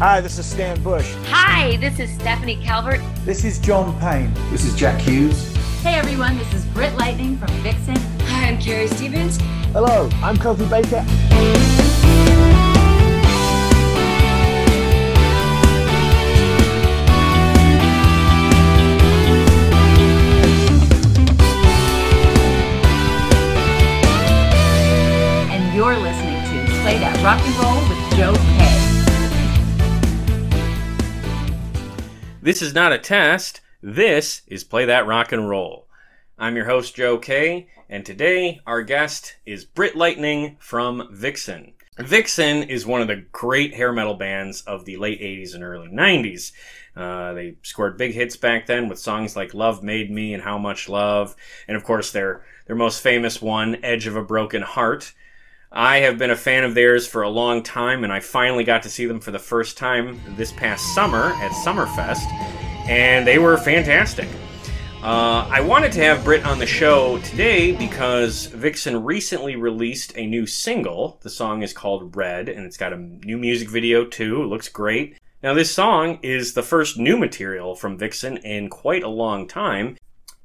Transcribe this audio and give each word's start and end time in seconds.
Hi, 0.00 0.22
this 0.22 0.38
is 0.38 0.46
Stan 0.46 0.82
Bush. 0.82 1.14
Hi, 1.26 1.76
this 1.76 1.98
is 1.98 2.10
Stephanie 2.14 2.56
Calvert. 2.56 3.02
This 3.26 3.44
is 3.44 3.58
John 3.58 4.00
Payne. 4.00 4.32
This 4.50 4.64
is 4.64 4.74
Jack 4.74 4.98
Hughes. 4.98 5.54
Hey 5.82 5.96
everyone, 5.96 6.38
this 6.38 6.50
is 6.54 6.64
Britt 6.64 6.96
Lightning 6.96 7.36
from 7.36 7.48
Vixen. 7.58 7.96
Hi, 8.28 8.48
I'm 8.48 8.58
Carrie 8.58 8.86
Stevens. 8.86 9.36
Hello, 9.74 10.08
I'm 10.22 10.38
Kofi 10.38 10.70
Baker. 10.70 11.04
And 25.52 25.74
you're 25.76 25.98
listening 25.98 26.42
to 26.42 26.72
Play 26.80 26.98
That 27.00 27.22
Rock 27.22 27.42
and 27.44 27.54
Roll 27.58 27.86
with 27.86 28.16
Joe 28.16 28.34
K. 28.56 28.69
This 32.42 32.62
is 32.62 32.72
not 32.72 32.94
a 32.94 32.96
test. 32.98 33.60
This 33.82 34.40
is 34.46 34.64
Play 34.64 34.86
That 34.86 35.06
Rock 35.06 35.30
and 35.30 35.46
Roll. 35.46 35.86
I'm 36.38 36.56
your 36.56 36.64
host, 36.64 36.96
Joe 36.96 37.18
Kay, 37.18 37.68
and 37.86 38.02
today 38.02 38.62
our 38.66 38.80
guest 38.80 39.36
is 39.44 39.66
Britt 39.66 39.94
Lightning 39.94 40.56
from 40.58 41.06
Vixen. 41.12 41.74
Vixen 41.98 42.62
is 42.62 42.86
one 42.86 43.02
of 43.02 43.08
the 43.08 43.26
great 43.30 43.74
hair 43.74 43.92
metal 43.92 44.14
bands 44.14 44.62
of 44.62 44.86
the 44.86 44.96
late 44.96 45.20
80s 45.20 45.54
and 45.54 45.62
early 45.62 45.88
90s. 45.88 46.52
Uh, 46.96 47.34
they 47.34 47.56
scored 47.60 47.98
big 47.98 48.14
hits 48.14 48.38
back 48.38 48.64
then 48.64 48.88
with 48.88 48.98
songs 48.98 49.36
like 49.36 49.52
Love 49.52 49.82
Made 49.82 50.10
Me 50.10 50.32
and 50.32 50.42
How 50.42 50.56
Much 50.56 50.88
Love, 50.88 51.36
and 51.68 51.76
of 51.76 51.84
course 51.84 52.10
their, 52.10 52.42
their 52.66 52.76
most 52.76 53.02
famous 53.02 53.42
one, 53.42 53.76
Edge 53.84 54.06
of 54.06 54.16
a 54.16 54.24
Broken 54.24 54.62
Heart. 54.62 55.12
I 55.72 55.98
have 55.98 56.18
been 56.18 56.32
a 56.32 56.36
fan 56.36 56.64
of 56.64 56.74
theirs 56.74 57.06
for 57.06 57.22
a 57.22 57.28
long 57.28 57.62
time, 57.62 58.02
and 58.02 58.12
I 58.12 58.18
finally 58.18 58.64
got 58.64 58.82
to 58.82 58.90
see 58.90 59.06
them 59.06 59.20
for 59.20 59.30
the 59.30 59.38
first 59.38 59.78
time 59.78 60.20
this 60.36 60.50
past 60.50 60.96
summer 60.96 61.26
at 61.34 61.52
Summerfest, 61.52 62.28
and 62.88 63.24
they 63.24 63.38
were 63.38 63.56
fantastic. 63.56 64.28
Uh, 65.00 65.46
I 65.48 65.60
wanted 65.60 65.92
to 65.92 66.00
have 66.00 66.24
Britt 66.24 66.44
on 66.44 66.58
the 66.58 66.66
show 66.66 67.18
today 67.18 67.70
because 67.70 68.46
Vixen 68.46 69.04
recently 69.04 69.54
released 69.54 70.12
a 70.16 70.26
new 70.26 70.44
single. 70.44 71.20
The 71.22 71.30
song 71.30 71.62
is 71.62 71.72
called 71.72 72.16
Red, 72.16 72.48
and 72.48 72.66
it's 72.66 72.76
got 72.76 72.92
a 72.92 72.96
new 72.96 73.38
music 73.38 73.68
video 73.70 74.04
too. 74.04 74.42
It 74.42 74.46
looks 74.46 74.68
great. 74.68 75.18
Now, 75.40 75.54
this 75.54 75.72
song 75.72 76.18
is 76.22 76.52
the 76.52 76.64
first 76.64 76.98
new 76.98 77.16
material 77.16 77.76
from 77.76 77.96
Vixen 77.96 78.38
in 78.38 78.70
quite 78.70 79.04
a 79.04 79.08
long 79.08 79.46
time, 79.46 79.98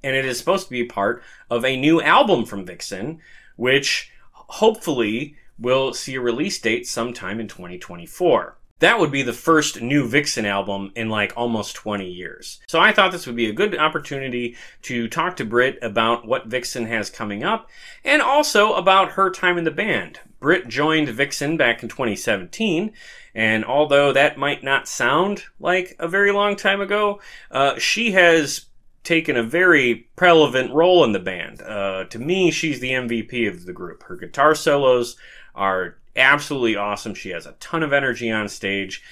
and 0.04 0.16
it 0.16 0.24
is 0.24 0.38
supposed 0.38 0.66
to 0.66 0.70
be 0.70 0.84
part 0.84 1.24
of 1.50 1.66
a 1.66 1.76
new 1.76 2.00
album 2.00 2.46
from 2.46 2.64
Vixen, 2.64 3.22
which 3.56 4.12
hopefully 4.48 5.36
we'll 5.58 5.94
see 5.94 6.16
a 6.16 6.22
release 6.22 6.60
date 6.60 6.88
sometime 6.88 7.40
in 7.40 7.48
2024. 7.48 8.58
That 8.80 9.00
would 9.00 9.12
be 9.12 9.22
the 9.22 9.32
first 9.32 9.82
new 9.82 10.06
Vixen 10.06 10.46
album 10.46 10.92
in 10.96 11.10
like 11.10 11.32
almost 11.38 11.76
20 11.76 12.10
years. 12.10 12.60
So 12.68 12.80
I 12.80 12.92
thought 12.92 13.14
this 13.14 13.26
would 13.26 13.36
be 13.36 13.50
a 13.50 13.54
good 13.54 13.78
opportunity 13.78 14.58
to 14.82 15.08
talk 15.08 15.38
to 15.38 15.46
Britt 15.46 15.80
about 15.82 16.28
what 16.28 16.48
Vixen 16.48 16.86
has 16.88 17.10
coming 17.10 17.42
up 17.42 17.70
and 18.04 18.22
also 18.22 18.74
about 18.74 19.12
her 19.12 19.30
time 19.30 19.58
in 19.58 19.64
the 19.64 19.72
band. 19.72 20.20
Britt 20.42 20.68
joined 20.68 21.08
Vixen 21.08 21.56
back 21.56 21.84
in 21.84 21.90
2017, 21.90 22.92
and 23.34 23.64
although 23.64 24.12
that 24.12 24.38
might 24.38 24.62
not 24.62 24.90
sound 24.90 25.46
like 25.58 25.96
a 25.98 26.08
very 26.08 26.34
long 26.34 26.58
time 26.58 26.82
ago, 26.82 27.22
uh, 27.52 27.80
she 27.80 28.12
has 28.12 28.66
taken 29.06 29.38
a 29.38 29.44
very 29.44 30.10
relevant 30.20 30.74
role 30.74 31.04
in 31.04 31.12
the 31.12 31.20
band. 31.20 31.62
Uh, 31.62 32.06
to 32.06 32.20
me, 32.20 32.52
she's 32.52 32.80
the 32.80 32.92
MVP 32.92 33.48
of 33.48 33.66
the 33.66 33.74
group. 33.74 34.04
Her 34.04 34.16
guitar 34.16 34.56
solos 34.56 35.16
are 35.54 35.98
absolutely 36.16 36.76
awesome. 36.76 37.14
She 37.14 37.30
has 37.30 37.46
a 37.46 37.54
ton 37.54 37.84
of 37.84 37.94
energy 37.94 38.32
on 38.32 38.50
stage. 38.50 39.04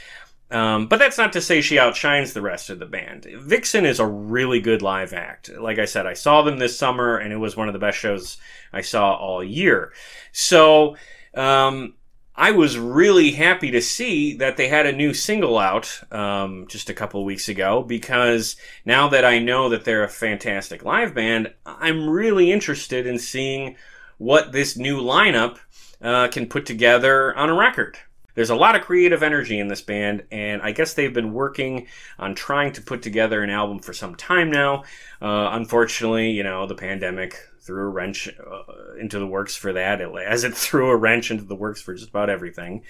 Um, 0.52 0.88
but 0.88 0.99
that's 0.99 1.17
not 1.17 1.33
to 1.33 1.41
say 1.41 1.61
she 1.61 1.80
outshines 1.80 2.33
the 2.33 2.41
rest 2.41 2.69
of 2.69 2.77
the 2.77 2.86
band. 2.86 3.25
Vixen 3.25 3.86
is 3.86 3.99
a 3.99 4.05
really 4.05 4.59
good 4.59 4.83
live 4.83 5.11
act. 5.11 5.49
Like 5.49 5.80
I 5.80 5.86
said, 5.86 6.05
I 6.05 6.14
saw 6.14 6.43
them 6.43 6.59
this 6.59 6.77
summer, 6.77 7.17
and 7.17 7.33
it 7.33 7.37
was 7.37 7.58
one 7.58 7.67
of 7.67 7.73
the 7.73 7.80
best 7.80 7.98
shows 7.98 8.37
I 8.71 8.82
saw 8.82 9.15
all 9.15 9.43
year. 9.43 9.93
So 10.32 10.95
um, 11.33 11.95
I 12.36 12.49
was 12.49 12.80
really 12.80 13.32
happy 13.32 13.70
to 13.71 13.82
see 13.82 14.36
that 14.38 14.58
they 14.58 14.67
had 14.67 14.88
a 14.88 14.92
new 14.92 15.14
single 15.14 15.60
out 15.60 16.02
um, 16.11 16.66
just 16.67 16.89
a 16.89 16.94
couple 16.94 17.23
weeks 17.23 17.48
ago 17.48 17.83
because 17.83 18.55
now 18.86 19.08
that 19.10 19.23
I 19.23 19.38
know 19.38 19.70
that 19.70 19.86
they're 19.86 20.04
a 20.04 20.10
fantastic 20.10 20.83
live 20.83 21.14
band, 21.14 21.54
I'm 21.64 22.10
really 22.10 22.52
interested 22.52 23.05
in 23.05 23.20
seeing 23.20 23.76
what 24.17 24.52
this 24.52 24.76
new 24.76 24.99
lineup 24.99 25.60
uh, 26.02 26.27
can 26.30 26.48
put 26.48 26.66
together 26.66 27.38
on 27.38 27.49
a 27.49 27.54
record. 27.54 27.99
There's 28.33 28.50
a 28.50 28.55
lot 28.55 28.76
of 28.76 28.82
creative 28.82 29.21
energy 29.21 29.60
in 29.60 29.67
this 29.67 29.82
band, 29.82 30.23
and 30.32 30.60
I 30.64 30.71
guess 30.71 30.95
they've 30.95 31.14
been 31.14 31.33
working 31.33 31.86
on 32.17 32.33
trying 32.33 32.73
to 32.73 32.82
put 32.82 33.04
together 33.04 33.44
an 33.44 33.52
album 33.52 33.77
for 33.77 33.94
some 33.94 34.15
time 34.15 34.50
now. 34.50 34.86
Uh, 35.21 35.50
unfortunately, 35.52 36.32
you 36.32 36.42
know, 36.42 36.65
the 36.65 36.73
pandemic 36.73 37.38
threw 37.64 37.84
a 37.84 37.90
wrench 37.90 38.28
uh, 38.28 38.96
into 39.00 39.20
the 39.20 39.28
works 39.28 39.56
for 39.56 39.74
that, 39.74 40.02
as 40.02 40.44
it 40.44 40.54
threw 40.56 40.90
a 40.90 40.96
wrench 40.96 41.32
into 41.32 41.46
the 41.46 41.56
works 41.56 41.82
for 41.82 41.94
just 41.94 42.10
about 42.10 42.30
everything. 42.30 42.84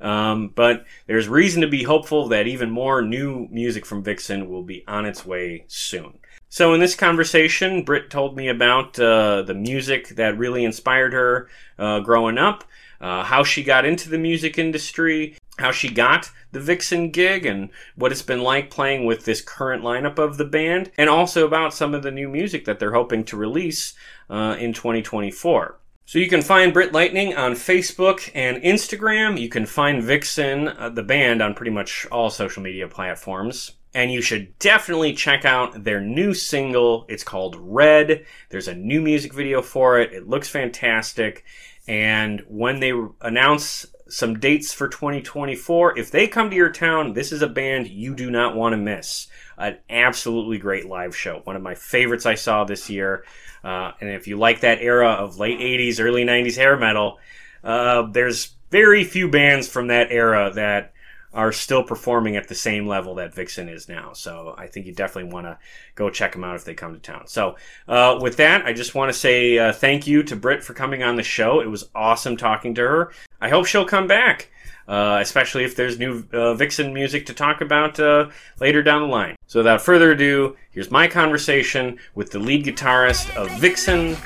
Um, 0.00 0.48
but 0.54 0.84
there's 1.06 1.28
reason 1.28 1.60
to 1.60 1.68
be 1.68 1.82
hopeful 1.82 2.28
that 2.28 2.46
even 2.46 2.70
more 2.70 3.02
new 3.02 3.46
music 3.50 3.84
from 3.84 4.02
Vixen 4.02 4.48
will 4.48 4.62
be 4.62 4.84
on 4.88 5.04
its 5.04 5.24
way 5.24 5.64
soon. 5.68 6.18
So, 6.48 6.72
in 6.72 6.80
this 6.80 6.94
conversation, 6.94 7.82
Britt 7.82 8.10
told 8.10 8.36
me 8.36 8.48
about 8.48 8.98
uh, 8.98 9.42
the 9.42 9.54
music 9.54 10.10
that 10.10 10.38
really 10.38 10.64
inspired 10.64 11.12
her 11.12 11.48
uh, 11.78 11.98
growing 12.00 12.38
up, 12.38 12.64
uh, 13.00 13.24
how 13.24 13.42
she 13.42 13.64
got 13.64 13.84
into 13.84 14.08
the 14.08 14.18
music 14.18 14.56
industry, 14.56 15.36
how 15.58 15.70
she 15.70 15.88
got 15.88 16.30
the 16.52 16.60
Vixen 16.60 17.10
gig, 17.10 17.46
and 17.46 17.70
what 17.96 18.12
it's 18.12 18.22
been 18.22 18.42
like 18.42 18.70
playing 18.70 19.04
with 19.06 19.24
this 19.24 19.40
current 19.40 19.82
lineup 19.82 20.18
of 20.18 20.36
the 20.36 20.44
band, 20.44 20.90
and 20.96 21.08
also 21.08 21.46
about 21.46 21.74
some 21.74 21.94
of 21.94 22.02
the 22.02 22.10
new 22.10 22.28
music 22.28 22.64
that 22.64 22.78
they're 22.78 22.94
hoping 22.94 23.24
to 23.24 23.36
release 23.36 23.94
uh, 24.30 24.56
in 24.58 24.72
2024. 24.72 25.78
So 26.06 26.18
you 26.18 26.28
can 26.28 26.42
find 26.42 26.72
Britt 26.72 26.92
Lightning 26.92 27.34
on 27.34 27.52
Facebook 27.52 28.30
and 28.34 28.62
Instagram. 28.62 29.40
You 29.40 29.48
can 29.48 29.64
find 29.64 30.02
Vixen, 30.02 30.68
uh, 30.68 30.90
the 30.90 31.02
band, 31.02 31.40
on 31.40 31.54
pretty 31.54 31.70
much 31.70 32.06
all 32.12 32.28
social 32.28 32.62
media 32.62 32.86
platforms. 32.88 33.72
And 33.94 34.12
you 34.12 34.20
should 34.20 34.58
definitely 34.58 35.14
check 35.14 35.44
out 35.44 35.84
their 35.84 36.00
new 36.00 36.34
single. 36.34 37.06
It's 37.08 37.24
called 37.24 37.56
Red. 37.58 38.26
There's 38.50 38.68
a 38.68 38.74
new 38.74 39.00
music 39.00 39.32
video 39.32 39.62
for 39.62 39.98
it. 39.98 40.12
It 40.12 40.28
looks 40.28 40.48
fantastic. 40.48 41.44
And 41.86 42.42
when 42.48 42.80
they 42.80 42.92
announce 43.22 43.86
some 44.14 44.38
dates 44.38 44.72
for 44.72 44.86
2024, 44.86 45.98
if 45.98 46.12
they 46.12 46.28
come 46.28 46.48
to 46.48 46.54
your 46.54 46.70
town, 46.70 47.14
this 47.14 47.32
is 47.32 47.42
a 47.42 47.48
band 47.48 47.88
you 47.88 48.14
do 48.14 48.30
not 48.30 48.54
want 48.54 48.72
to 48.72 48.76
miss. 48.76 49.26
An 49.58 49.78
absolutely 49.90 50.58
great 50.58 50.86
live 50.86 51.16
show. 51.16 51.40
One 51.42 51.56
of 51.56 51.62
my 51.62 51.74
favorites 51.74 52.24
I 52.24 52.36
saw 52.36 52.62
this 52.62 52.88
year. 52.88 53.24
Uh, 53.64 53.90
and 54.00 54.10
if 54.10 54.28
you 54.28 54.36
like 54.36 54.60
that 54.60 54.80
era 54.80 55.10
of 55.10 55.38
late 55.38 55.58
80s, 55.58 55.98
early 55.98 56.24
90s 56.24 56.56
hair 56.56 56.76
metal, 56.76 57.18
uh, 57.64 58.02
there's 58.02 58.54
very 58.70 59.02
few 59.02 59.28
bands 59.28 59.68
from 59.68 59.88
that 59.88 60.12
era 60.12 60.52
that 60.54 60.94
are 61.34 61.50
still 61.50 61.82
performing 61.82 62.36
at 62.36 62.46
the 62.46 62.54
same 62.54 62.86
level 62.86 63.16
that 63.16 63.34
Vixen 63.34 63.68
is 63.68 63.88
now. 63.88 64.12
So 64.12 64.54
I 64.56 64.68
think 64.68 64.86
you 64.86 64.92
definitely 64.92 65.32
want 65.32 65.46
to 65.46 65.58
go 65.96 66.08
check 66.08 66.32
them 66.32 66.44
out 66.44 66.54
if 66.54 66.64
they 66.64 66.74
come 66.74 66.94
to 66.94 67.00
town. 67.00 67.26
So 67.26 67.56
uh, 67.88 68.18
with 68.22 68.36
that, 68.36 68.64
I 68.64 68.72
just 68.72 68.94
want 68.94 69.12
to 69.12 69.18
say 69.18 69.58
uh, 69.58 69.72
thank 69.72 70.06
you 70.06 70.22
to 70.22 70.36
Britt 70.36 70.62
for 70.62 70.74
coming 70.74 71.02
on 71.02 71.16
the 71.16 71.24
show. 71.24 71.60
It 71.60 71.68
was 71.68 71.90
awesome 71.94 72.36
talking 72.36 72.74
to 72.76 72.82
her. 72.82 73.12
I 73.44 73.50
hope 73.50 73.66
she'll 73.66 73.84
come 73.84 74.06
back. 74.06 74.48
Uh, 74.88 75.18
especially 75.20 75.64
if 75.64 75.76
there's 75.76 75.98
new 75.98 76.26
uh, 76.32 76.54
Vixen 76.54 76.92
music 76.92 77.26
to 77.26 77.34
talk 77.34 77.62
about 77.62 77.98
uh, 78.00 78.28
later 78.60 78.82
down 78.82 79.02
the 79.02 79.08
line. 79.08 79.34
So, 79.46 79.60
without 79.60 79.80
further 79.80 80.12
ado, 80.12 80.56
here's 80.72 80.90
my 80.90 81.08
conversation 81.08 81.98
with 82.14 82.30
the 82.30 82.38
lead 82.38 82.66
guitarist 82.66 83.34
of 83.34 83.50
Vixen, 83.58 84.16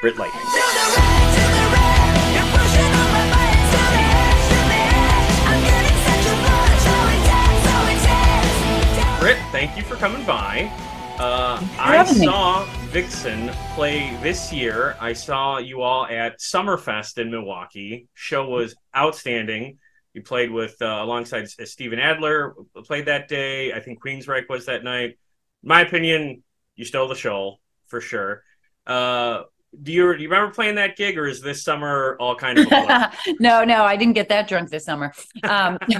Britt 0.00 0.16
Lightning. 0.18 0.42
Britt, 9.20 9.38
thank 9.50 9.76
you 9.76 9.82
for 9.82 9.96
coming 9.96 10.24
by. 10.24 10.70
Uh, 11.20 11.60
I 11.80 12.04
saw 12.04 12.64
Vixen 12.92 13.48
play 13.74 14.16
this 14.22 14.52
year. 14.52 14.96
I 15.00 15.12
saw 15.12 15.58
you 15.58 15.82
all 15.82 16.06
at 16.06 16.38
Summerfest 16.38 17.18
in 17.18 17.28
Milwaukee. 17.28 18.06
Show 18.14 18.48
was 18.48 18.76
outstanding. 18.96 19.78
You 20.14 20.22
played 20.22 20.52
with 20.52 20.80
uh, 20.80 21.00
alongside 21.02 21.48
Steven 21.48 21.98
Adler. 21.98 22.54
Played 22.84 23.06
that 23.06 23.26
day. 23.26 23.72
I 23.72 23.80
think 23.80 24.00
Queensryche 24.00 24.48
was 24.48 24.66
that 24.66 24.84
night. 24.84 25.18
My 25.64 25.80
opinion, 25.80 26.44
you 26.76 26.84
stole 26.84 27.08
the 27.08 27.16
show 27.16 27.58
for 27.88 28.00
sure. 28.00 28.44
Uh, 28.86 29.42
do 29.82 29.92
you 29.92 30.16
do 30.16 30.22
you 30.22 30.28
remember 30.28 30.52
playing 30.52 30.76
that 30.76 30.96
gig, 30.96 31.18
or 31.18 31.26
is 31.26 31.40
this 31.40 31.62
summer 31.62 32.16
all 32.18 32.34
kind 32.34 32.58
of? 32.58 32.66
no, 33.40 33.64
no, 33.64 33.84
I 33.84 33.96
didn't 33.96 34.14
get 34.14 34.28
that 34.30 34.48
drunk 34.48 34.70
this 34.70 34.84
summer. 34.84 35.12
Um, 35.42 35.78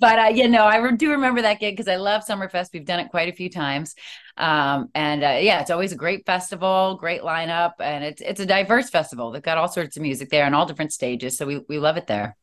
but 0.00 0.18
uh, 0.18 0.30
you 0.34 0.48
know, 0.48 0.64
I 0.64 0.90
do 0.92 1.10
remember 1.10 1.42
that 1.42 1.60
gig 1.60 1.76
because 1.76 1.88
I 1.88 1.96
love 1.96 2.24
Summerfest. 2.26 2.70
We've 2.72 2.84
done 2.84 3.00
it 3.00 3.10
quite 3.10 3.28
a 3.28 3.36
few 3.36 3.48
times, 3.48 3.94
um, 4.36 4.88
and 4.94 5.22
uh, 5.22 5.38
yeah, 5.40 5.60
it's 5.60 5.70
always 5.70 5.92
a 5.92 5.96
great 5.96 6.26
festival, 6.26 6.96
great 6.96 7.22
lineup, 7.22 7.74
and 7.78 8.04
it's 8.04 8.20
it's 8.20 8.40
a 8.40 8.46
diverse 8.46 8.90
festival. 8.90 9.30
They've 9.30 9.42
got 9.42 9.58
all 9.58 9.68
sorts 9.68 9.96
of 9.96 10.02
music 10.02 10.28
there 10.28 10.44
on 10.44 10.54
all 10.54 10.66
different 10.66 10.92
stages, 10.92 11.38
so 11.38 11.46
we 11.46 11.60
we 11.68 11.78
love 11.78 11.96
it 11.96 12.06
there. 12.06 12.36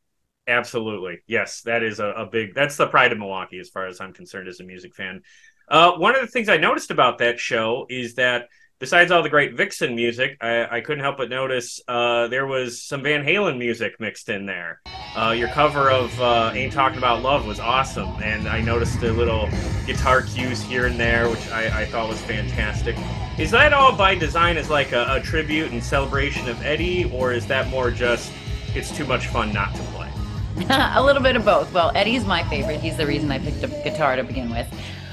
Absolutely. 0.47 1.19
Yes, 1.27 1.61
that 1.63 1.83
is 1.83 1.99
a, 1.99 2.05
a, 2.05 2.25
big 2.25 2.55
that's 2.55 2.77
the 2.77 2.87
pride 2.87 3.11
of 3.11 3.17
Milwaukee 3.17 3.59
as 3.59 3.67
far 3.69 3.85
as 3.85 3.99
I'm 3.99 4.13
concerned 4.13 4.47
as 4.47 4.61
a 4.61 4.63
music 4.63 4.95
fan. 4.95 5.21
Uh, 5.67 5.91
one 5.97 6.15
of 6.15 6.21
the 6.21 6.27
things 6.27 6.47
I 6.47 6.55
noticed 6.55 6.89
about 6.89 7.17
that 7.17 7.37
show 7.37 7.85
is 7.89 8.15
that 8.15 8.47
besides 8.79 9.11
all 9.11 9.23
the 9.23 9.29
great 9.29 9.55
Vixen 9.55 9.95
music, 9.95 10.37
I, 10.41 10.77
I 10.77 10.81
couldn't 10.81 11.03
help 11.03 11.17
but 11.17 11.29
notice 11.29 11.81
uh, 11.87 12.27
there 12.27 12.45
was 12.45 12.81
some 12.81 13.03
Van 13.03 13.23
Halen 13.23 13.57
music 13.57 13.99
mixed 13.99 14.29
in 14.29 14.45
there. 14.45 14.81
Uh, 15.15 15.31
your 15.31 15.47
cover 15.49 15.89
of 15.89 16.19
uh, 16.21 16.51
Ain't 16.53 16.73
Talking 16.73 16.97
About 16.97 17.21
Love 17.21 17.45
was 17.47 17.59
awesome, 17.59 18.09
and 18.21 18.47
I 18.47 18.61
noticed 18.61 18.99
the 19.01 19.11
little 19.11 19.49
guitar 19.85 20.21
cues 20.21 20.61
here 20.61 20.85
and 20.85 20.99
there, 20.99 21.29
which 21.29 21.49
I, 21.49 21.81
I 21.81 21.85
thought 21.85 22.07
was 22.07 22.21
fantastic. 22.21 22.95
Is 23.37 23.51
that 23.51 23.73
all 23.73 23.95
by 23.95 24.15
design 24.15 24.57
as 24.57 24.69
like 24.69 24.91
a, 24.91 25.05
a 25.09 25.21
tribute 25.21 25.71
and 25.71 25.83
celebration 25.83 26.47
of 26.47 26.63
Eddie, 26.63 27.11
or 27.11 27.33
is 27.33 27.47
that 27.47 27.67
more 27.69 27.91
just 27.91 28.31
it's 28.75 28.95
too 28.95 29.05
much 29.05 29.27
fun 29.27 29.53
not 29.53 29.73
to 29.75 29.81
play? 29.83 30.11
a 30.69 31.03
little 31.03 31.21
bit 31.21 31.35
of 31.35 31.45
both. 31.45 31.71
Well, 31.71 31.91
Eddie's 31.95 32.25
my 32.25 32.43
favorite. 32.49 32.79
He's 32.79 32.97
the 32.97 33.05
reason 33.05 33.31
I 33.31 33.39
picked 33.39 33.63
up 33.63 33.71
guitar 33.83 34.15
to 34.15 34.23
begin 34.23 34.49
with. 34.49 34.67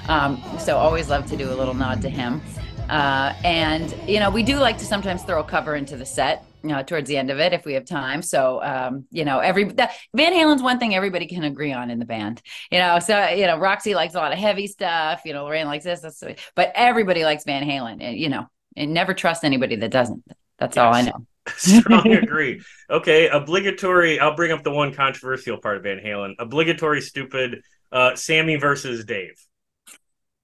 Um, 0.08 0.43
so 0.58 0.76
always 0.76 1.08
love 1.08 1.26
to 1.26 1.37
do 1.37 1.50
a 1.50 1.55
little 1.55 1.75
nod 1.75 2.02
to 2.02 2.11
him. 2.11 2.43
Uh, 2.89 3.35
and 3.45 3.95
you 4.09 4.21
know, 4.21 4.31
we 4.31 4.43
do 4.43 4.59
like 4.59 4.79
to 4.79 4.85
sometimes 4.85 5.23
throw 5.23 5.41
a 5.41 5.45
cover 5.45 5.75
into 5.77 5.97
the 5.97 6.07
set. 6.07 6.45
You 6.63 6.71
know, 6.71 6.83
towards 6.83 7.09
the 7.09 7.19
end 7.19 7.31
of 7.31 7.39
it, 7.41 7.53
if 7.53 7.67
we 7.67 7.75
have 7.75 7.85
time. 7.85 8.23
So, 8.23 8.63
um, 8.63 9.05
you 9.11 9.27
know, 9.27 9.39
every 9.41 9.65
that, 9.75 9.93
Van 10.15 10.33
Halen's 10.33 10.63
one 10.63 10.79
thing 10.79 10.95
everybody 10.95 11.27
can 11.27 11.45
agree 11.45 11.75
on 11.75 11.91
in 11.91 11.99
the 11.99 12.07
band. 12.07 12.41
You 12.71 12.79
know, 12.79 12.99
so 13.01 13.29
you 13.29 13.47
know, 13.47 13.59
Roxy 13.59 13.95
likes 13.95 14.15
a 14.15 14.19
lot 14.19 14.33
of 14.33 14.39
heavy 14.39 14.67
stuff. 14.67 15.21
You 15.27 15.35
know, 15.35 15.45
Lorraine 15.45 15.67
likes 15.67 15.85
this. 15.85 16.01
That's 16.01 16.23
but 16.55 16.73
everybody 16.75 17.25
likes 17.25 17.45
Van 17.45 17.69
Halen. 17.69 17.99
And, 18.01 18.17
you 18.17 18.31
know, 18.31 18.47
and 18.77 18.95
never 18.95 19.13
trust 19.13 19.45
anybody 19.45 19.77
that 19.77 19.91
doesn't. 19.91 20.25
That's 20.59 20.77
yes. 20.77 20.83
all 20.83 20.95
I 20.95 21.03
know. 21.03 21.27
Strongly 21.57 22.15
agree. 22.15 22.63
Okay, 22.89 23.29
obligatory. 23.29 24.19
I'll 24.19 24.35
bring 24.35 24.51
up 24.51 24.63
the 24.63 24.71
one 24.71 24.95
controversial 24.95 25.59
part 25.59 25.77
of 25.77 25.83
Van 25.83 25.99
Halen. 25.99 26.35
Obligatory, 26.39 27.03
stupid. 27.03 27.63
Uh, 27.93 28.17
Sammy 28.17 28.57
versus 28.57 29.05
Dave. 29.05 29.39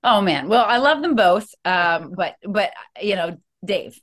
Oh 0.02 0.20
man, 0.20 0.49
well 0.49 0.64
I 0.64 0.79
love 0.79 1.02
them 1.02 1.14
both, 1.14 1.55
um, 1.64 2.12
but 2.17 2.37
but 2.47 2.70
you 3.00 3.17
know 3.17 3.38
Dave. 3.64 4.00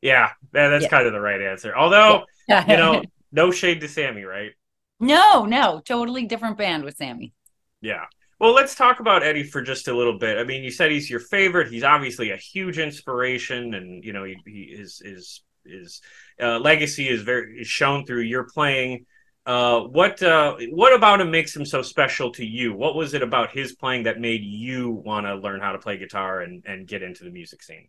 Yeah, 0.00 0.30
that's 0.52 0.84
yeah. 0.84 0.88
kind 0.88 1.06
of 1.06 1.12
the 1.12 1.20
right 1.20 1.40
answer. 1.40 1.76
Although 1.76 2.24
yeah. 2.48 2.70
you 2.70 2.76
know, 2.76 3.02
no 3.32 3.50
shade 3.50 3.80
to 3.80 3.88
Sammy, 3.88 4.24
right? 4.24 4.52
No, 5.00 5.44
no, 5.44 5.80
totally 5.84 6.26
different 6.26 6.58
band 6.58 6.84
with 6.84 6.96
Sammy. 6.96 7.32
Yeah. 7.80 8.04
Well, 8.40 8.52
let's 8.52 8.74
talk 8.74 9.00
about 9.00 9.22
Eddie 9.22 9.44
for 9.44 9.62
just 9.62 9.88
a 9.88 9.96
little 9.96 10.18
bit. 10.18 10.38
I 10.38 10.44
mean, 10.44 10.62
you 10.62 10.70
said 10.70 10.90
he's 10.90 11.08
your 11.08 11.20
favorite. 11.20 11.68
He's 11.68 11.84
obviously 11.84 12.30
a 12.30 12.36
huge 12.36 12.78
inspiration, 12.78 13.74
and 13.74 14.04
you 14.04 14.12
know, 14.12 14.24
he, 14.24 14.36
he 14.46 14.62
is 14.62 15.00
is 15.04 15.42
his 15.64 16.00
uh, 16.40 16.58
legacy 16.58 17.08
is 17.08 17.22
very 17.22 17.60
is 17.60 17.66
shown 17.66 18.04
through 18.04 18.22
your 18.22 18.44
playing. 18.44 19.06
Uh, 19.46 19.80
what 19.80 20.22
uh, 20.22 20.56
what 20.70 20.94
about 20.94 21.20
him 21.20 21.30
makes 21.30 21.54
him 21.54 21.66
so 21.66 21.82
special 21.82 22.30
to 22.32 22.44
you? 22.44 22.74
What 22.74 22.94
was 22.94 23.12
it 23.12 23.22
about 23.22 23.50
his 23.50 23.74
playing 23.74 24.04
that 24.04 24.18
made 24.18 24.42
you 24.42 24.90
want 24.90 25.26
to 25.26 25.34
learn 25.34 25.60
how 25.60 25.72
to 25.72 25.78
play 25.78 25.98
guitar 25.98 26.40
and, 26.40 26.64
and 26.66 26.86
get 26.86 27.02
into 27.02 27.24
the 27.24 27.30
music 27.30 27.62
scene? 27.62 27.88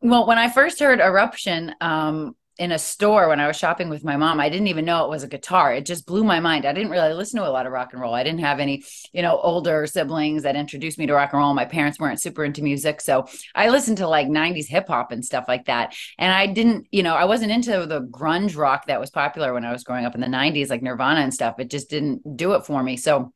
Well, 0.00 0.26
when 0.26 0.38
I 0.38 0.48
first 0.48 0.80
heard 0.80 0.98
Eruption, 0.98 1.74
um, 1.80 2.34
in 2.58 2.72
a 2.72 2.78
store 2.78 3.28
when 3.28 3.40
I 3.40 3.46
was 3.46 3.56
shopping 3.56 3.88
with 3.88 4.04
my 4.04 4.16
mom. 4.16 4.40
I 4.40 4.48
didn't 4.48 4.66
even 4.66 4.84
know 4.84 5.04
it 5.04 5.10
was 5.10 5.22
a 5.22 5.28
guitar. 5.28 5.72
It 5.72 5.86
just 5.86 6.06
blew 6.06 6.24
my 6.24 6.40
mind. 6.40 6.66
I 6.66 6.72
didn't 6.72 6.90
really 6.90 7.14
listen 7.14 7.40
to 7.40 7.48
a 7.48 7.50
lot 7.50 7.66
of 7.66 7.72
rock 7.72 7.92
and 7.92 8.02
roll. 8.02 8.14
I 8.14 8.22
didn't 8.22 8.40
have 8.40 8.60
any, 8.60 8.82
you 9.12 9.22
know, 9.22 9.38
older 9.38 9.86
siblings 9.86 10.42
that 10.42 10.56
introduced 10.56 10.98
me 10.98 11.06
to 11.06 11.14
rock 11.14 11.32
and 11.32 11.40
roll. 11.40 11.54
My 11.54 11.64
parents 11.64 11.98
weren't 11.98 12.20
super 12.20 12.44
into 12.44 12.62
music. 12.62 13.00
So 13.00 13.26
I 13.54 13.70
listened 13.70 13.98
to 13.98 14.08
like 14.08 14.28
90s 14.28 14.66
hip 14.66 14.88
hop 14.88 15.12
and 15.12 15.24
stuff 15.24 15.46
like 15.48 15.66
that. 15.66 15.94
And 16.18 16.32
I 16.32 16.46
didn't, 16.46 16.86
you 16.90 17.02
know, 17.02 17.14
I 17.14 17.24
wasn't 17.24 17.52
into 17.52 17.86
the 17.86 18.02
grunge 18.02 18.56
rock 18.56 18.86
that 18.86 19.00
was 19.00 19.10
popular 19.10 19.54
when 19.54 19.64
I 19.64 19.72
was 19.72 19.84
growing 19.84 20.04
up 20.04 20.14
in 20.14 20.20
the 20.20 20.26
90s, 20.26 20.70
like 20.70 20.82
Nirvana 20.82 21.20
and 21.20 21.32
stuff. 21.32 21.58
It 21.58 21.70
just 21.70 21.88
didn't 21.88 22.36
do 22.36 22.52
it 22.52 22.66
for 22.66 22.82
me. 22.82 22.96
So 22.96 23.32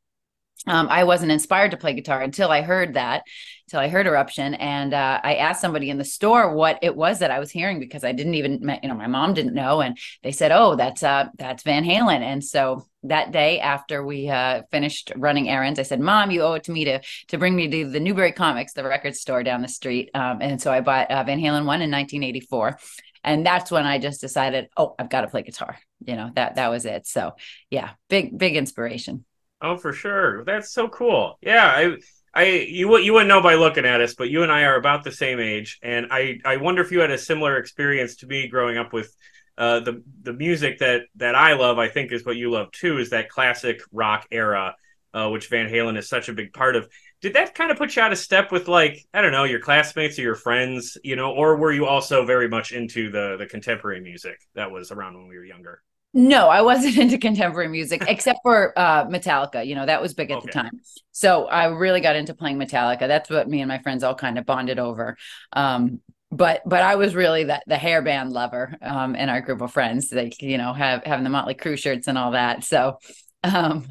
um, 0.66 0.88
I 0.90 1.04
wasn't 1.04 1.32
inspired 1.32 1.72
to 1.72 1.76
play 1.76 1.94
guitar 1.94 2.22
until 2.22 2.50
I 2.50 2.62
heard 2.62 2.94
that, 2.94 3.22
until 3.66 3.80
I 3.80 3.88
heard 3.88 4.06
Eruption. 4.06 4.54
And 4.54 4.94
uh, 4.94 5.20
I 5.22 5.36
asked 5.36 5.60
somebody 5.60 5.90
in 5.90 5.98
the 5.98 6.04
store 6.04 6.54
what 6.54 6.78
it 6.82 6.96
was 6.96 7.18
that 7.18 7.30
I 7.30 7.38
was 7.38 7.50
hearing 7.50 7.78
because 7.78 8.04
I 8.04 8.12
didn't 8.12 8.34
even, 8.34 8.78
you 8.82 8.88
know, 8.88 8.94
my 8.94 9.06
mom 9.06 9.34
didn't 9.34 9.54
know. 9.54 9.80
And 9.80 9.98
they 10.22 10.32
said, 10.32 10.52
oh, 10.52 10.76
that's, 10.76 11.02
uh, 11.02 11.26
that's 11.36 11.62
Van 11.62 11.84
Halen. 11.84 12.20
And 12.20 12.42
so 12.42 12.86
that 13.02 13.32
day 13.32 13.60
after 13.60 14.04
we 14.04 14.28
uh, 14.28 14.62
finished 14.70 15.12
running 15.16 15.48
errands, 15.48 15.78
I 15.78 15.82
said, 15.82 16.00
mom, 16.00 16.30
you 16.30 16.42
owe 16.42 16.54
it 16.54 16.64
to 16.64 16.72
me 16.72 16.84
to, 16.86 17.00
to 17.28 17.38
bring 17.38 17.54
me 17.54 17.68
to 17.68 17.90
the 17.90 18.00
Newbury 18.00 18.32
Comics, 18.32 18.72
the 18.72 18.84
record 18.84 19.16
store 19.16 19.42
down 19.42 19.60
the 19.60 19.68
street. 19.68 20.10
Um, 20.14 20.38
and 20.40 20.60
so 20.60 20.72
I 20.72 20.80
bought 20.80 21.10
uh, 21.10 21.24
Van 21.24 21.38
Halen 21.38 21.66
one 21.66 21.82
in 21.82 21.90
1984 21.90 22.78
and 23.24 23.44
that's 23.44 23.70
when 23.70 23.86
I 23.86 23.98
just 23.98 24.20
decided, 24.20 24.68
oh, 24.76 24.94
I've 24.98 25.08
got 25.08 25.22
to 25.22 25.28
play 25.28 25.42
guitar. 25.42 25.78
You 26.06 26.16
know, 26.16 26.30
that 26.34 26.56
that 26.56 26.68
was 26.68 26.84
it. 26.84 27.06
So 27.06 27.32
yeah, 27.70 27.92
big 28.10 28.38
big 28.38 28.56
inspiration. 28.56 29.24
Oh, 29.64 29.78
for 29.78 29.94
sure. 29.94 30.44
That's 30.44 30.72
so 30.72 30.88
cool. 30.88 31.38
Yeah, 31.40 31.66
I 31.66 31.96
I 32.34 32.44
you 32.50 32.98
you 32.98 33.14
wouldn't 33.14 33.30
know 33.30 33.40
by 33.40 33.54
looking 33.54 33.86
at 33.86 34.02
us, 34.02 34.14
but 34.14 34.28
you 34.28 34.42
and 34.42 34.52
I 34.52 34.64
are 34.64 34.76
about 34.76 35.04
the 35.04 35.12
same 35.12 35.40
age, 35.40 35.78
and 35.82 36.08
I 36.10 36.38
I 36.44 36.58
wonder 36.58 36.82
if 36.82 36.92
you 36.92 37.00
had 37.00 37.10
a 37.10 37.16
similar 37.16 37.56
experience 37.56 38.16
to 38.16 38.26
me 38.26 38.46
growing 38.46 38.76
up 38.76 38.92
with 38.92 39.16
uh, 39.56 39.80
the 39.80 40.02
the 40.22 40.34
music 40.34 40.80
that 40.80 41.02
that 41.16 41.34
I 41.34 41.54
love. 41.54 41.78
I 41.78 41.88
think 41.88 42.12
is 42.12 42.26
what 42.26 42.36
you 42.36 42.50
love 42.50 42.72
too. 42.72 42.98
Is 42.98 43.10
that 43.10 43.30
classic 43.30 43.80
rock 43.90 44.26
era, 44.30 44.76
uh, 45.14 45.30
which 45.30 45.48
Van 45.48 45.70
Halen 45.70 45.96
is 45.96 46.08
such 46.10 46.28
a 46.28 46.34
big 46.34 46.52
part 46.52 46.76
of. 46.76 46.86
Did 47.22 47.32
that 47.34 47.54
kind 47.54 47.70
of 47.70 47.78
put 47.78 47.96
you 47.96 48.02
out 48.02 48.12
of 48.12 48.18
step 48.18 48.52
with 48.52 48.68
like 48.68 49.02
I 49.14 49.22
don't 49.22 49.32
know 49.32 49.44
your 49.44 49.60
classmates 49.60 50.18
or 50.18 50.22
your 50.22 50.34
friends, 50.34 50.98
you 51.02 51.16
know, 51.16 51.32
or 51.32 51.56
were 51.56 51.72
you 51.72 51.86
also 51.86 52.26
very 52.26 52.48
much 52.48 52.72
into 52.72 53.10
the 53.10 53.36
the 53.38 53.46
contemporary 53.46 54.02
music 54.02 54.38
that 54.56 54.70
was 54.70 54.90
around 54.90 55.16
when 55.16 55.28
we 55.28 55.38
were 55.38 55.44
younger? 55.46 55.80
No, 56.16 56.48
I 56.48 56.62
wasn't 56.62 56.96
into 56.98 57.18
contemporary 57.18 57.68
music 57.68 58.04
except 58.08 58.38
for 58.42 58.72
uh, 58.78 59.06
Metallica. 59.06 59.66
You 59.66 59.74
know, 59.74 59.84
that 59.84 60.00
was 60.00 60.14
big 60.14 60.30
at 60.30 60.38
okay. 60.38 60.46
the 60.46 60.52
time. 60.52 60.80
So 61.10 61.46
I 61.46 61.66
really 61.66 62.00
got 62.00 62.16
into 62.16 62.34
playing 62.34 62.58
Metallica. 62.58 63.00
That's 63.00 63.28
what 63.28 63.48
me 63.48 63.60
and 63.60 63.68
my 63.68 63.78
friends 63.78 64.04
all 64.04 64.14
kind 64.14 64.38
of 64.38 64.46
bonded 64.46 64.78
over. 64.78 65.16
Um, 65.52 66.00
but 66.30 66.62
but 66.66 66.82
I 66.82 66.96
was 66.96 67.14
really 67.14 67.44
the 67.44 67.62
the 67.66 67.76
hair 67.76 68.02
band 68.02 68.32
lover 68.32 68.76
um, 68.82 69.14
in 69.14 69.28
our 69.28 69.40
group 69.40 69.60
of 69.60 69.72
friends. 69.72 70.12
Like 70.12 70.40
you 70.40 70.56
know, 70.58 70.72
have 70.72 71.04
having 71.04 71.24
the 71.24 71.30
Motley 71.30 71.54
Crue 71.54 71.78
shirts 71.78 72.08
and 72.08 72.16
all 72.16 72.32
that. 72.32 72.64
So 72.64 72.98
um, 73.44 73.86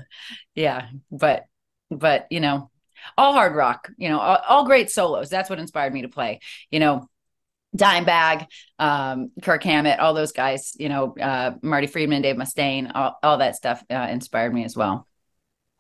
yeah, 0.56 0.88
but 1.12 1.46
but 1.90 2.28
you 2.32 2.40
know, 2.40 2.70
all 3.18 3.34
hard 3.34 3.56
rock. 3.56 3.90
You 3.98 4.10
know, 4.10 4.20
all, 4.20 4.40
all 4.48 4.66
great 4.66 4.90
solos. 4.90 5.30
That's 5.30 5.50
what 5.50 5.60
inspired 5.60 5.94
me 5.94 6.02
to 6.02 6.10
play. 6.10 6.40
You 6.70 6.80
know, 6.82 7.08
Dimebag, 7.76 8.48
um, 8.80 9.32
Kirk 9.42 9.64
Hammett, 9.64 10.00
all 10.00 10.14
those 10.14 10.32
guys, 10.32 10.74
you 10.78 10.90
know, 10.90 11.16
uh, 11.20 11.56
Marty 11.62 11.88
Friedman, 11.88 12.22
Dave 12.22 12.36
Mustaine, 12.36 12.92
all, 12.94 13.18
all 13.24 13.38
that 13.38 13.56
stuff 13.56 13.84
uh, 13.90 14.08
inspired 14.10 14.54
me 14.54 14.64
as 14.64 14.76
well. 14.78 15.08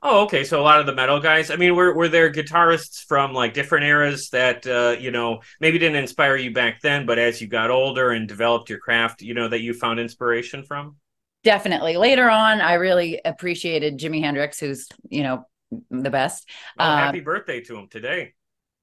Oh, 0.05 0.23
okay. 0.25 0.43
So 0.43 0.59
a 0.59 0.63
lot 0.63 0.81
of 0.81 0.85
the 0.85 0.93
metal 0.93 1.21
guys. 1.21 1.49
I 1.49 1.55
mean, 1.55 1.75
were 1.77 1.95
were 1.95 2.09
there 2.09 2.29
guitarists 2.29 3.05
from 3.05 3.33
like 3.33 3.53
different 3.53 3.85
eras 3.85 4.29
that 4.31 4.67
uh, 4.67 4.97
you 4.99 5.11
know 5.11 5.39
maybe 5.61 5.79
didn't 5.79 5.95
inspire 5.95 6.35
you 6.35 6.51
back 6.51 6.81
then, 6.81 7.05
but 7.05 7.17
as 7.17 7.41
you 7.41 7.47
got 7.47 7.71
older 7.71 8.11
and 8.11 8.27
developed 8.27 8.69
your 8.69 8.79
craft, 8.79 9.21
you 9.21 9.33
know 9.33 9.47
that 9.47 9.61
you 9.61 9.73
found 9.73 10.01
inspiration 10.01 10.63
from? 10.63 10.97
Definitely. 11.45 11.95
Later 11.95 12.29
on, 12.29 12.59
I 12.59 12.73
really 12.73 13.21
appreciated 13.23 13.97
Jimi 13.97 14.21
Hendrix, 14.21 14.59
who's 14.59 14.89
you 15.09 15.23
know 15.23 15.45
the 15.89 16.09
best. 16.09 16.49
Well, 16.77 16.91
uh, 16.91 16.97
happy 16.97 17.21
birthday 17.21 17.61
to 17.61 17.77
him 17.77 17.87
today. 17.87 18.33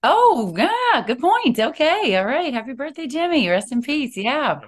Oh, 0.03 0.55
yeah, 0.57 1.05
good 1.07 1.19
point. 1.19 1.59
Okay. 1.59 2.17
All 2.17 2.25
right. 2.25 2.53
Happy 2.55 2.73
birthday, 2.73 3.07
Jimi. 3.07 3.49
Rest 3.51 3.73
in 3.73 3.83
peace. 3.83 4.17
Yeah. 4.17 4.61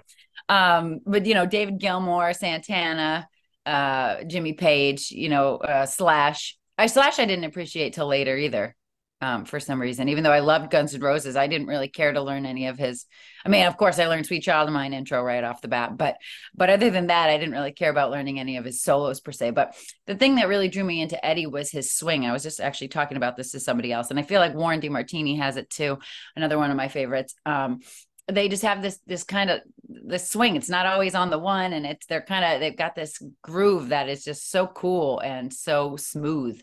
Um, 0.49 1.01
but 1.07 1.25
you 1.25 1.35
know, 1.35 1.47
David 1.47 1.79
Gilmour, 1.81 2.35
Santana, 2.35 3.29
uh, 3.65 4.25
Jimmy 4.25 4.53
Page, 4.53 5.11
you 5.11 5.29
know, 5.29 5.57
uh, 5.57 5.87
Slash. 5.87 6.59
I 6.77 6.87
Slash 6.87 7.19
I 7.19 7.25
didn't 7.25 7.45
appreciate 7.45 7.95
till 7.95 8.07
later 8.07 8.37
either 8.37 8.75
um, 9.23 9.45
for 9.45 9.61
some 9.61 9.81
reason. 9.81 10.09
Even 10.09 10.25
though 10.25 10.33
I 10.33 10.41
loved 10.41 10.71
Guns 10.71 10.95
N' 10.95 11.01
Roses, 11.01 11.37
I 11.37 11.47
didn't 11.47 11.69
really 11.69 11.89
care 11.89 12.13
to 12.13 12.21
learn 12.21 12.45
any 12.45 12.67
of 12.67 12.77
his. 12.77 13.07
I 13.47 13.49
mean, 13.49 13.67
of 13.67 13.77
course, 13.77 13.99
I 13.99 14.09
learned 14.09 14.27
"Sweet 14.27 14.43
Child 14.43 14.69
of 14.69 14.75
Mine" 14.75 14.93
intro 14.93 15.23
right 15.23 15.45
off 15.45 15.63
the 15.63 15.69
bat, 15.69 15.97
but 15.97 16.17
but 16.55 16.69
other 16.69 16.91
than 16.91 17.07
that, 17.07 17.31
I 17.31 17.39
didn't 17.39 17.55
really 17.55 17.73
care 17.73 17.91
about 17.91 18.11
learning 18.11 18.41
any 18.41 18.57
of 18.57 18.65
his 18.65 18.83
solos 18.83 19.21
per 19.21 19.33
se. 19.33 19.53
But 19.53 19.77
the 20.07 20.17
thing 20.17 20.35
that 20.35 20.49
really 20.49 20.69
drew 20.69 20.85
me 20.85 21.01
into 21.01 21.25
Eddie 21.25 21.47
was 21.47 21.71
his 21.71 21.95
swing. 21.95 22.27
I 22.27 22.33
was 22.33 22.43
just 22.43 22.61
actually 22.61 22.89
talking 22.89 23.17
about 23.17 23.37
this 23.37 23.53
to 23.53 23.61
somebody 23.61 23.93
else, 23.93 24.11
and 24.11 24.19
I 24.19 24.23
feel 24.23 24.41
like 24.41 24.55
Warren 24.55 24.81
DeMartini 24.81 25.39
has 25.39 25.57
it 25.57 25.71
too. 25.71 25.99
Another 26.35 26.59
one 26.59 26.71
of 26.71 26.77
my 26.77 26.89
favorites. 26.89 27.35
Um, 27.47 27.81
they 28.27 28.49
just 28.49 28.63
have 28.63 28.83
this 28.83 28.99
this 29.07 29.25
kind 29.25 29.51
of 29.51 29.61
this 29.89 30.31
swing 30.31 30.55
it's 30.55 30.69
not 30.69 30.87
always 30.87 31.17
on 31.17 31.29
the 31.29 31.39
one 31.39 31.73
and 31.73 31.85
it's 31.85 32.07
they're 32.07 32.23
kind 32.23 32.45
of 32.45 32.61
they've 32.61 32.79
got 32.79 32.95
this 32.95 33.21
groove 33.43 33.89
that 33.89 34.09
is 34.09 34.23
just 34.23 34.49
so 34.49 34.65
cool 34.69 35.19
and 35.19 35.53
so 35.53 35.97
smooth 35.97 36.63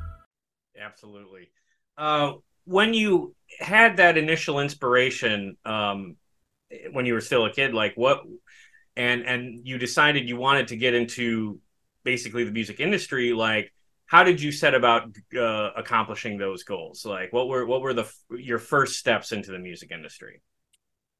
Absolutely. 0.81 1.49
Uh, 1.97 2.33
when 2.65 2.93
you 2.93 3.35
had 3.59 3.97
that 3.97 4.17
initial 4.17 4.59
inspiration, 4.59 5.57
um, 5.65 6.15
when 6.91 7.05
you 7.05 7.13
were 7.13 7.21
still 7.21 7.45
a 7.45 7.51
kid, 7.51 7.73
like 7.73 7.93
what, 7.95 8.21
and 8.95 9.25
and 9.25 9.67
you 9.67 9.77
decided 9.77 10.27
you 10.27 10.37
wanted 10.37 10.69
to 10.69 10.77
get 10.77 10.93
into 10.93 11.59
basically 12.03 12.43
the 12.43 12.51
music 12.51 12.79
industry, 12.79 13.33
like 13.33 13.71
how 14.05 14.23
did 14.23 14.41
you 14.41 14.51
set 14.51 14.73
about 14.73 15.09
uh, 15.37 15.71
accomplishing 15.75 16.37
those 16.37 16.63
goals? 16.63 17.05
Like 17.05 17.31
what 17.31 17.47
were 17.47 17.65
what 17.65 17.81
were 17.81 17.93
the 17.93 18.11
your 18.29 18.59
first 18.59 18.97
steps 18.97 19.31
into 19.31 19.51
the 19.51 19.59
music 19.59 19.91
industry? 19.91 20.41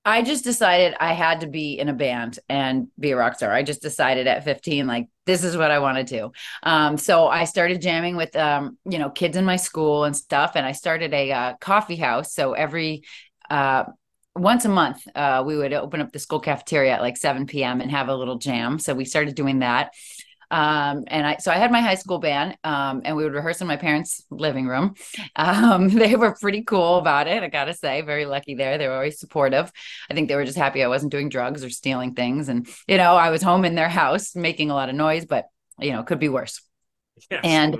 I 0.04 0.24
just 0.24 0.44
decided 0.44 0.96
I 1.00 1.14
had 1.14 1.42
to 1.42 1.48
be 1.48 1.78
in 1.78 1.88
a 1.88 1.94
band 1.94 2.40
and 2.50 2.88
be 3.00 3.12
a 3.12 3.18
rock 3.18 3.36
star. 3.36 3.52
I 3.52 3.62
just 3.62 3.84
decided 3.84 4.26
at 4.26 4.44
15, 4.44 4.88
like, 4.88 5.10
this 5.28 5.44
is 5.44 5.56
what 5.56 5.70
I 5.70 5.78
want 5.78 5.98
to 5.98 6.04
do. 6.04 6.32
Um, 6.64 6.98
so 6.98 7.28
I 7.28 7.44
started 7.44 7.82
jamming 7.82 8.16
with, 8.16 8.36
um, 8.36 8.78
you 8.84 8.98
know, 8.98 9.12
kids 9.12 9.38
in 9.38 9.46
my 9.46 9.58
school 9.58 10.04
and 10.06 10.18
stuff. 10.18 10.54
And 10.56 10.66
I 10.66 10.72
started 10.72 11.14
a 11.14 11.32
uh, 11.32 11.54
coffee 11.62 11.98
house. 11.98 12.34
So 12.34 12.54
every, 12.54 13.04
uh, 13.52 13.84
once 14.36 14.66
a 14.66 14.70
month, 14.70 15.08
uh, 15.14 15.44
we 15.46 15.56
would 15.56 15.74
open 15.74 16.02
up 16.02 16.12
the 16.12 16.20
school 16.20 16.40
cafeteria 16.40 16.94
at 16.94 17.02
like 17.02 17.18
7 17.18 17.46
p.m. 17.46 17.80
and 17.80 17.92
have 17.92 18.10
a 18.10 18.16
little 18.16 18.38
jam. 18.38 18.80
So 18.80 18.96
we 18.96 19.06
started 19.06 19.36
doing 19.36 19.60
that. 19.60 19.92
Um, 20.52 21.06
and 21.08 21.26
I, 21.26 21.38
so 21.38 21.50
I 21.50 21.56
had 21.56 21.72
my 21.72 21.80
high 21.80 21.96
school 21.96 22.20
band, 22.20 22.58
um, 22.66 23.02
and 23.06 23.16
we 23.16 23.24
would 23.24 23.34
rehearse 23.34 23.62
in 23.62 23.68
my 23.68 23.78
parents' 23.78 24.26
living 24.30 24.68
room. 24.68 24.96
Um, 25.38 25.88
they 26.04 26.16
were 26.16 26.36
pretty 26.40 26.64
cool 26.64 26.98
about 26.98 27.28
it. 27.28 27.42
I 27.42 27.48
gotta 27.48 27.74
say, 27.74 28.02
very 28.02 28.26
lucky 28.26 28.56
there. 28.56 28.78
They 28.78 28.88
were 28.88 28.96
always 28.96 29.20
supportive. 29.20 29.72
I 30.10 30.14
think 30.14 30.28
they 30.28 30.36
were 30.36 30.46
just 30.46 30.58
happy 30.58 30.84
I 30.84 30.90
wasn't 30.90 31.14
doing 31.14 31.30
drugs 31.30 31.64
or 31.64 31.70
stealing 31.70 32.14
things. 32.14 32.50
And, 32.50 32.68
you 32.88 32.98
know, 32.98 33.16
I 33.16 33.30
was 33.30 33.42
home 33.42 33.64
in 33.64 33.76
their 33.76 33.90
house 33.90 34.36
making 34.36 34.70
a 34.70 34.76
lot 34.76 34.90
of 34.90 34.96
noise, 34.96 35.26
but, 35.26 35.46
you 35.80 35.94
know, 35.94 36.04
could 36.04 36.20
be 36.20 36.30
worse. 36.30 36.62
Yeah, 37.30 37.42
and, 37.44 37.78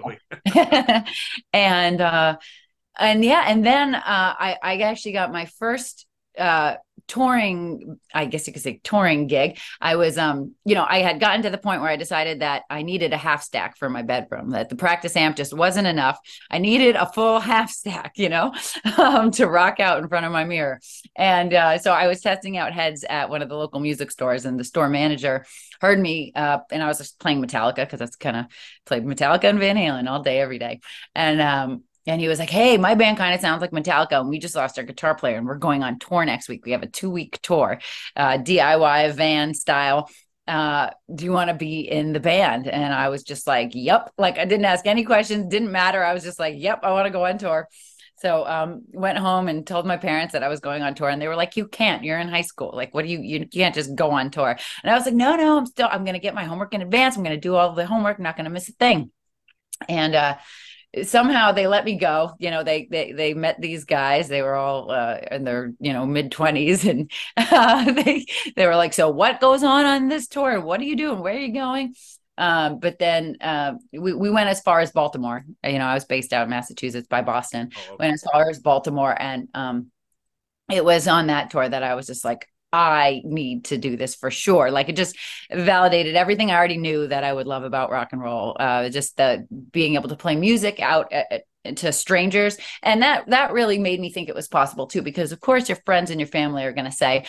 and, 1.54 2.02
uh, 2.02 2.38
and 2.98 3.26
yeah, 3.26 3.44
and 3.48 3.66
then, 3.66 3.96
uh, 3.96 4.02
I, 4.06 4.58
I 4.64 4.78
actually 4.80 5.14
got 5.14 5.32
my 5.32 5.46
first, 5.60 6.06
uh, 6.38 6.76
touring 7.08 8.00
i 8.14 8.26
guess 8.26 8.48
you 8.48 8.54
could 8.54 8.62
say 8.62 8.80
touring 8.84 9.28
gig 9.28 9.58
i 9.80 9.96
was 9.96 10.18
um 10.18 10.54
you 10.66 10.76
know 10.76 10.86
i 10.88 11.00
had 11.00 11.20
gotten 11.20 11.42
to 11.42 11.50
the 11.50 11.58
point 11.58 11.82
where 11.82 11.90
i 11.90 11.96
decided 11.96 12.42
that 12.42 12.64
i 12.70 12.82
needed 12.82 13.14
a 13.14 13.18
half 13.18 13.44
stack 13.44 13.78
for 13.78 13.90
my 13.90 14.02
bedroom 14.02 14.50
that 14.52 14.70
the 14.70 14.76
practice 14.76 15.16
amp 15.16 15.36
just 15.36 15.54
wasn't 15.54 15.88
enough. 15.88 16.20
I 16.50 16.58
needed 16.58 16.96
a 16.96 17.06
full 17.06 17.40
half 17.52 17.70
stack 17.70 18.14
you 18.16 18.30
know 18.30 18.54
um, 18.98 19.32
to 19.32 19.48
rock 19.48 19.80
out 19.80 20.02
in 20.02 20.08
front 20.08 20.26
of 20.26 20.32
my 20.32 20.44
mirror. 20.44 20.80
And 21.16 21.54
uh, 21.54 21.78
so 21.78 21.94
i 21.94 22.08
was 22.08 22.22
testing 22.22 22.58
out 22.58 22.74
heads 22.74 23.04
at 23.04 23.30
one 23.30 23.42
of 23.42 23.50
the 23.50 23.56
local 23.56 23.80
music 23.80 24.12
stores 24.12 24.46
and 24.46 24.60
the 24.60 24.64
store 24.64 24.90
manager 24.90 25.46
heard 25.80 26.00
me 26.00 26.32
uh, 26.36 26.60
and 26.72 26.84
i 26.84 26.88
was 26.88 26.98
just 26.98 27.20
playing 27.20 27.44
metallica 27.44 27.78
because 27.78 28.00
that's 28.00 28.16
kind 28.16 28.38
of 28.38 28.46
played 28.86 29.04
metallica 29.04 29.46
and 29.46 29.60
van 29.60 29.76
halen 29.76 30.10
all 30.10 30.22
day 30.22 30.40
every 30.40 30.60
day. 30.60 30.80
And 31.16 31.42
um 31.42 31.84
and 32.08 32.20
he 32.20 32.28
was 32.28 32.40
like, 32.40 32.50
Hey, 32.50 32.78
my 32.78 32.96
band 32.96 33.18
kind 33.18 33.34
of 33.34 33.42
sounds 33.42 33.62
like 33.62 33.72
Metallica. 33.72 34.20
And 34.20 34.30
we 34.30 34.40
just 34.40 34.56
lost 34.56 34.78
our 34.78 34.84
guitar 34.84 35.16
player 35.16 35.38
and 35.38 35.46
we're 35.46 35.56
going 35.56 35.84
on 35.84 36.00
tour 36.00 36.26
next 36.26 36.50
week. 36.50 36.66
We 36.66 36.72
have 36.72 36.84
a 36.84 36.88
two 36.88 37.10
week 37.10 37.40
tour, 37.42 37.80
uh, 38.16 38.38
DIY 38.38 39.14
van 39.14 39.54
style. 39.54 40.10
Uh, 40.48 40.90
do 41.14 41.24
you 41.24 41.32
want 41.32 41.50
to 41.50 41.56
be 41.56 41.82
in 41.82 42.14
the 42.14 42.20
band? 42.20 42.68
And 42.68 42.94
I 42.94 43.10
was 43.10 43.24
just 43.24 43.48
like, 43.48 43.72
Yep. 43.74 44.14
Like 44.18 44.38
I 44.38 44.46
didn't 44.46 44.66
ask 44.66 44.86
any 44.86 45.04
questions, 45.04 45.48
didn't 45.48 45.72
matter. 45.72 46.04
I 46.04 46.14
was 46.14 46.24
just 46.24 46.40
like, 46.40 46.56
Yep, 46.58 46.80
I 46.84 46.92
want 46.92 47.06
to 47.06 47.12
go 47.12 47.26
on 47.26 47.38
tour. 47.38 47.68
So 48.22 48.46
um 48.46 48.84
went 48.92 49.18
home 49.18 49.48
and 49.48 49.66
told 49.66 49.88
my 49.88 49.98
parents 49.98 50.34
that 50.34 50.44
I 50.44 50.48
was 50.48 50.60
going 50.60 50.84
on 50.84 50.94
tour 50.94 51.10
and 51.10 51.20
they 51.20 51.28
were 51.28 51.36
like 51.36 51.58
you 51.58 51.68
can't 51.68 52.04
you're 52.04 52.20
in 52.20 52.28
high 52.28 52.44
school 52.44 52.72
like 52.72 52.94
what 52.94 53.04
do 53.04 53.12
you 53.12 53.20
you 53.20 53.48
can't 53.48 53.74
just 53.74 53.96
go 53.96 54.12
on 54.12 54.30
tour 54.30 54.56
and 54.84 54.92
I 54.92 54.94
was 54.94 55.06
like 55.06 55.16
no 55.16 55.36
no 55.36 55.58
I'm 55.58 55.66
still 55.66 55.88
I'm 55.92 56.04
going 56.04 56.14
to 56.14 56.20
get 56.20 56.36
my 56.36 56.44
homework 56.44 56.76
in 56.76 56.84
advance 56.84 57.18
I'm 57.18 57.24
going 57.24 57.36
to 57.36 57.42
do 57.42 57.56
all 57.56 57.74
the 57.74 57.88
homework 57.88 58.20
I'm 58.20 58.24
not 58.24 58.38
going 58.38 58.46
to 58.46 58.52
miss 58.52 58.70
a 58.70 58.74
thing 58.74 59.10
and 59.90 60.14
uh 60.14 60.38
somehow 61.04 61.54
they 61.54 61.68
let 61.68 61.86
me 61.86 61.96
go 61.96 62.32
you 62.38 62.52
know 62.52 62.64
they 62.64 62.86
they 62.92 63.14
they 63.14 63.34
met 63.34 63.60
these 63.62 63.86
guys 63.86 64.28
they 64.28 64.42
were 64.42 64.56
all 64.56 64.92
uh, 64.92 65.18
in 65.32 65.44
their 65.44 65.74
you 65.80 65.94
know 65.94 66.06
mid 66.06 66.32
20s 66.32 66.86
and 66.90 67.12
uh, 67.38 67.92
they 67.92 68.26
they 68.56 68.68
were 68.68 68.76
like 68.76 68.94
so 68.94 69.10
what 69.10 69.40
goes 69.40 69.64
on 69.64 69.86
on 69.86 70.08
this 70.10 70.28
tour? 70.28 70.60
What 70.60 70.82
are 70.82 70.86
you 70.86 70.96
doing? 70.96 71.20
Where 71.20 71.34
are 71.34 71.40
you 71.40 71.54
going? 71.54 71.96
Um, 72.38 72.80
but 72.80 72.98
then 72.98 73.38
uh, 73.40 73.74
we, 73.94 74.14
we 74.14 74.30
went 74.30 74.50
as 74.50 74.62
far 74.62 74.80
as 74.80 74.92
baltimore. 74.92 75.46
You 75.64 75.80
know 75.80 75.86
i 75.86 75.94
was 75.94 76.06
based 76.06 76.34
out 76.34 76.44
in 76.44 76.50
massachusetts 76.50 77.08
by 77.08 77.22
boston. 77.22 77.72
Oh, 77.76 77.94
okay. 77.94 77.96
went 78.00 78.14
as 78.14 78.24
far 78.24 78.50
as 78.50 78.60
baltimore 78.60 79.16
and 79.20 79.48
um, 79.54 79.92
it 80.70 80.84
was 80.84 81.08
on 81.08 81.28
that 81.28 81.52
tour 81.52 81.68
that 81.68 81.84
i 81.84 81.96
was 81.96 82.08
just 82.08 82.26
like 82.26 82.48
I 82.74 83.22
need 83.26 83.66
to 83.66 83.78
do 83.78 83.98
this 83.98 84.16
for 84.16 84.32
sure. 84.32 84.72
Like 84.72 84.90
it 84.90 84.96
just 84.96 85.18
validated 85.52 86.16
everything 86.16 86.52
I 86.52 86.56
already 86.56 86.78
knew 86.78 87.08
that 87.08 87.24
I 87.24 87.34
would 87.34 87.48
love 87.48 87.64
about 87.64 87.92
rock 87.92 88.10
and 88.14 88.22
roll. 88.22 88.56
Uh, 88.60 88.90
just 88.90 89.18
the 89.18 89.48
being 89.72 89.96
able 89.96 90.10
to 90.10 90.16
play 90.16 90.36
music 90.36 90.80
out 90.80 91.12
at, 91.12 91.44
at, 91.66 91.78
to 91.78 91.92
strangers, 91.92 92.58
and 92.82 93.02
that 93.02 93.30
that 93.30 93.52
really 93.52 93.78
made 93.78 94.00
me 94.00 94.12
think 94.12 94.30
it 94.30 94.36
was 94.36 94.48
possible 94.48 94.88
too. 94.88 95.02
Because 95.02 95.32
of 95.32 95.42
course, 95.42 95.70
your 95.70 95.78
friends 95.86 96.12
and 96.12 96.20
your 96.20 96.28
family 96.28 96.64
are 96.64 96.74
going 96.74 96.90
to 96.90 96.92
say, 96.92 97.26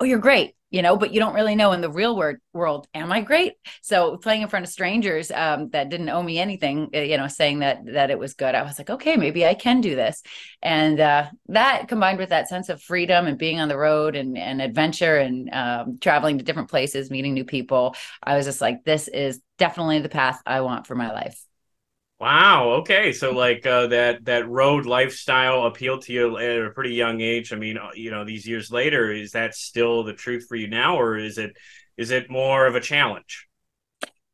"Oh, 0.00 0.04
you're 0.04 0.18
great," 0.18 0.54
you 0.70 0.82
know, 0.82 0.96
but 0.96 1.12
you 1.12 1.20
don't 1.20 1.34
really 1.34 1.54
know 1.54 1.72
in 1.72 1.80
the 1.80 1.90
real 1.90 2.16
world 2.16 2.36
world, 2.52 2.88
am 2.92 3.12
I 3.12 3.20
great? 3.20 3.54
So 3.82 4.16
playing 4.16 4.42
in 4.42 4.48
front 4.48 4.66
of 4.66 4.72
strangers 4.72 5.30
um, 5.30 5.70
that 5.70 5.88
didn't 5.88 6.08
owe 6.08 6.22
me 6.22 6.38
anything, 6.38 6.90
uh, 6.94 6.98
you 6.98 7.16
know, 7.16 7.28
saying 7.28 7.60
that 7.60 7.78
that 7.86 8.10
it 8.10 8.18
was 8.18 8.34
good, 8.34 8.54
I 8.54 8.62
was 8.62 8.78
like, 8.78 8.90
okay, 8.90 9.16
maybe 9.16 9.46
I 9.46 9.54
can 9.54 9.80
do 9.80 9.94
this. 9.94 10.22
And 10.62 11.00
uh, 11.00 11.26
that 11.48 11.88
combined 11.88 12.18
with 12.18 12.30
that 12.30 12.48
sense 12.48 12.68
of 12.68 12.82
freedom 12.82 13.26
and 13.26 13.38
being 13.38 13.60
on 13.60 13.68
the 13.68 13.78
road 13.78 14.16
and, 14.16 14.36
and 14.36 14.60
adventure 14.60 15.16
and 15.16 15.48
um, 15.52 15.98
traveling 16.00 16.38
to 16.38 16.44
different 16.44 16.70
places, 16.70 17.10
meeting 17.10 17.34
new 17.34 17.44
people, 17.44 17.94
I 18.22 18.36
was 18.36 18.46
just 18.46 18.60
like, 18.60 18.84
this 18.84 19.08
is 19.08 19.40
definitely 19.56 20.00
the 20.00 20.08
path 20.08 20.40
I 20.44 20.60
want 20.60 20.86
for 20.86 20.94
my 20.94 21.12
life. 21.12 21.40
Wow. 22.20 22.70
Okay. 22.80 23.12
So 23.12 23.32
like 23.32 23.64
uh, 23.64 23.88
that 23.88 24.24
that 24.24 24.48
road 24.48 24.86
lifestyle 24.86 25.66
appealed 25.66 26.02
to 26.02 26.12
you 26.12 26.36
at 26.36 26.66
a 26.66 26.70
pretty 26.70 26.94
young 26.94 27.20
age. 27.20 27.52
I 27.52 27.56
mean, 27.56 27.78
uh, 27.78 27.90
you 27.94 28.10
know, 28.10 28.24
these 28.24 28.46
years 28.46 28.72
later, 28.72 29.12
is 29.12 29.32
that 29.32 29.54
still 29.54 30.02
the 30.02 30.14
truth 30.14 30.46
for 30.48 30.56
you 30.56 30.66
now, 30.66 30.98
or 30.98 31.16
is 31.16 31.38
it 31.38 31.56
is 31.96 32.10
it 32.10 32.28
more 32.28 32.66
of 32.66 32.74
a 32.74 32.80
challenge? 32.80 33.46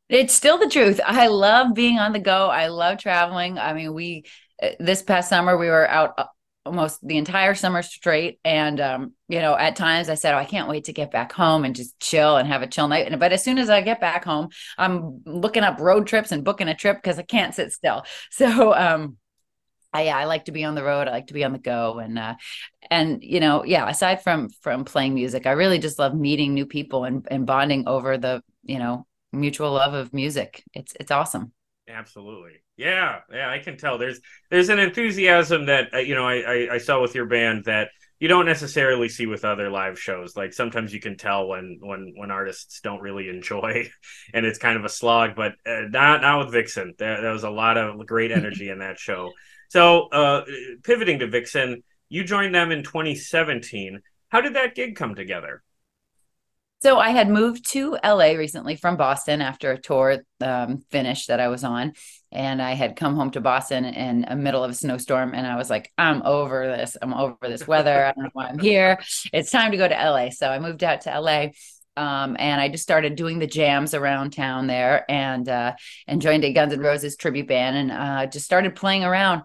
It's 0.09 0.33
still 0.33 0.57
the 0.57 0.69
truth. 0.69 0.99
I 1.05 1.27
love 1.27 1.73
being 1.75 1.99
on 1.99 2.11
the 2.11 2.19
go. 2.19 2.47
I 2.47 2.67
love 2.67 2.97
traveling. 2.97 3.59
I 3.59 3.73
mean, 3.73 3.93
we 3.93 4.25
uh, 4.61 4.69
this 4.79 5.03
past 5.03 5.29
summer 5.29 5.55
we 5.55 5.67
were 5.67 5.87
out 5.87 6.13
uh, 6.17 6.25
almost 6.65 7.05
the 7.05 7.17
entire 7.17 7.53
summer 7.53 7.81
straight 7.81 8.39
and 8.43 8.79
um, 8.79 9.13
you 9.27 9.39
know 9.39 9.55
at 9.55 9.75
times 9.75 10.09
i 10.09 10.15
said 10.15 10.33
oh 10.33 10.37
i 10.37 10.45
can't 10.45 10.67
wait 10.67 10.85
to 10.85 10.93
get 10.93 11.11
back 11.11 11.31
home 11.31 11.63
and 11.63 11.75
just 11.75 11.99
chill 11.99 12.37
and 12.37 12.47
have 12.47 12.61
a 12.61 12.67
chill 12.67 12.87
night 12.87 13.17
but 13.19 13.31
as 13.31 13.43
soon 13.43 13.57
as 13.57 13.69
i 13.69 13.81
get 13.81 14.01
back 14.01 14.25
home 14.25 14.49
i'm 14.77 15.21
looking 15.25 15.63
up 15.63 15.79
road 15.79 16.07
trips 16.07 16.31
and 16.31 16.43
booking 16.43 16.67
a 16.67 16.75
trip 16.75 16.97
because 16.97 17.19
i 17.19 17.23
can't 17.23 17.55
sit 17.55 17.71
still 17.71 18.03
so 18.31 18.73
um 18.73 19.17
I, 19.93 20.09
I 20.09 20.25
like 20.25 20.45
to 20.45 20.51
be 20.51 20.65
on 20.65 20.75
the 20.75 20.83
road. 20.83 21.07
I 21.07 21.11
like 21.11 21.27
to 21.27 21.33
be 21.33 21.45
on 21.45 21.53
the 21.53 21.57
go, 21.57 21.99
and 21.99 22.19
uh, 22.19 22.35
and 22.91 23.23
you 23.23 23.39
know, 23.39 23.63
yeah. 23.63 23.87
Aside 23.87 24.21
from 24.21 24.49
from 24.61 24.83
playing 24.83 25.13
music, 25.13 25.47
I 25.47 25.51
really 25.51 25.79
just 25.79 25.97
love 25.97 26.13
meeting 26.13 26.53
new 26.53 26.65
people 26.65 27.05
and 27.05 27.25
and 27.31 27.45
bonding 27.45 27.87
over 27.87 28.17
the 28.17 28.43
you 28.63 28.77
know 28.77 29.07
mutual 29.31 29.71
love 29.71 29.93
of 29.93 30.13
music. 30.13 30.63
It's 30.73 30.93
it's 30.99 31.11
awesome. 31.11 31.53
Absolutely. 31.87 32.53
Yeah, 32.77 33.19
yeah, 33.31 33.49
I 33.49 33.59
can 33.59 33.77
tell. 33.77 33.97
There's 33.99 34.19
there's 34.49 34.69
an 34.69 34.79
enthusiasm 34.79 35.67
that 35.67 35.93
uh, 35.93 35.97
you 35.99 36.15
know 36.15 36.27
I, 36.27 36.35
I, 36.37 36.67
I 36.73 36.77
saw 36.79 36.99
with 36.99 37.13
your 37.13 37.27
band 37.27 37.65
that 37.65 37.89
you 38.19 38.27
don't 38.27 38.47
necessarily 38.47 39.07
see 39.07 39.27
with 39.27 39.45
other 39.45 39.69
live 39.69 39.99
shows. 39.99 40.35
Like 40.35 40.51
sometimes 40.51 40.93
you 40.93 40.99
can 40.99 41.15
tell 41.15 41.47
when 41.47 41.77
when 41.81 42.13
when 42.15 42.31
artists 42.31 42.81
don't 42.81 43.01
really 43.01 43.29
enjoy, 43.35 43.87
and 44.33 44.45
it's 44.47 44.57
kind 44.57 44.77
of 44.77 44.85
a 44.85 44.89
slog. 44.89 45.35
But 45.35 45.53
uh, 45.65 45.81
not 45.89 46.21
not 46.21 46.39
with 46.45 46.53
Vixen. 46.53 46.95
There, 46.97 47.21
there 47.21 47.31
was 47.31 47.43
a 47.43 47.51
lot 47.51 47.77
of 47.77 48.03
great 48.07 48.31
energy 48.41 48.69
in 48.69 48.79
that 48.79 48.97
show. 48.97 49.31
So 49.69 50.07
uh, 50.09 50.45
pivoting 50.83 51.19
to 51.19 51.27
Vixen, 51.27 51.83
you 52.09 52.23
joined 52.23 52.55
them 52.55 52.71
in 52.71 52.81
2017. 52.83 54.01
How 54.29 54.41
did 54.41 54.55
that 54.55 54.73
gig 54.73 54.95
come 54.95 55.13
together? 55.13 55.61
So 56.85 56.99
I 56.99 57.09
had 57.09 57.29
moved 57.29 57.65
to 57.71 57.97
LA 58.03 58.33
recently 58.33 58.75
from 58.75 58.95
Boston 58.95 59.41
after 59.41 59.71
a 59.71 59.81
tour 59.81 60.19
um, 60.39 60.83
finished 60.91 61.29
that 61.29 61.39
I 61.39 61.47
was 61.47 61.63
on, 61.63 61.93
and 62.31 62.61
I 62.61 62.73
had 62.73 62.95
come 62.95 63.15
home 63.15 63.31
to 63.31 63.41
Boston 63.41 63.85
in 63.85 64.21
the 64.29 64.35
middle 64.35 64.63
of 64.63 64.69
a 64.69 64.75
snowstorm, 64.75 65.33
and 65.33 65.47
I 65.47 65.55
was 65.55 65.67
like, 65.67 65.91
"I'm 65.97 66.21
over 66.21 66.67
this. 66.67 66.95
I'm 67.01 67.11
over 67.11 67.37
this 67.41 67.67
weather. 67.67 68.05
I 68.05 68.11
don't 68.11 68.25
know 68.25 68.29
why 68.33 68.49
I'm 68.49 68.59
here. 68.59 68.99
It's 69.33 69.49
time 69.49 69.71
to 69.71 69.77
go 69.77 69.87
to 69.87 69.95
LA." 69.95 70.29
So 70.29 70.47
I 70.47 70.59
moved 70.59 70.83
out 70.83 71.01
to 71.01 71.19
LA. 71.19 71.47
Um, 71.97 72.35
and 72.37 72.61
I 72.61 72.69
just 72.69 72.83
started 72.83 73.15
doing 73.15 73.39
the 73.39 73.47
jams 73.47 73.95
around 73.95 74.33
town 74.33 74.67
there, 74.67 75.09
and 75.09 75.49
uh, 75.49 75.73
and 76.05 76.21
joined 76.21 76.43
a 76.43 76.53
Guns 76.53 76.73
N' 76.73 76.81
Roses 76.81 77.15
tribute 77.15 77.47
band, 77.47 77.77
and 77.77 77.91
uh, 77.91 78.27
just 78.27 78.45
started 78.45 78.75
playing 78.75 79.03
around 79.03 79.41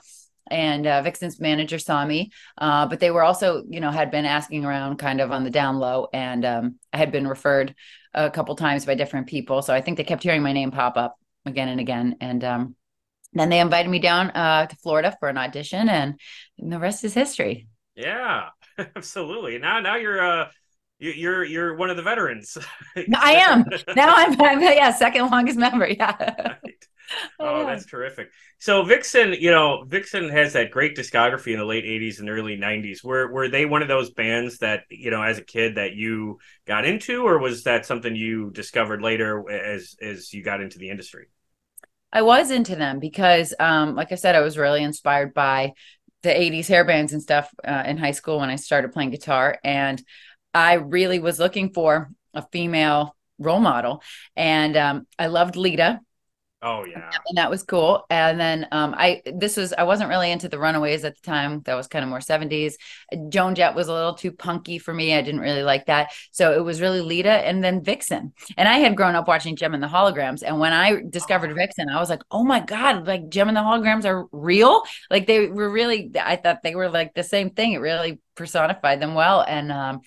and 0.51 0.87
uh, 0.87 1.03
Vixen's 1.03 1.41
manager 1.41 1.79
saw 1.79 2.05
me, 2.05 2.33
uh, 2.59 2.87
but 2.87 3.01
they 3.01 3.11
were 3.11 3.23
also, 3.23 3.65
you 3.69 3.81
know, 3.81 3.91
had 3.91 4.11
been 4.11 4.25
asking 4.25 4.65
around 4.65 4.99
kind 4.99 5.21
of 5.21 5.31
on 5.31 5.45
the 5.45 5.51
down 5.51 5.79
low, 5.79 6.09
and 6.13 6.45
um, 6.45 6.77
I 6.93 6.99
had 6.99 7.13
been 7.13 7.27
referred 7.27 7.75
a 8.15 8.31
couple 8.31 8.57
times 8.57 8.87
by 8.87 8.95
different 8.95 9.29
people, 9.29 9.63
so 9.63 9.75
I 9.75 9.81
think 9.81 9.97
they 9.97 10.05
kept 10.05 10.23
hearing 10.23 10.43
my 10.43 10.53
name 10.53 10.71
pop 10.71 10.97
up 10.97 11.17
again 11.47 11.69
and 11.69 11.81
again, 11.81 12.17
and 12.21 12.45
um, 12.45 12.77
then 13.33 13.49
they 13.49 13.61
invited 13.61 13.89
me 13.89 13.99
down 13.99 14.31
uh, 14.31 14.67
to 14.67 14.77
Florida 14.77 15.17
for 15.21 15.29
an 15.29 15.39
audition, 15.39 15.89
and, 15.89 16.21
and 16.59 16.73
the 16.73 16.79
rest 16.79 17.05
is 17.05 17.15
history. 17.15 17.69
Yeah, 17.95 18.49
absolutely. 18.97 19.59
Now, 19.59 19.81
now 19.81 19.97
you're 19.97 20.21
uh, 20.25 20.49
you're 20.99 21.45
you're 21.45 21.75
one 21.77 21.91
of 21.91 21.97
the 21.97 22.03
veterans. 22.03 22.59
I 22.97 23.33
am 23.33 23.65
now. 23.97 24.15
I'm, 24.15 24.41
I'm 24.41 24.61
yeah, 24.61 24.91
second 24.93 25.31
longest 25.31 25.59
member. 25.59 25.89
Yeah. 25.89 26.15
Right. 26.65 26.87
Oh, 27.41 27.65
that's 27.67 27.87
terrific. 27.87 28.31
So 28.59 28.83
Vixen, 28.85 29.33
you 29.33 29.51
know, 29.51 29.85
Vixen 29.87 30.29
has 30.29 30.53
that 30.53 30.71
great 30.71 30.97
discography 30.97 31.53
in 31.53 31.59
the 31.59 31.65
late 31.65 31.85
'80s 31.85 32.21
and 32.21 32.29
early 32.29 32.57
'90s. 32.57 33.03
Were 33.03 33.33
were 33.33 33.49
they 33.49 33.65
one 33.65 33.83
of 33.83 33.89
those 33.89 34.11
bands 34.11 34.59
that 34.59 34.83
you 34.91 35.11
know, 35.11 35.23
as 35.23 35.39
a 35.39 35.45
kid, 35.45 35.77
that 35.77 35.95
you 35.95 36.39
got 36.67 36.85
into, 36.85 37.23
or 37.27 37.39
was 37.39 37.65
that 37.65 37.87
something 37.87 38.15
you 38.15 38.51
discovered 38.51 39.03
later 39.03 39.51
as 39.51 39.97
as 40.03 40.33
you 40.33 40.43
got 40.43 40.61
into 40.61 40.79
the 40.79 40.91
industry? 40.91 41.29
I 42.13 42.23
was 42.23 42.51
into 42.51 42.77
them 42.77 42.99
because, 42.99 43.55
um, 43.59 43.95
like 43.95 44.13
I 44.13 44.17
said, 44.17 44.35
I 44.35 44.41
was 44.41 44.59
really 44.59 44.83
inspired 44.83 45.33
by 45.33 45.73
the 46.23 46.39
'80s 46.39 46.69
hair 46.69 46.85
bands 46.85 47.13
and 47.13 47.23
stuff 47.23 47.53
uh, 47.67 47.85
in 47.87 47.97
high 47.97 48.11
school 48.13 48.41
when 48.41 48.51
I 48.51 48.57
started 48.57 48.93
playing 48.93 49.11
guitar, 49.11 49.59
and 49.65 50.03
I 50.53 50.75
really 50.75 51.19
was 51.21 51.39
looking 51.39 51.73
for 51.73 52.11
a 52.35 52.43
female 52.53 53.17
role 53.39 53.61
model, 53.61 54.03
and 54.37 54.77
um, 54.77 55.07
I 55.19 55.29
loved 55.29 55.57
Lita 55.57 56.01
Oh 56.63 56.85
yeah. 56.85 57.11
And 57.27 57.39
that 57.39 57.49
was 57.49 57.63
cool. 57.63 58.05
And 58.11 58.39
then 58.39 58.69
um 58.71 58.95
I 58.97 59.23
this 59.25 59.57
was 59.57 59.73
I 59.73 59.85
wasn't 59.85 60.11
really 60.11 60.31
into 60.31 60.47
the 60.47 60.59
Runaways 60.59 61.07
at 61.07 61.17
the 61.17 61.23
time. 61.23 61.63
That 61.63 61.75
was 61.75 61.87
kind 61.87 62.03
of 62.03 62.11
more 62.11 62.21
70s. 62.21 62.77
Joan 63.31 63.55
Jett 63.55 63.75
was 63.75 63.89
a 63.89 63.95
little 63.95 64.13
too 64.13 64.31
punky 64.31 64.79
for 64.79 64.93
me. 64.93 65.15
I 65.15 65.23
didn't 65.23 65.41
really 65.41 65.63
like 65.63 65.87
that. 65.87 66.13
So 66.33 66.53
it 66.53 66.63
was 66.63 66.83
really 66.83 67.01
Lita 67.01 67.31
and 67.31 67.65
then 67.65 67.83
Vixen. 67.83 68.35
And 68.59 68.69
I 68.69 68.77
had 68.79 68.95
grown 68.95 69.15
up 69.15 69.27
watching 69.27 69.57
Jem 69.57 69.73
and 69.73 69.83
the 69.83 69.89
Holograms. 69.89 70.43
And 70.45 70.61
when 70.61 70.75
I 70.75 71.01
discovered 71.09 71.55
Vixen, 71.55 71.89
I 71.89 71.99
was 71.99 72.11
like, 72.11 72.23
oh 72.31 72.45
my 72.45 72.61
God, 72.61 73.07
like 73.07 73.31
Jem 73.31 73.49
and 73.49 73.57
the 73.57 73.63
Holograms 73.63 74.05
are 74.05 74.27
real. 74.31 74.83
Like 75.11 75.27
they 75.27 75.47
were 75.47 75.71
really 75.71 76.11
I 76.23 76.37
thought 76.37 76.63
they 76.63 76.75
were 76.75 76.91
like 76.91 77.15
the 77.15 77.23
same 77.23 77.51
thing. 77.51 77.73
It 77.73 77.79
really 77.79 78.21
personified 78.35 79.01
them 79.01 79.15
well. 79.15 79.41
And 79.41 79.73
um 79.73 80.01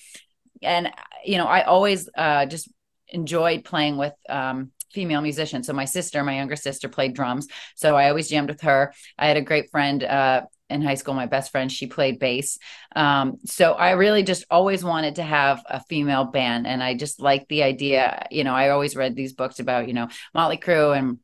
and 0.61 0.91
you 1.25 1.37
know, 1.39 1.47
I 1.47 1.63
always 1.63 2.09
uh 2.15 2.45
just 2.45 2.69
enjoyed 3.09 3.63
playing 3.63 3.97
with 3.97 4.13
um 4.29 4.72
female 4.93 5.21
musician. 5.21 5.63
So 5.63 5.73
my 5.73 5.85
sister, 5.85 6.23
my 6.23 6.35
younger 6.35 6.55
sister, 6.55 6.87
played 6.89 7.13
drums. 7.13 7.47
So 7.75 7.95
I 7.95 8.09
always 8.09 8.29
jammed 8.29 8.49
with 8.49 8.61
her. 8.61 8.93
I 9.17 9.27
had 9.27 9.37
a 9.37 9.41
great 9.41 9.71
friend 9.71 10.03
uh, 10.03 10.43
in 10.69 10.81
high 10.81 10.95
school, 10.95 11.13
my 11.13 11.25
best 11.25 11.51
friend, 11.51 11.71
she 11.71 11.87
played 11.87 12.19
bass. 12.19 12.57
Um, 12.95 13.37
so 13.45 13.73
I 13.73 13.91
really 13.91 14.23
just 14.23 14.45
always 14.49 14.83
wanted 14.83 15.15
to 15.15 15.23
have 15.23 15.63
a 15.69 15.81
female 15.83 16.25
band. 16.25 16.65
And 16.65 16.81
I 16.81 16.95
just 16.95 17.21
like 17.21 17.47
the 17.47 17.63
idea. 17.63 18.25
You 18.31 18.43
know, 18.43 18.53
I 18.53 18.69
always 18.69 18.95
read 18.95 19.15
these 19.15 19.33
books 19.33 19.59
about, 19.59 19.87
you 19.87 19.93
know, 19.93 20.07
Motley 20.33 20.57
Crue 20.57 20.97
and 20.97 21.19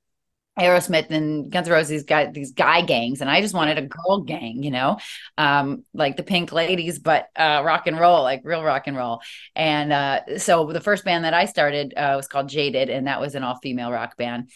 Aerosmith 0.59 1.09
and 1.09 1.51
Guns 1.51 1.67
N' 1.67 1.73
Roses 1.73 2.03
got 2.03 2.33
these 2.33 2.51
guy 2.51 2.81
gangs, 2.81 3.21
and 3.21 3.29
I 3.29 3.41
just 3.41 3.53
wanted 3.53 3.77
a 3.77 3.83
girl 3.83 4.21
gang, 4.21 4.63
you 4.63 4.71
know, 4.71 4.97
um, 5.37 5.83
like 5.93 6.17
the 6.17 6.23
Pink 6.23 6.51
Ladies, 6.51 6.99
but 6.99 7.27
uh, 7.35 7.61
rock 7.65 7.87
and 7.87 7.99
roll, 7.99 8.23
like 8.23 8.41
real 8.43 8.63
rock 8.63 8.83
and 8.87 8.97
roll. 8.97 9.21
And 9.55 9.91
uh, 9.91 10.37
so 10.37 10.71
the 10.71 10.81
first 10.81 11.05
band 11.05 11.25
that 11.25 11.33
I 11.33 11.45
started 11.45 11.93
uh, 11.95 12.13
was 12.15 12.27
called 12.27 12.49
Jaded, 12.49 12.89
and 12.89 13.07
that 13.07 13.21
was 13.21 13.35
an 13.35 13.43
all 13.43 13.57
female 13.61 13.91
rock 13.91 14.17
band. 14.17 14.51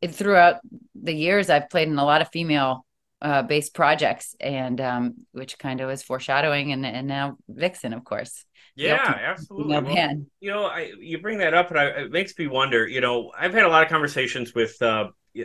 It, 0.00 0.14
throughout 0.14 0.56
the 0.94 1.14
years, 1.14 1.50
I've 1.50 1.70
played 1.70 1.88
in 1.88 1.98
a 1.98 2.04
lot 2.04 2.20
of 2.20 2.28
female 2.28 2.84
uh, 3.22 3.42
based 3.42 3.74
projects, 3.74 4.34
and 4.40 4.80
um, 4.80 5.14
which 5.32 5.58
kind 5.58 5.80
of 5.80 5.88
was 5.88 6.02
foreshadowing, 6.02 6.72
and 6.72 6.84
and 6.84 7.06
now 7.06 7.38
Vixen, 7.48 7.92
of 7.92 8.04
course. 8.04 8.44
Yeah, 8.76 9.18
absolutely. 9.22 9.80
Well, 9.80 10.26
you 10.40 10.50
know, 10.50 10.66
I, 10.66 10.92
you 11.00 11.18
bring 11.18 11.38
that 11.38 11.54
up, 11.54 11.70
and 11.70 11.80
I, 11.80 11.84
it 11.86 12.12
makes 12.12 12.38
me 12.38 12.46
wonder. 12.46 12.86
You 12.86 13.00
know, 13.00 13.32
I've 13.36 13.54
had 13.54 13.64
a 13.64 13.68
lot 13.68 13.82
of 13.82 13.88
conversations 13.88 14.54
with 14.54 14.80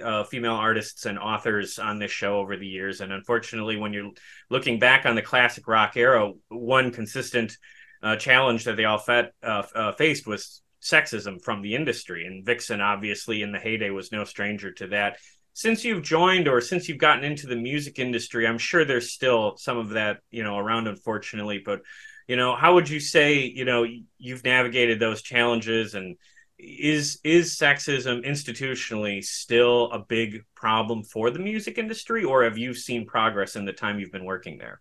uh, 0.04 0.24
female 0.24 0.54
artists 0.54 1.06
and 1.06 1.18
authors 1.20 1.80
on 1.80 2.00
this 2.00 2.12
show 2.12 2.38
over 2.38 2.58
the 2.58 2.68
years. 2.68 3.02
And 3.02 3.12
unfortunately, 3.12 3.78
when 3.78 3.94
you're 3.94 4.12
looking 4.50 4.80
back 4.80 5.06
on 5.06 5.16
the 5.16 5.22
classic 5.22 5.68
rock 5.68 5.98
era, 5.98 6.32
one 6.50 6.92
consistent 6.92 7.58
uh, 8.04 8.16
challenge 8.16 8.66
that 8.66 8.78
they 8.78 8.86
all 8.86 8.98
fet, 8.98 9.34
uh, 9.44 9.64
uh 9.76 9.92
faced 9.94 10.26
was 10.26 10.62
sexism 10.82 11.42
from 11.44 11.62
the 11.62 11.76
industry. 11.76 12.26
And 12.26 12.46
Vixen, 12.46 12.82
obviously, 12.82 13.42
in 13.42 13.52
the 13.52 13.60
heyday, 13.60 13.90
was 13.90 14.12
no 14.12 14.24
stranger 14.24 14.72
to 14.74 14.88
that. 14.88 15.18
Since 15.54 15.84
you've 15.84 16.04
joined 16.04 16.48
or 16.48 16.62
since 16.62 16.88
you've 16.88 16.98
gotten 16.98 17.24
into 17.24 17.48
the 17.48 17.56
music 17.56 18.00
industry, 18.00 18.48
I'm 18.48 18.58
sure 18.58 18.86
there's 18.86 19.12
still 19.12 19.58
some 19.58 19.78
of 19.78 19.90
that, 19.90 20.20
you 20.32 20.44
know, 20.44 20.58
around, 20.58 20.88
unfortunately. 20.88 21.62
But, 21.64 21.82
you 22.28 22.38
know, 22.38 22.56
how 22.56 22.76
would 22.76 22.90
you 22.90 23.00
say, 23.00 23.42
you 23.42 23.66
know, 23.66 23.86
you've 24.18 24.44
navigated 24.44 25.00
those 25.00 25.22
challenges 25.22 25.94
and 25.94 26.16
is 26.62 27.20
is 27.24 27.58
sexism 27.58 28.24
institutionally 28.26 29.24
still 29.24 29.92
a 29.92 30.00
big 30.00 30.44
problem 30.56 31.04
for 31.04 31.32
the 31.32 31.40
music 31.40 31.78
industry 31.78 32.24
or 32.24 32.44
have 32.44 32.58
you 32.58 32.74
seen 32.74 33.06
progress 33.06 33.56
in 33.56 33.66
the 33.66 33.74
time 33.74 34.00
you've 34.00 34.12
been 34.12 34.26
working 34.26 34.58
there 34.58 34.80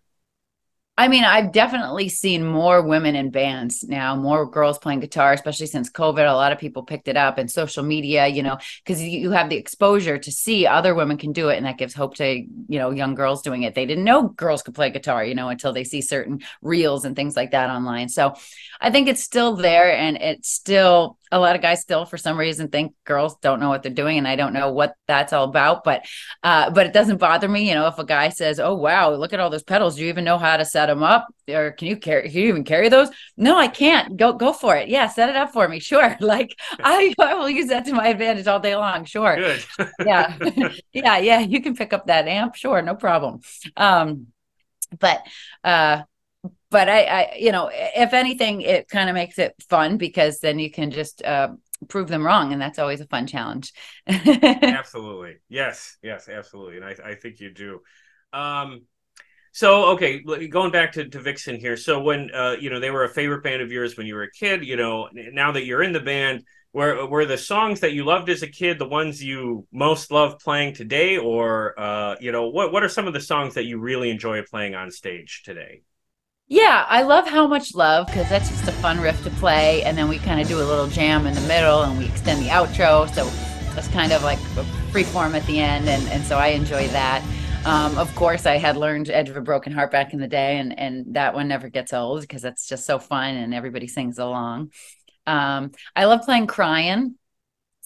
I 0.97 1.07
mean, 1.07 1.23
I've 1.23 1.51
definitely 1.51 2.09
seen 2.09 2.45
more 2.45 2.83
women 2.83 3.15
in 3.15 3.31
bands 3.31 3.83
now, 3.83 4.15
more 4.15 4.45
girls 4.45 4.77
playing 4.77 4.99
guitar, 4.99 5.33
especially 5.33 5.65
since 5.65 5.89
COVID. 5.89 6.29
A 6.29 6.35
lot 6.35 6.51
of 6.51 6.59
people 6.59 6.83
picked 6.83 7.07
it 7.07 7.17
up 7.17 7.39
and 7.39 7.49
social 7.49 7.81
media, 7.81 8.27
you 8.27 8.43
know, 8.43 8.57
because 8.83 9.01
you 9.01 9.31
have 9.31 9.49
the 9.49 9.55
exposure 9.55 10.19
to 10.19 10.31
see 10.31 10.67
other 10.67 10.93
women 10.93 11.17
can 11.17 11.31
do 11.31 11.49
it. 11.49 11.57
And 11.57 11.65
that 11.65 11.79
gives 11.79 11.95
hope 11.95 12.15
to, 12.15 12.35
you 12.35 12.77
know, 12.77 12.91
young 12.91 13.15
girls 13.15 13.41
doing 13.41 13.63
it. 13.63 13.73
They 13.73 13.87
didn't 13.87 14.03
know 14.03 14.27
girls 14.27 14.61
could 14.61 14.75
play 14.75 14.91
guitar, 14.91 15.23
you 15.23 15.33
know, 15.33 15.49
until 15.49 15.73
they 15.73 15.85
see 15.85 16.01
certain 16.01 16.41
reels 16.61 17.03
and 17.03 17.15
things 17.15 17.35
like 17.35 17.51
that 17.51 17.71
online. 17.71 18.09
So 18.09 18.35
I 18.79 18.91
think 18.91 19.07
it's 19.07 19.23
still 19.23 19.55
there 19.55 19.97
and 19.97 20.17
it's 20.17 20.51
still 20.51 21.17
a 21.31 21.39
lot 21.39 21.55
of 21.55 21.61
guys 21.61 21.81
still 21.81 22.05
for 22.05 22.17
some 22.17 22.37
reason 22.37 22.67
think 22.67 22.93
girls 23.05 23.37
don't 23.41 23.59
know 23.59 23.69
what 23.69 23.83
they're 23.83 23.91
doing 23.91 24.17
and 24.17 24.27
i 24.27 24.35
don't 24.35 24.53
know 24.53 24.71
what 24.71 24.95
that's 25.07 25.31
all 25.31 25.45
about 25.45 25.83
but 25.83 26.05
uh 26.43 26.69
but 26.69 26.85
it 26.85 26.93
doesn't 26.93 27.17
bother 27.17 27.47
me 27.47 27.69
you 27.69 27.75
know 27.75 27.87
if 27.87 27.97
a 27.99 28.03
guy 28.03 28.29
says 28.29 28.59
oh 28.59 28.75
wow 28.75 29.11
look 29.21 29.33
at 29.33 29.39
all 29.39 29.49
those 29.49 29.63
pedals. 29.63 29.95
Do 29.95 30.03
you 30.03 30.09
even 30.09 30.25
know 30.25 30.37
how 30.37 30.57
to 30.57 30.65
set 30.65 30.87
them 30.87 31.03
up? 31.03 31.27
Or 31.49 31.71
can 31.71 31.87
you 31.87 31.97
carry 31.97 32.29
can 32.29 32.41
you 32.41 32.47
even 32.47 32.63
carry 32.63 32.89
those? 32.89 33.09
No 33.37 33.57
i 33.57 33.67
can't. 33.67 34.17
Go 34.17 34.33
go 34.33 34.51
for 34.51 34.75
it. 34.75 34.89
Yeah 34.89 35.07
set 35.07 35.29
it 35.29 35.35
up 35.35 35.53
for 35.53 35.67
me. 35.67 35.79
Sure. 35.91 36.15
Like 36.21 36.55
i, 36.79 37.13
I 37.19 37.33
will 37.33 37.49
use 37.49 37.67
that 37.67 37.85
to 37.85 37.93
my 37.93 38.07
advantage 38.07 38.47
all 38.47 38.59
day 38.59 38.75
long. 38.75 39.05
Sure. 39.05 39.35
Good. 39.35 39.65
yeah. 40.05 40.37
Yeah 40.93 41.17
yeah 41.17 41.39
you 41.39 41.61
can 41.61 41.75
pick 41.75 41.93
up 41.93 42.07
that 42.07 42.27
amp. 42.27 42.55
Sure 42.55 42.81
no 42.81 42.95
problem. 42.95 43.41
Um 43.75 44.27
but 44.99 45.21
uh 45.63 46.03
but 46.71 46.89
I, 46.89 47.03
I, 47.03 47.35
you 47.37 47.51
know, 47.51 47.69
if 47.71 48.13
anything, 48.13 48.61
it 48.61 48.87
kind 48.87 49.09
of 49.09 49.13
makes 49.13 49.37
it 49.37 49.53
fun 49.69 49.97
because 49.97 50.39
then 50.39 50.57
you 50.57 50.71
can 50.71 50.89
just 50.89 51.23
uh, 51.23 51.49
prove 51.89 52.07
them 52.07 52.25
wrong, 52.25 52.53
and 52.53 52.61
that's 52.61 52.79
always 52.79 53.01
a 53.01 53.07
fun 53.07 53.27
challenge. 53.27 53.73
absolutely, 54.07 55.35
yes, 55.49 55.97
yes, 56.01 56.29
absolutely, 56.29 56.77
and 56.77 56.85
I, 56.85 56.95
I 57.11 57.15
think 57.15 57.39
you 57.39 57.53
do. 57.53 57.81
Um, 58.33 58.83
so 59.51 59.91
okay, 59.91 60.21
going 60.21 60.71
back 60.71 60.93
to, 60.93 61.09
to 61.09 61.19
Vixen 61.19 61.59
here. 61.59 61.75
So 61.75 62.01
when 62.01 62.31
uh, 62.33 62.55
you 62.59 62.69
know 62.69 62.79
they 62.79 62.89
were 62.89 63.03
a 63.03 63.09
favorite 63.09 63.43
band 63.43 63.61
of 63.61 63.71
yours 63.71 63.97
when 63.97 64.07
you 64.07 64.15
were 64.15 64.23
a 64.23 64.31
kid, 64.31 64.65
you 64.65 64.77
know, 64.77 65.09
now 65.13 65.51
that 65.51 65.65
you're 65.65 65.83
in 65.83 65.91
the 65.91 65.99
band, 65.99 66.43
were 66.71 67.05
were 67.05 67.25
the 67.25 67.37
songs 67.37 67.81
that 67.81 67.91
you 67.91 68.05
loved 68.05 68.29
as 68.29 68.43
a 68.43 68.47
kid 68.47 68.79
the 68.79 68.87
ones 68.87 69.21
you 69.21 69.67
most 69.73 70.09
love 70.09 70.39
playing 70.39 70.73
today, 70.73 71.17
or 71.17 71.77
uh, 71.77 72.15
you 72.21 72.31
know, 72.31 72.47
what 72.47 72.71
what 72.71 72.81
are 72.81 72.89
some 72.89 73.07
of 73.07 73.13
the 73.13 73.19
songs 73.19 73.55
that 73.55 73.65
you 73.65 73.77
really 73.77 74.09
enjoy 74.09 74.41
playing 74.43 74.73
on 74.73 74.89
stage 74.89 75.41
today? 75.43 75.81
Yeah, 76.51 76.85
I 76.89 77.03
love 77.03 77.29
How 77.29 77.47
Much 77.47 77.75
Love 77.75 78.07
because 78.07 78.27
that's 78.27 78.49
just 78.49 78.67
a 78.67 78.73
fun 78.73 78.99
riff 78.99 79.23
to 79.23 79.29
play. 79.29 79.83
And 79.83 79.97
then 79.97 80.09
we 80.09 80.19
kind 80.19 80.41
of 80.41 80.49
do 80.49 80.57
a 80.57 80.67
little 80.67 80.87
jam 80.87 81.25
in 81.25 81.33
the 81.33 81.39
middle 81.47 81.83
and 81.83 81.97
we 81.97 82.03
extend 82.03 82.43
the 82.43 82.49
outro. 82.49 83.07
So 83.15 83.23
that's 83.73 83.87
kind 83.87 84.11
of 84.11 84.21
like 84.21 84.37
a 84.57 84.65
free 84.91 85.05
form 85.05 85.33
at 85.33 85.45
the 85.45 85.61
end. 85.61 85.87
And, 85.87 86.05
and 86.09 86.21
so 86.25 86.37
I 86.37 86.47
enjoy 86.47 86.89
that. 86.89 87.23
Um, 87.63 87.97
of 87.97 88.13
course, 88.15 88.45
I 88.45 88.57
had 88.57 88.75
learned 88.75 89.09
Edge 89.09 89.29
of 89.29 89.37
a 89.37 89.41
Broken 89.41 89.71
Heart 89.71 89.91
back 89.91 90.11
in 90.11 90.19
the 90.19 90.27
day, 90.27 90.57
and, 90.57 90.77
and 90.77 91.15
that 91.15 91.33
one 91.33 91.47
never 91.47 91.69
gets 91.69 91.93
old 91.93 92.19
because 92.19 92.43
it's 92.43 92.67
just 92.67 92.85
so 92.85 92.99
fun 92.99 93.35
and 93.35 93.53
everybody 93.53 93.87
sings 93.87 94.19
along. 94.19 94.73
Um, 95.25 95.71
I 95.95 96.03
love 96.03 96.23
playing 96.23 96.47
Crying. 96.47 97.15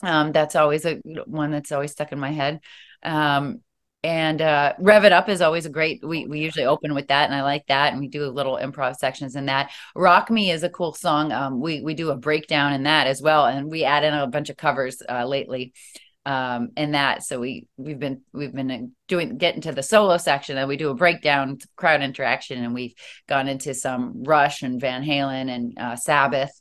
Um, 0.01 0.31
that's 0.31 0.55
always 0.55 0.85
a 0.87 0.95
one 1.27 1.51
that's 1.51 1.71
always 1.71 1.91
stuck 1.91 2.11
in 2.11 2.17
my 2.19 2.31
head. 2.31 2.61
Um, 3.03 3.61
and 4.05 4.39
uh, 4.39 4.73
rev 4.77 5.03
it 5.03 5.11
up 5.11 5.29
is 5.29 5.41
always 5.41 5.65
a 5.65 5.69
great 5.69 6.05
we, 6.05 6.27
we 6.27 6.39
usually 6.39 6.65
open 6.65 6.93
with 6.93 7.07
that 7.07 7.25
and 7.25 7.33
i 7.33 7.41
like 7.41 7.65
that 7.65 7.91
and 7.91 7.99
we 7.99 8.07
do 8.07 8.27
little 8.27 8.55
improv 8.61 8.95
sections 8.95 9.35
in 9.35 9.47
that. 9.47 9.71
Rock 9.95 10.29
me 10.29 10.51
is 10.51 10.61
a 10.61 10.69
cool 10.69 10.93
song 10.93 11.31
um, 11.31 11.59
we 11.59 11.81
we 11.81 11.95
do 11.95 12.11
a 12.11 12.15
breakdown 12.15 12.73
in 12.73 12.83
that 12.83 13.07
as 13.07 13.19
well 13.19 13.47
and 13.47 13.71
we 13.71 13.83
add 13.83 14.03
in 14.03 14.13
a 14.13 14.27
bunch 14.27 14.51
of 14.51 14.57
covers 14.57 15.01
uh, 15.09 15.25
lately 15.25 15.73
um, 16.27 16.69
in 16.75 16.91
that. 16.91 17.23
So 17.23 17.39
we 17.39 17.67
we've 17.77 17.99
been 17.99 18.21
we've 18.31 18.53
been 18.53 18.71
uh, 18.71 18.79
doing 19.07 19.37
getting 19.37 19.61
to 19.61 19.71
the 19.71 19.83
solo 19.83 20.17
section 20.17 20.57
and 20.57 20.67
we 20.67 20.77
do 20.77 20.89
a 20.89 20.95
breakdown 20.95 21.57
crowd 21.75 22.01
interaction 22.01 22.63
and 22.63 22.73
we've 22.73 22.93
gone 23.27 23.47
into 23.47 23.73
some 23.73 24.23
rush 24.23 24.61
and 24.61 24.79
van 24.79 25.03
halen 25.03 25.49
and 25.49 25.77
uh, 25.79 25.95
sabbath 25.95 26.51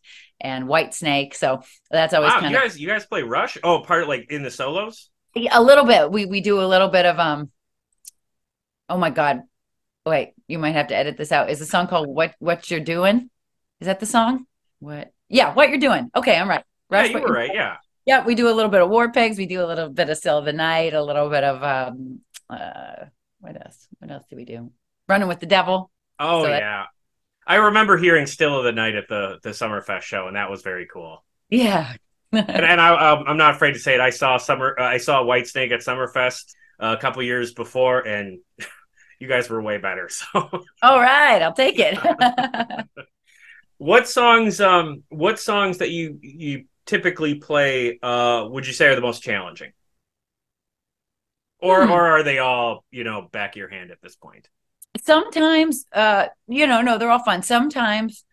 and 0.41 0.65
whitesnake. 0.65 1.35
So 1.35 1.63
that's 1.91 2.15
always 2.15 2.33
wow, 2.33 2.41
kind 2.41 2.53
you 2.53 2.57
of 2.57 2.63
guys 2.63 2.79
you 2.79 2.89
guys 2.89 3.07
play 3.07 3.23
rush? 3.23 3.59
Oh 3.63 3.81
part 3.81 4.09
like 4.09 4.31
in 4.31 4.43
the 4.43 4.51
solos 4.51 5.11
a 5.37 5.63
little 5.63 5.85
bit. 5.85 6.11
We 6.11 6.27
we 6.27 6.41
do 6.41 6.61
a 6.61 6.67
little 6.67 6.89
bit 6.89 7.07
of 7.07 7.19
um. 7.19 7.51
Oh 8.89 8.99
my 8.99 9.11
God! 9.11 9.43
Wait, 10.07 10.35
you 10.47 10.59
might 10.59 10.73
have 10.73 10.89
to 10.89 10.97
edit 10.97 11.17
this 11.17 11.33
out. 11.33 11.51
Is 11.51 11.59
the 11.59 11.67
song 11.67 11.87
called 11.87 12.09
"What 12.09 12.35
What 12.39 12.71
You're 12.71 12.81
Doing"? 12.81 13.31
Is 13.81 13.87
that 13.87 14.01
the 14.01 14.07
song? 14.07 14.47
What? 14.81 15.13
Yeah, 15.29 15.55
what 15.55 15.71
you're 15.71 15.79
doing. 15.79 16.11
Okay, 16.15 16.37
I'm 16.37 16.49
right. 16.49 16.65
Rush, 16.91 17.11
yeah, 17.11 17.19
you 17.19 17.23
were 17.23 17.33
right. 17.33 17.51
Yeah. 17.53 17.77
Yeah, 18.07 18.25
we 18.25 18.35
do 18.35 18.49
a 18.49 18.53
little 18.53 18.71
bit 18.71 18.83
of 18.83 18.91
War 18.91 19.11
Pigs. 19.11 19.39
We 19.39 19.47
do 19.47 19.65
a 19.65 19.67
little 19.67 19.89
bit 19.89 20.11
of 20.11 20.19
Still 20.19 20.39
of 20.39 20.45
the 20.45 20.53
Night. 20.53 20.93
A 20.93 21.03
little 21.03 21.31
bit 21.31 21.45
of 21.45 21.63
um. 21.63 22.21
Uh, 22.51 23.07
what 23.41 23.57
else? 23.57 23.89
What 23.99 24.11
else 24.11 24.25
do 24.29 24.37
we 24.37 24.45
do? 24.45 24.71
Running 25.09 25.29
with 25.29 25.41
the 25.41 25.47
Devil. 25.47 25.91
Oh 26.19 26.45
so 26.45 26.51
yeah, 26.51 26.85
I 27.47 27.57
remember 27.57 27.97
hearing 27.97 28.27
"Still 28.27 28.59
of 28.59 28.65
the 28.65 28.73
Night" 28.73 28.95
at 28.95 29.09
the 29.09 29.39
the 29.43 29.51
Summerfest 29.51 30.03
show, 30.03 30.27
and 30.27 30.37
that 30.37 30.51
was 30.51 30.63
very 30.63 30.87
cool. 30.87 31.25
Yeah, 31.49 31.95
and, 32.37 32.65
and 32.65 32.81
I, 32.81 33.23
am 33.27 33.37
not 33.37 33.55
afraid 33.55 33.73
to 33.73 33.79
say 33.79 33.95
it. 33.95 34.01
I 34.01 34.11
saw 34.11 34.37
summer. 34.37 34.75
Uh, 34.79 34.85
I 34.85 34.99
saw 34.99 35.23
a 35.23 35.25
Whitesnake 35.25 35.73
at 35.73 35.81
Summerfest 35.81 36.55
uh, 36.81 36.95
a 36.99 37.01
couple 37.01 37.23
years 37.23 37.53
before, 37.53 38.01
and 38.01 38.39
you 39.21 39.29
guys 39.29 39.49
were 39.49 39.63
way 39.63 39.79
better. 39.79 40.09
So, 40.33 40.65
all 40.83 41.01
right, 41.01 41.41
I'll 41.43 41.55
take 41.55 41.79
it. 41.79 41.99
what 43.79 44.09
songs? 44.09 44.61
Um, 44.61 45.03
what 45.09 45.39
songs 45.39 45.79
that 45.79 45.91
you 45.91 46.19
you 46.23 46.65
typically 46.87 47.37
play? 47.37 47.99
Uh, 48.03 48.47
would 48.51 48.67
you 48.67 48.73
say 48.73 48.89
are 48.89 48.95
the 48.95 49.01
most 49.01 49.23
challenging, 49.23 49.73
or 51.59 51.87
hmm. 51.87 51.93
or 51.93 52.07
are 52.07 52.23
they 52.23 52.39
all 52.39 52.85
you 52.91 53.05
know 53.05 53.29
back 53.33 53.55
of 53.55 53.57
your 53.57 53.69
hand 53.69 53.91
at 53.91 54.01
this 54.03 54.17
point? 54.17 54.49
Sometimes, 55.03 55.87
uh, 55.93 56.27
you 56.47 56.69
know, 56.69 56.81
no, 56.81 56.99
they're 56.99 57.11
all 57.11 57.25
fun. 57.25 57.43
Sometimes 57.43 58.25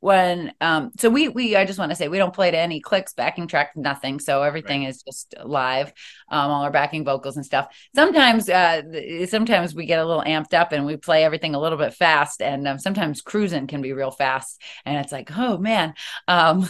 when 0.00 0.52
um 0.60 0.90
so 0.98 1.10
we 1.10 1.28
we 1.28 1.56
i 1.56 1.64
just 1.64 1.78
want 1.78 1.90
to 1.90 1.96
say 1.96 2.08
we 2.08 2.18
don't 2.18 2.34
play 2.34 2.50
to 2.50 2.58
any 2.58 2.80
clicks 2.80 3.14
backing 3.14 3.48
track 3.48 3.72
nothing. 3.74 4.20
So 4.20 4.42
everything 4.42 4.82
right. 4.82 4.90
is 4.90 5.02
just 5.02 5.34
live 5.44 5.92
um 6.30 6.50
all 6.50 6.62
our 6.62 6.70
backing 6.70 7.04
vocals 7.04 7.36
and 7.36 7.44
stuff. 7.44 7.74
Sometimes 7.94 8.48
uh 8.48 8.82
sometimes 9.26 9.74
we 9.74 9.86
get 9.86 9.98
a 9.98 10.04
little 10.04 10.22
amped 10.22 10.54
up 10.54 10.72
and 10.72 10.86
we 10.86 10.96
play 10.96 11.24
everything 11.24 11.54
a 11.54 11.60
little 11.60 11.78
bit 11.78 11.94
fast 11.94 12.40
and 12.42 12.68
um, 12.68 12.78
sometimes 12.78 13.22
cruising 13.22 13.66
can 13.66 13.82
be 13.82 13.92
real 13.92 14.10
fast 14.10 14.62
and 14.84 14.98
it's 14.98 15.12
like 15.12 15.36
oh 15.36 15.58
man. 15.58 15.94
Um 16.28 16.68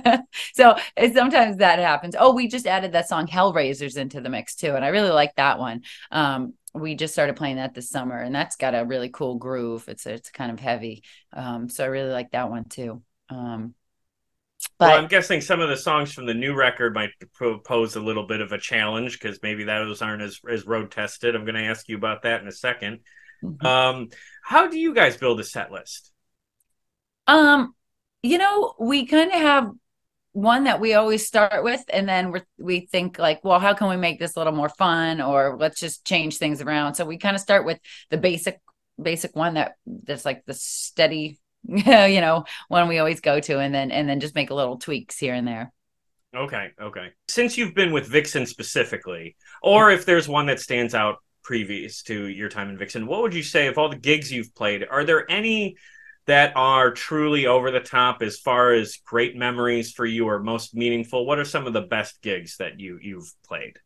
so 0.54 0.76
sometimes 1.12 1.58
that 1.58 1.78
happens. 1.78 2.14
Oh 2.18 2.34
we 2.34 2.48
just 2.48 2.66
added 2.66 2.92
that 2.92 3.08
song 3.08 3.26
hellraisers 3.26 3.96
into 3.96 4.20
the 4.20 4.30
mix 4.30 4.54
too 4.54 4.74
and 4.74 4.84
i 4.84 4.88
really 4.88 5.10
like 5.10 5.34
that 5.36 5.58
one. 5.58 5.82
Um 6.10 6.54
we 6.74 6.94
just 6.94 7.12
started 7.12 7.36
playing 7.36 7.56
that 7.56 7.74
this 7.74 7.90
summer 7.90 8.18
and 8.18 8.34
that's 8.34 8.56
got 8.56 8.74
a 8.74 8.84
really 8.84 9.08
cool 9.08 9.36
groove. 9.36 9.88
It's 9.88 10.06
it's 10.06 10.30
kind 10.30 10.50
of 10.50 10.60
heavy. 10.60 11.02
Um 11.32 11.68
so 11.68 11.84
i 11.84 11.86
really 11.86 12.12
like 12.12 12.30
that 12.32 12.50
one 12.50 12.64
too. 12.64 13.02
Um 13.30 13.74
but 14.76 14.88
well, 14.88 14.98
i'm 14.98 15.06
guessing 15.06 15.40
some 15.40 15.60
of 15.60 15.68
the 15.68 15.76
songs 15.76 16.12
from 16.12 16.26
the 16.26 16.34
new 16.34 16.52
record 16.54 16.92
might 16.92 17.10
pose 17.64 17.94
a 17.94 18.00
little 18.00 18.26
bit 18.26 18.40
of 18.40 18.52
a 18.52 18.58
challenge 18.58 19.18
because 19.18 19.38
maybe 19.42 19.62
those 19.62 20.02
aren't 20.02 20.22
as, 20.22 20.40
as 20.50 20.66
road 20.66 20.90
tested. 20.90 21.36
I'm 21.36 21.44
going 21.44 21.54
to 21.54 21.62
ask 21.62 21.88
you 21.88 21.96
about 21.96 22.22
that 22.22 22.42
in 22.42 22.48
a 22.48 22.52
2nd 22.52 23.00
mm-hmm. 23.42 23.66
um 23.66 24.08
how 24.42 24.68
do 24.68 24.78
you 24.78 24.94
guys 24.94 25.16
build 25.16 25.40
a 25.40 25.44
set 25.44 25.70
list? 25.70 26.12
Um 27.26 27.74
you 28.22 28.38
know 28.38 28.74
we 28.80 29.06
kind 29.06 29.32
of 29.32 29.40
have 29.40 29.70
one 30.38 30.64
that 30.64 30.80
we 30.80 30.94
always 30.94 31.26
start 31.26 31.64
with 31.64 31.82
and 31.88 32.08
then 32.08 32.30
we 32.30 32.40
we 32.58 32.80
think 32.80 33.18
like 33.18 33.42
well 33.42 33.58
how 33.58 33.74
can 33.74 33.88
we 33.88 33.96
make 33.96 34.20
this 34.20 34.36
a 34.36 34.38
little 34.38 34.52
more 34.52 34.68
fun 34.68 35.20
or 35.20 35.56
let's 35.58 35.80
just 35.80 36.04
change 36.04 36.38
things 36.38 36.62
around. 36.62 36.94
So 36.94 37.04
we 37.04 37.18
kind 37.18 37.34
of 37.34 37.42
start 37.42 37.66
with 37.66 37.80
the 38.10 38.18
basic 38.18 38.60
basic 39.02 39.34
one 39.34 39.54
that 39.54 39.74
that's 39.86 40.24
like 40.24 40.44
the 40.46 40.54
steady 40.54 41.40
you 41.64 42.20
know 42.20 42.44
one 42.68 42.86
we 42.86 42.98
always 42.98 43.20
go 43.20 43.40
to 43.40 43.58
and 43.58 43.74
then 43.74 43.90
and 43.90 44.08
then 44.08 44.20
just 44.20 44.36
make 44.36 44.50
a 44.50 44.54
little 44.54 44.78
tweaks 44.78 45.18
here 45.18 45.34
and 45.34 45.46
there. 45.46 45.72
Okay 46.36 46.68
okay. 46.80 47.08
Since 47.26 47.58
you've 47.58 47.74
been 47.74 47.92
with 47.92 48.06
vixen 48.06 48.46
specifically 48.46 49.34
or 49.60 49.90
if 49.90 50.06
there's 50.06 50.28
one 50.28 50.46
that 50.46 50.60
stands 50.60 50.94
out 50.94 51.16
previous 51.42 52.02
to 52.02 52.28
your 52.28 52.48
time 52.48 52.68
in 52.68 52.78
vixen 52.78 53.08
what 53.08 53.22
would 53.22 53.34
you 53.34 53.42
say 53.42 53.66
of 53.66 53.76
all 53.76 53.88
the 53.88 53.96
gigs 53.96 54.30
you've 54.30 54.54
played 54.54 54.86
are 54.88 55.02
there 55.02 55.28
any 55.30 55.76
that 56.28 56.52
are 56.56 56.92
truly 56.92 57.46
over 57.46 57.70
the 57.70 57.80
top 57.80 58.22
as 58.22 58.38
far 58.38 58.72
as 58.72 58.98
great 59.04 59.34
memories 59.34 59.92
for 59.92 60.04
you 60.04 60.26
or 60.28 60.38
most 60.38 60.74
meaningful? 60.74 61.26
What 61.26 61.38
are 61.38 61.44
some 61.44 61.66
of 61.66 61.72
the 61.72 61.80
best 61.80 62.20
gigs 62.20 62.58
that 62.58 62.78
you 62.78 62.98
you've 63.02 63.32
played? 63.46 63.78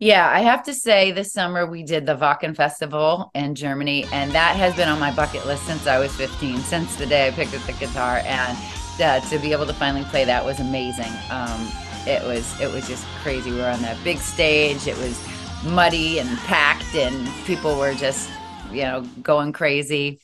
Yeah, 0.00 0.28
I 0.28 0.40
have 0.40 0.64
to 0.64 0.74
say 0.74 1.12
this 1.12 1.32
summer 1.32 1.64
we 1.64 1.84
did 1.84 2.06
the 2.06 2.16
Wacken 2.16 2.56
Festival 2.56 3.30
in 3.36 3.54
Germany, 3.54 4.04
and 4.12 4.32
that 4.32 4.56
has 4.56 4.74
been 4.74 4.88
on 4.88 4.98
my 4.98 5.14
bucket 5.14 5.46
list 5.46 5.64
since 5.64 5.86
I 5.86 6.00
was 6.00 6.14
15, 6.16 6.58
since 6.58 6.96
the 6.96 7.06
day 7.06 7.28
I 7.28 7.30
picked 7.30 7.54
up 7.54 7.62
the 7.62 7.72
guitar. 7.72 8.20
And 8.24 8.58
uh, 9.00 9.20
to 9.20 9.38
be 9.38 9.52
able 9.52 9.66
to 9.66 9.72
finally 9.72 10.04
play 10.06 10.24
that 10.24 10.44
was 10.44 10.58
amazing. 10.58 11.12
Um, 11.30 11.68
it 12.06 12.22
was 12.24 12.60
it 12.60 12.70
was 12.70 12.88
just 12.88 13.06
crazy. 13.22 13.52
We 13.52 13.58
were 13.58 13.68
on 13.68 13.80
that 13.82 14.02
big 14.02 14.18
stage. 14.18 14.88
It 14.88 14.98
was 14.98 15.24
muddy 15.64 16.18
and 16.18 16.28
packed, 16.38 16.96
and 16.96 17.28
people 17.44 17.78
were 17.78 17.94
just 17.94 18.28
you 18.72 18.82
know 18.82 19.02
going 19.22 19.52
crazy 19.52 20.18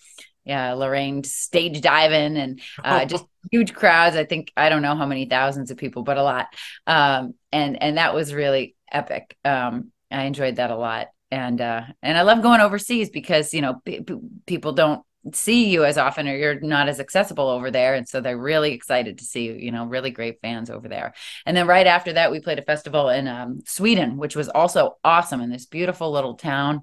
yeah, 0.44 0.72
Lorraine 0.72 1.22
stage 1.24 1.80
diving 1.80 2.36
and 2.36 2.60
uh, 2.82 3.04
just 3.04 3.24
huge 3.50 3.74
crowds. 3.74 4.16
I 4.16 4.24
think 4.24 4.52
I 4.56 4.68
don't 4.68 4.82
know 4.82 4.96
how 4.96 5.06
many 5.06 5.26
thousands 5.26 5.70
of 5.70 5.76
people, 5.76 6.02
but 6.02 6.16
a 6.16 6.22
lot. 6.22 6.46
Um, 6.86 7.34
and 7.52 7.82
and 7.82 7.98
that 7.98 8.14
was 8.14 8.34
really 8.34 8.74
epic. 8.90 9.36
Um, 9.44 9.92
I 10.10 10.24
enjoyed 10.24 10.56
that 10.56 10.70
a 10.70 10.76
lot, 10.76 11.08
and 11.30 11.60
uh, 11.60 11.82
and 12.02 12.16
I 12.16 12.22
love 12.22 12.42
going 12.42 12.60
overseas 12.60 13.10
because 13.10 13.52
you 13.52 13.60
know 13.60 13.80
p- 13.84 14.02
p- 14.02 14.16
people 14.46 14.72
don't 14.72 15.04
see 15.34 15.68
you 15.68 15.84
as 15.84 15.98
often 15.98 16.26
or 16.26 16.34
you're 16.34 16.60
not 16.60 16.88
as 16.88 16.98
accessible 16.98 17.46
over 17.46 17.70
there 17.70 17.94
and 17.94 18.08
so 18.08 18.22
they're 18.22 18.38
really 18.38 18.72
excited 18.72 19.18
to 19.18 19.24
see 19.24 19.44
you 19.44 19.52
you 19.52 19.70
know 19.70 19.84
really 19.84 20.10
great 20.10 20.40
fans 20.40 20.70
over 20.70 20.88
there 20.88 21.12
and 21.44 21.54
then 21.54 21.66
right 21.66 21.86
after 21.86 22.14
that 22.14 22.30
we 22.30 22.40
played 22.40 22.58
a 22.58 22.62
festival 22.62 23.10
in 23.10 23.28
um, 23.28 23.60
sweden 23.66 24.16
which 24.16 24.34
was 24.34 24.48
also 24.48 24.96
awesome 25.04 25.42
in 25.42 25.50
this 25.50 25.66
beautiful 25.66 26.10
little 26.10 26.36
town 26.36 26.80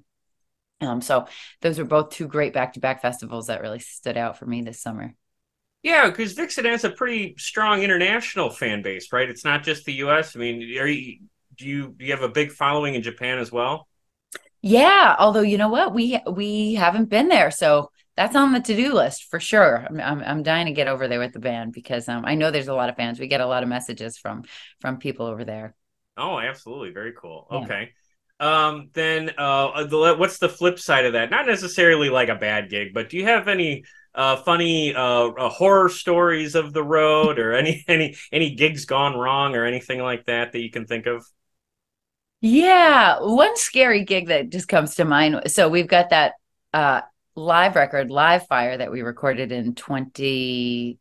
um, 0.80 1.00
so 1.00 1.26
those 1.60 1.78
were 1.78 1.84
both 1.84 2.10
two 2.10 2.28
great 2.28 2.52
back-to-back 2.52 3.02
festivals 3.02 3.48
that 3.48 3.62
really 3.62 3.80
stood 3.80 4.16
out 4.16 4.38
for 4.38 4.46
me 4.46 4.62
this 4.62 4.80
summer. 4.80 5.14
Yeah, 5.82 6.08
because 6.08 6.32
Vixen 6.32 6.64
has 6.64 6.84
a 6.84 6.90
pretty 6.90 7.34
strong 7.38 7.82
international 7.82 8.50
fan 8.50 8.82
base, 8.82 9.12
right? 9.12 9.28
It's 9.28 9.44
not 9.44 9.62
just 9.62 9.84
the 9.84 9.94
U.S. 9.94 10.34
I 10.34 10.40
mean, 10.40 10.78
are 10.78 10.86
you 10.86 11.20
do 11.56 11.66
you 11.66 11.94
do 11.96 12.04
you 12.04 12.12
have 12.12 12.22
a 12.22 12.28
big 12.28 12.52
following 12.52 12.94
in 12.94 13.02
Japan 13.02 13.38
as 13.38 13.52
well? 13.52 13.88
Yeah, 14.60 15.14
although 15.18 15.42
you 15.42 15.56
know 15.56 15.68
what, 15.68 15.94
we 15.94 16.20
we 16.30 16.74
haven't 16.74 17.08
been 17.08 17.28
there, 17.28 17.52
so 17.52 17.90
that's 18.16 18.34
on 18.34 18.52
the 18.52 18.60
to-do 18.60 18.92
list 18.92 19.24
for 19.30 19.38
sure. 19.38 19.86
I'm, 19.88 20.00
I'm, 20.00 20.20
I'm 20.20 20.42
dying 20.42 20.66
to 20.66 20.72
get 20.72 20.88
over 20.88 21.06
there 21.06 21.20
with 21.20 21.32
the 21.32 21.38
band 21.38 21.72
because 21.72 22.08
um, 22.08 22.24
I 22.24 22.34
know 22.34 22.50
there's 22.50 22.66
a 22.66 22.74
lot 22.74 22.88
of 22.88 22.96
fans. 22.96 23.20
We 23.20 23.28
get 23.28 23.40
a 23.40 23.46
lot 23.46 23.62
of 23.62 23.68
messages 23.68 24.18
from 24.18 24.42
from 24.80 24.98
people 24.98 25.26
over 25.26 25.44
there. 25.44 25.76
Oh, 26.16 26.40
absolutely, 26.40 26.90
very 26.90 27.12
cool. 27.16 27.46
Yeah. 27.50 27.58
Okay 27.58 27.92
um, 28.40 28.90
then 28.92 29.30
uh, 29.36 29.84
the, 29.84 30.14
what's 30.16 30.38
the 30.38 30.48
flip 30.48 30.78
side 30.78 31.04
of 31.04 31.14
that? 31.14 31.30
Not 31.30 31.46
necessarily 31.46 32.08
like 32.10 32.28
a 32.28 32.36
bad 32.36 32.70
gig, 32.70 32.94
but 32.94 33.08
do 33.08 33.16
you 33.16 33.24
have 33.24 33.48
any 33.48 33.84
uh, 34.14 34.36
funny 34.36 34.94
uh, 34.94 35.28
uh, 35.28 35.48
horror 35.48 35.88
stories 35.88 36.54
of 36.54 36.72
the 36.72 36.82
road, 36.82 37.38
or 37.38 37.52
any 37.52 37.84
any 37.88 38.16
any 38.32 38.54
gigs 38.54 38.84
gone 38.84 39.16
wrong, 39.16 39.56
or 39.56 39.64
anything 39.64 40.00
like 40.00 40.26
that 40.26 40.52
that 40.52 40.60
you 40.60 40.70
can 40.70 40.86
think 40.86 41.06
of? 41.06 41.26
Yeah, 42.40 43.18
one 43.20 43.56
scary 43.56 44.04
gig 44.04 44.28
that 44.28 44.50
just 44.50 44.68
comes 44.68 44.94
to 44.96 45.04
mind. 45.04 45.50
So 45.50 45.68
we've 45.68 45.88
got 45.88 46.10
that 46.10 46.34
uh 46.72 47.02
live 47.34 47.76
record, 47.76 48.10
Live 48.10 48.46
Fire, 48.46 48.76
that 48.76 48.90
we 48.90 49.02
recorded 49.02 49.52
in 49.52 49.74
20, 49.74 50.98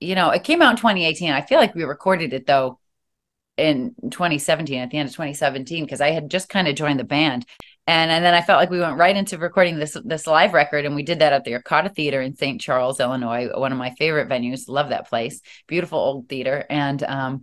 you 0.00 0.14
know, 0.14 0.30
it 0.30 0.44
came 0.44 0.62
out 0.62 0.70
in 0.72 0.76
2018. 0.76 1.30
I 1.32 1.42
feel 1.42 1.58
like 1.58 1.74
we 1.74 1.84
recorded 1.84 2.32
it 2.32 2.46
though 2.46 2.78
in 3.58 3.94
2017, 4.10 4.80
at 4.80 4.90
the 4.90 4.98
end 4.98 5.08
of 5.08 5.14
2017, 5.14 5.84
because 5.84 6.00
I 6.00 6.10
had 6.10 6.30
just 6.30 6.48
kind 6.48 6.68
of 6.68 6.76
joined 6.76 7.00
the 7.00 7.04
band. 7.04 7.44
And, 7.86 8.10
and 8.10 8.24
then 8.24 8.34
I 8.34 8.42
felt 8.42 8.58
like 8.58 8.70
we 8.70 8.80
went 8.80 8.98
right 8.98 9.16
into 9.16 9.38
recording 9.38 9.78
this 9.78 9.96
this 10.04 10.26
live 10.26 10.52
record, 10.52 10.84
and 10.84 10.94
we 10.94 11.02
did 11.02 11.20
that 11.20 11.32
at 11.32 11.44
the 11.44 11.52
Arcada 11.52 11.94
Theater 11.94 12.20
in 12.20 12.36
St. 12.36 12.60
Charles, 12.60 13.00
Illinois, 13.00 13.48
one 13.54 13.72
of 13.72 13.78
my 13.78 13.94
favorite 13.94 14.28
venues. 14.28 14.68
Love 14.68 14.90
that 14.90 15.08
place, 15.08 15.40
beautiful 15.66 15.98
old 15.98 16.28
theater, 16.28 16.66
and 16.68 17.02
um, 17.02 17.40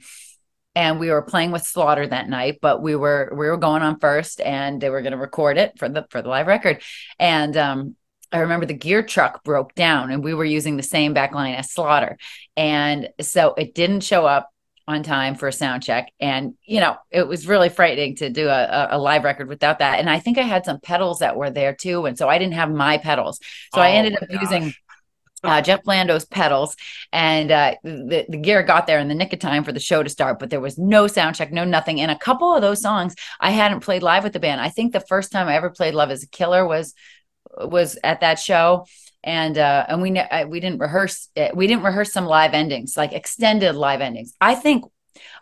and 0.75 0.99
we 0.99 1.10
were 1.10 1.23
playing 1.23 1.51
with 1.51 1.63
Slaughter 1.63 2.06
that 2.06 2.30
night, 2.30 2.60
but 2.62 2.80
we 2.80 2.95
were 2.95 3.32
we 3.32 3.47
were 3.47 3.58
going 3.58 3.82
on 3.82 3.99
first, 3.99 4.39
and 4.39 4.80
they 4.80 4.91
were 4.91 5.01
going 5.01 5.13
to 5.13 5.17
record 5.17 5.58
it 5.58 5.80
for 5.80 5.89
the 5.89 6.06
for 6.12 6.21
the 6.21 6.30
live 6.30 6.45
record, 6.45 6.84
and 7.17 7.58
um, 7.58 7.95
I 8.32 8.39
remember 8.39 8.67
the 8.67 8.75
gear 8.75 9.01
truck 9.01 9.43
broke 9.43 9.73
down, 9.73 10.12
and 10.12 10.23
we 10.23 10.36
were 10.36 10.45
using 10.45 10.78
the 10.78 10.84
same 10.84 11.15
back 11.15 11.34
line 11.34 11.56
as 11.56 11.71
Slaughter, 11.71 12.17
and 12.56 13.10
so 13.19 13.56
it 13.56 13.73
didn't 13.73 14.01
show 14.01 14.28
up 14.28 14.51
on 14.87 15.01
time 15.03 15.35
for 15.35 15.47
a 15.47 15.53
sound 15.53 15.83
check, 15.83 16.11
and 16.19 16.53
you 16.65 16.79
know 16.79 16.95
it 17.11 17.27
was 17.27 17.47
really 17.47 17.69
frightening 17.69 18.15
to 18.17 18.29
do 18.29 18.47
a, 18.47 18.89
a 18.91 18.97
live 18.99 19.23
record 19.23 19.47
without 19.47 19.79
that, 19.79 19.99
and 19.99 20.09
I 20.09 20.19
think 20.19 20.37
I 20.37 20.43
had 20.43 20.65
some 20.65 20.79
pedals 20.79 21.19
that 21.19 21.35
were 21.35 21.49
there 21.49 21.73
too, 21.75 22.05
and 22.05 22.17
so 22.17 22.29
I 22.29 22.37
didn't 22.37 22.53
have 22.53 22.71
my 22.71 22.97
pedals, 22.97 23.39
so 23.71 23.79
Oh 23.79 23.81
I 23.81 23.91
ended 23.91 24.15
up 24.15 24.23
gosh. 24.29 24.41
using 24.41 24.75
uh, 25.43 25.61
Jeff 25.61 25.83
Blando's 25.83 26.25
pedals, 26.25 26.75
and 27.13 27.51
uh, 27.51 27.75
the 27.83 28.25
the 28.29 28.37
gear 28.37 28.63
got 28.63 28.87
there 28.87 28.99
in 28.99 29.07
the 29.07 29.15
nick 29.15 29.31
of 29.33 29.39
time 29.39 29.63
for 29.63 29.71
the 29.71 29.79
show 29.79 30.01
to 30.01 30.09
start. 30.09 30.39
But 30.39 30.49
there 30.49 30.59
was 30.59 30.77
no 30.77 31.07
sound 31.07 31.35
check, 31.35 31.51
no 31.51 31.63
nothing. 31.65 32.01
And 32.01 32.09
a 32.09 32.17
couple 32.17 32.53
of 32.55 32.61
those 32.61 32.81
songs 32.81 33.15
I 33.39 33.51
hadn't 33.51 33.81
played 33.81 34.01
live 34.01 34.23
with 34.23 34.33
the 34.33 34.39
band. 34.39 34.59
I 34.59 34.69
think 34.69 34.91
the 34.91 34.99
first 34.99 35.31
time 35.31 35.47
I 35.47 35.55
ever 35.55 35.69
played 35.69 35.93
"Love 35.93 36.11
Is 36.11 36.23
a 36.23 36.27
Killer" 36.27 36.65
was 36.65 36.95
was 37.57 37.97
at 38.03 38.21
that 38.21 38.39
show. 38.39 38.85
And 39.25 39.57
uh, 39.57 39.85
and 39.89 40.01
we 40.01 40.11
ne- 40.11 40.29
uh, 40.29 40.47
we 40.47 40.59
didn't 40.59 40.79
rehearse 40.79 41.29
it. 41.35 41.55
we 41.55 41.67
didn't 41.67 41.83
rehearse 41.83 42.13
some 42.13 42.25
live 42.25 42.53
endings 42.53 42.95
like 42.95 43.11
extended 43.11 43.75
live 43.75 43.99
endings. 43.99 44.33
I 44.39 44.55
think 44.55 44.85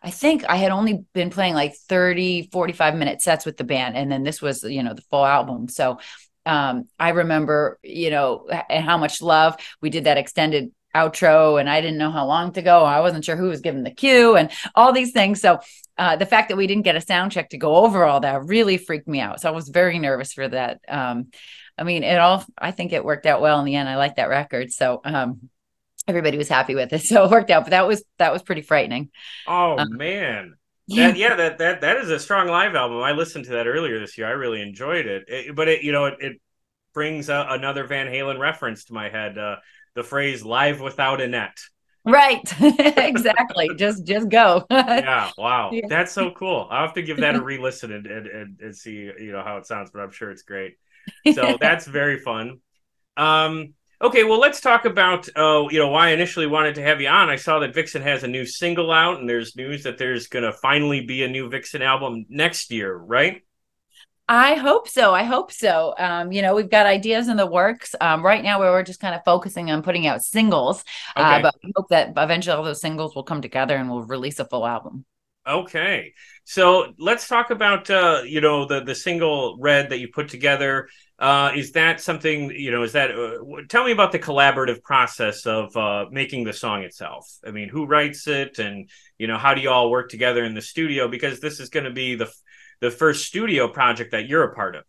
I 0.01 0.09
think 0.09 0.45
I 0.45 0.55
had 0.55 0.71
only 0.71 1.05
been 1.13 1.29
playing 1.29 1.53
like 1.53 1.75
30 1.75 2.49
45 2.51 2.95
minute 2.95 3.21
sets 3.21 3.45
with 3.45 3.57
the 3.57 3.63
band 3.63 3.97
and 3.97 4.11
then 4.11 4.23
this 4.23 4.41
was 4.41 4.63
you 4.63 4.83
know 4.83 4.93
the 4.93 5.03
full 5.11 5.25
album. 5.25 5.67
So 5.67 5.99
um 6.45 6.87
I 6.97 7.09
remember 7.09 7.77
you 7.83 8.09
know 8.09 8.47
and 8.69 8.85
how 8.85 8.97
much 8.97 9.21
love 9.21 9.57
we 9.81 9.89
did 9.89 10.05
that 10.05 10.17
extended 10.17 10.71
outro 10.95 11.59
and 11.59 11.69
I 11.69 11.81
didn't 11.81 11.97
know 11.97 12.11
how 12.11 12.25
long 12.25 12.53
to 12.53 12.61
go. 12.61 12.83
I 12.85 13.01
wasn't 13.01 13.25
sure 13.25 13.35
who 13.35 13.49
was 13.49 13.61
giving 13.61 13.83
the 13.83 13.91
cue 13.91 14.35
and 14.35 14.51
all 14.75 14.93
these 14.93 15.11
things. 15.11 15.41
So 15.41 15.59
uh, 15.97 16.15
the 16.15 16.25
fact 16.25 16.49
that 16.49 16.55
we 16.55 16.67
didn't 16.67 16.83
get 16.83 16.95
a 16.95 17.01
sound 17.01 17.31
check 17.31 17.49
to 17.49 17.57
go 17.57 17.75
over 17.77 18.03
all 18.03 18.19
that 18.21 18.45
really 18.45 18.77
freaked 18.77 19.07
me 19.07 19.19
out. 19.19 19.41
So 19.41 19.49
I 19.49 19.51
was 19.51 19.69
very 19.69 19.99
nervous 19.99 20.33
for 20.33 20.47
that. 20.47 20.81
Um, 20.87 21.27
I 21.77 21.83
mean, 21.83 22.03
it 22.03 22.19
all, 22.19 22.45
I 22.57 22.71
think 22.71 22.93
it 22.93 23.03
worked 23.05 23.25
out 23.25 23.41
well 23.41 23.59
in 23.59 23.65
the 23.65 23.75
end. 23.75 23.89
I 23.89 23.97
like 23.97 24.15
that 24.17 24.29
record. 24.29 24.71
So 24.71 25.01
um, 25.03 25.49
everybody 26.07 26.37
was 26.37 26.49
happy 26.49 26.75
with 26.75 26.93
it. 26.93 27.01
So 27.03 27.25
it 27.25 27.31
worked 27.31 27.51
out, 27.51 27.63
but 27.65 27.71
that 27.71 27.87
was, 27.87 28.03
that 28.19 28.33
was 28.33 28.43
pretty 28.43 28.61
frightening. 28.61 29.09
Oh 29.45 29.77
Uh, 29.77 29.85
man. 29.89 30.55
Yeah. 30.87 31.07
That, 31.09 31.17
yeah, 31.17 31.35
that, 31.35 31.57
that 31.59 31.81
that 31.81 31.97
is 31.97 32.09
a 32.09 32.19
strong 32.19 32.47
live 32.47 32.75
album. 32.75 33.01
I 33.01 33.13
listened 33.13 33.45
to 33.45 33.51
that 33.51 33.67
earlier 33.67 33.99
this 33.99 34.17
year. 34.17 34.27
I 34.27 34.31
really 34.31 34.61
enjoyed 34.61 35.05
it. 35.05 35.25
It- 35.27 35.55
but 35.55 35.67
it, 35.69 35.83
you 35.83 35.91
know, 35.91 36.05
it, 36.05 36.15
it 36.19 36.41
brings 36.93 37.29
a, 37.29 37.45
another 37.49 37.85
Van 37.85 38.07
Halen 38.07 38.39
reference 38.39 38.85
to 38.85 38.93
my 38.93 39.09
head. 39.09 39.37
Uh, 39.37 39.57
the 39.95 40.03
phrase 40.03 40.43
"live 40.45 40.81
without 40.81 41.21
a 41.21 41.27
net." 41.27 41.57
Right. 42.05 42.41
exactly. 42.61 43.75
just, 43.77 44.05
just 44.05 44.29
go. 44.29 44.65
Yeah, 44.71 45.31
wow, 45.37 45.71
Yeah. 45.71 45.87
that's 45.87 46.11
so 46.11 46.31
cool. 46.31 46.67
I'll 46.69 46.85
have 46.85 46.93
to 46.95 47.01
give 47.01 47.19
that 47.21 47.35
a 47.35 47.41
re-listen 47.41 47.91
and 47.93 48.05
and 48.07 48.59
and 48.61 48.75
see 48.75 49.09
you 49.19 49.31
know 49.31 49.43
how 49.43 49.57
it 49.57 49.65
sounds. 49.65 49.89
But 49.91 50.01
I'm 50.01 50.11
sure 50.11 50.31
it's 50.31 50.43
great. 50.43 50.77
So 51.33 51.57
that's 51.61 51.85
very 51.85 52.19
fun. 52.19 52.59
Um, 53.17 53.73
okay, 54.01 54.23
well, 54.23 54.39
let's 54.39 54.61
talk 54.61 54.85
about 54.85 55.29
uh, 55.35 55.67
you 55.69 55.79
know 55.79 55.89
why 55.89 56.09
I 56.09 56.11
initially 56.11 56.47
wanted 56.47 56.75
to 56.75 56.83
have 56.83 57.01
you 57.01 57.07
on. 57.07 57.29
I 57.29 57.35
saw 57.35 57.59
that 57.59 57.73
Vixen 57.73 58.01
has 58.01 58.23
a 58.23 58.27
new 58.27 58.45
single 58.45 58.91
out, 58.91 59.19
and 59.19 59.29
there's 59.29 59.55
news 59.55 59.83
that 59.83 59.97
there's 59.97 60.27
going 60.27 60.43
to 60.43 60.53
finally 60.53 61.05
be 61.05 61.23
a 61.23 61.27
new 61.27 61.49
Vixen 61.49 61.81
album 61.81 62.25
next 62.29 62.71
year, 62.71 62.95
right? 62.95 63.41
I 64.27 64.55
hope 64.55 64.87
so. 64.87 65.13
I 65.13 65.23
hope 65.23 65.51
so. 65.51 65.93
Um, 65.97 66.31
you 66.31 66.41
know, 66.41 66.55
we've 66.55 66.69
got 66.69 66.85
ideas 66.85 67.27
in 67.27 67.35
the 67.35 67.45
works. 67.45 67.93
Um, 67.99 68.25
right 68.25 68.41
now, 68.41 68.59
where 68.59 68.71
we're 68.71 68.83
just 68.83 69.01
kind 69.01 69.13
of 69.13 69.21
focusing 69.25 69.69
on 69.69 69.83
putting 69.83 70.07
out 70.07 70.23
singles, 70.23 70.83
uh, 71.15 71.41
but 71.41 71.55
we 71.61 71.73
hope 71.75 71.89
that 71.89 72.13
eventually 72.15 72.55
all 72.55 72.63
those 72.63 72.79
singles 72.81 73.15
will 73.15 73.23
come 73.23 73.41
together 73.41 73.75
and 73.75 73.89
we'll 73.89 74.03
release 74.03 74.39
a 74.39 74.45
full 74.45 74.65
album. 74.65 75.05
Okay, 75.45 76.13
so 76.45 76.93
let's 76.97 77.27
talk 77.27 77.49
about 77.49 77.89
uh, 77.89 78.21
you 78.25 78.39
know 78.39 78.65
the 78.65 78.81
the 78.81 78.95
single 78.95 79.57
"Red" 79.59 79.89
that 79.89 79.99
you 79.99 80.07
put 80.07 80.29
together. 80.29 80.87
Uh, 81.19 81.51
is 81.53 81.73
that 81.73 81.99
something 81.99 82.49
you 82.51 82.71
know? 82.71 82.83
Is 82.83 82.93
that 82.93 83.11
uh, 83.11 83.39
tell 83.67 83.83
me 83.83 83.91
about 83.91 84.13
the 84.13 84.19
collaborative 84.19 84.81
process 84.83 85.45
of 85.45 85.75
uh, 85.75 86.05
making 86.11 86.45
the 86.45 86.53
song 86.53 86.83
itself? 86.83 87.29
I 87.45 87.51
mean, 87.51 87.67
who 87.67 87.85
writes 87.85 88.25
it, 88.27 88.57
and 88.57 88.89
you 89.17 89.27
know, 89.27 89.37
how 89.37 89.53
do 89.53 89.59
you 89.59 89.69
all 89.69 89.91
work 89.91 90.09
together 90.09 90.45
in 90.45 90.53
the 90.53 90.61
studio? 90.61 91.09
Because 91.09 91.41
this 91.41 91.59
is 91.59 91.67
going 91.67 91.85
to 91.85 91.91
be 91.91 92.15
the 92.15 92.31
the 92.79 92.89
first 92.89 93.25
studio 93.25 93.67
project 93.67 94.11
that 94.11 94.29
you're 94.29 94.43
a 94.43 94.55
part 94.55 94.77
of. 94.77 94.85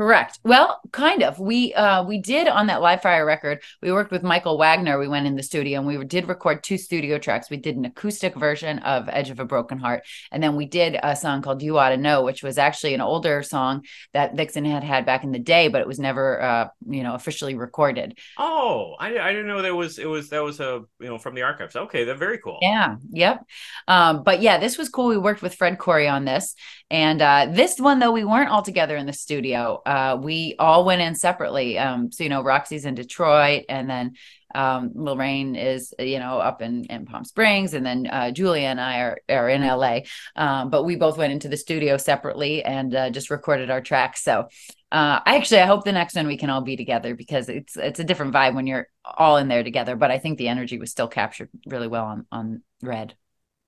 Correct. 0.00 0.40
Well, 0.44 0.80
kind 0.92 1.22
of. 1.22 1.38
We 1.38 1.74
uh 1.74 2.04
we 2.04 2.22
did 2.22 2.48
on 2.48 2.68
that 2.68 2.80
Live 2.80 3.02
Fire 3.02 3.26
record. 3.26 3.62
We 3.82 3.92
worked 3.92 4.10
with 4.10 4.22
Michael 4.22 4.56
Wagner. 4.56 4.98
We 4.98 5.08
went 5.08 5.26
in 5.26 5.36
the 5.36 5.42
studio 5.42 5.78
and 5.78 5.86
we 5.86 6.02
did 6.06 6.26
record 6.26 6.64
two 6.64 6.78
studio 6.78 7.18
tracks. 7.18 7.50
We 7.50 7.58
did 7.58 7.76
an 7.76 7.84
acoustic 7.84 8.34
version 8.34 8.78
of 8.78 9.10
Edge 9.10 9.28
of 9.28 9.40
a 9.40 9.44
Broken 9.44 9.76
Heart, 9.76 10.04
and 10.32 10.42
then 10.42 10.56
we 10.56 10.64
did 10.64 10.98
a 11.02 11.14
song 11.14 11.42
called 11.42 11.60
You 11.60 11.76
Ought 11.76 11.90
to 11.90 11.98
Know, 11.98 12.22
which 12.22 12.42
was 12.42 12.56
actually 12.56 12.94
an 12.94 13.02
older 13.02 13.42
song 13.42 13.84
that 14.14 14.34
Vixen 14.36 14.64
had 14.64 14.84
had 14.84 15.04
back 15.04 15.22
in 15.22 15.32
the 15.32 15.38
day, 15.38 15.68
but 15.68 15.82
it 15.82 15.86
was 15.86 15.98
never 15.98 16.40
uh 16.40 16.68
you 16.88 17.02
know 17.02 17.12
officially 17.12 17.54
recorded. 17.54 18.18
Oh, 18.38 18.96
I, 18.98 19.18
I 19.18 19.32
didn't 19.32 19.48
know 19.48 19.60
there 19.60 19.74
was 19.74 19.98
it 19.98 20.08
was 20.08 20.30
that 20.30 20.42
was 20.42 20.60
a 20.60 20.80
you 20.98 21.08
know 21.08 21.18
from 21.18 21.34
the 21.34 21.42
archives. 21.42 21.76
Okay, 21.76 22.04
that's 22.04 22.18
very 22.18 22.38
cool. 22.38 22.56
Yeah. 22.62 22.96
Yep. 23.10 23.44
Um, 23.86 24.22
but 24.22 24.40
yeah, 24.40 24.56
this 24.56 24.78
was 24.78 24.88
cool. 24.88 25.08
We 25.08 25.18
worked 25.18 25.42
with 25.42 25.56
Fred 25.56 25.78
Coury 25.78 26.08
on 26.08 26.24
this. 26.24 26.54
And 26.90 27.22
uh, 27.22 27.46
this 27.52 27.78
one, 27.78 28.00
though, 28.00 28.10
we 28.10 28.24
weren't 28.24 28.50
all 28.50 28.62
together 28.62 28.96
in 28.96 29.06
the 29.06 29.12
studio. 29.12 29.80
Uh, 29.90 30.14
we 30.14 30.54
all 30.60 30.84
went 30.84 31.02
in 31.02 31.16
separately. 31.16 31.76
Um, 31.76 32.12
so, 32.12 32.22
you 32.22 32.30
know, 32.30 32.44
Roxy's 32.44 32.84
in 32.84 32.94
Detroit, 32.94 33.64
and 33.68 33.90
then 33.90 34.12
um, 34.54 34.92
Lorraine 34.94 35.56
is, 35.56 35.92
you 35.98 36.20
know, 36.20 36.38
up 36.38 36.62
in, 36.62 36.84
in 36.84 37.06
Palm 37.06 37.24
Springs, 37.24 37.74
and 37.74 37.84
then 37.84 38.06
uh, 38.06 38.30
Julia 38.30 38.68
and 38.68 38.80
I 38.80 39.00
are, 39.00 39.18
are 39.28 39.48
in 39.48 39.66
LA. 39.66 40.02
Um, 40.36 40.70
but 40.70 40.84
we 40.84 40.94
both 40.94 41.18
went 41.18 41.32
into 41.32 41.48
the 41.48 41.56
studio 41.56 41.96
separately 41.96 42.62
and 42.62 42.94
uh, 42.94 43.10
just 43.10 43.30
recorded 43.30 43.68
our 43.68 43.80
tracks. 43.80 44.22
So, 44.22 44.46
uh, 44.92 45.20
actually 45.26 45.60
I 45.60 45.66
hope 45.66 45.84
the 45.84 45.90
next 45.90 46.14
one 46.14 46.28
we 46.28 46.36
can 46.36 46.50
all 46.50 46.62
be 46.62 46.76
together 46.76 47.16
because 47.16 47.48
it's 47.48 47.76
it's 47.76 47.98
a 47.98 48.04
different 48.04 48.32
vibe 48.32 48.54
when 48.54 48.68
you're 48.68 48.86
all 49.04 49.38
in 49.38 49.48
there 49.48 49.64
together. 49.64 49.96
But 49.96 50.12
I 50.12 50.18
think 50.18 50.38
the 50.38 50.48
energy 50.48 50.78
was 50.78 50.92
still 50.92 51.08
captured 51.08 51.48
really 51.66 51.88
well 51.88 52.04
on 52.04 52.26
on 52.30 52.62
Red. 52.80 53.16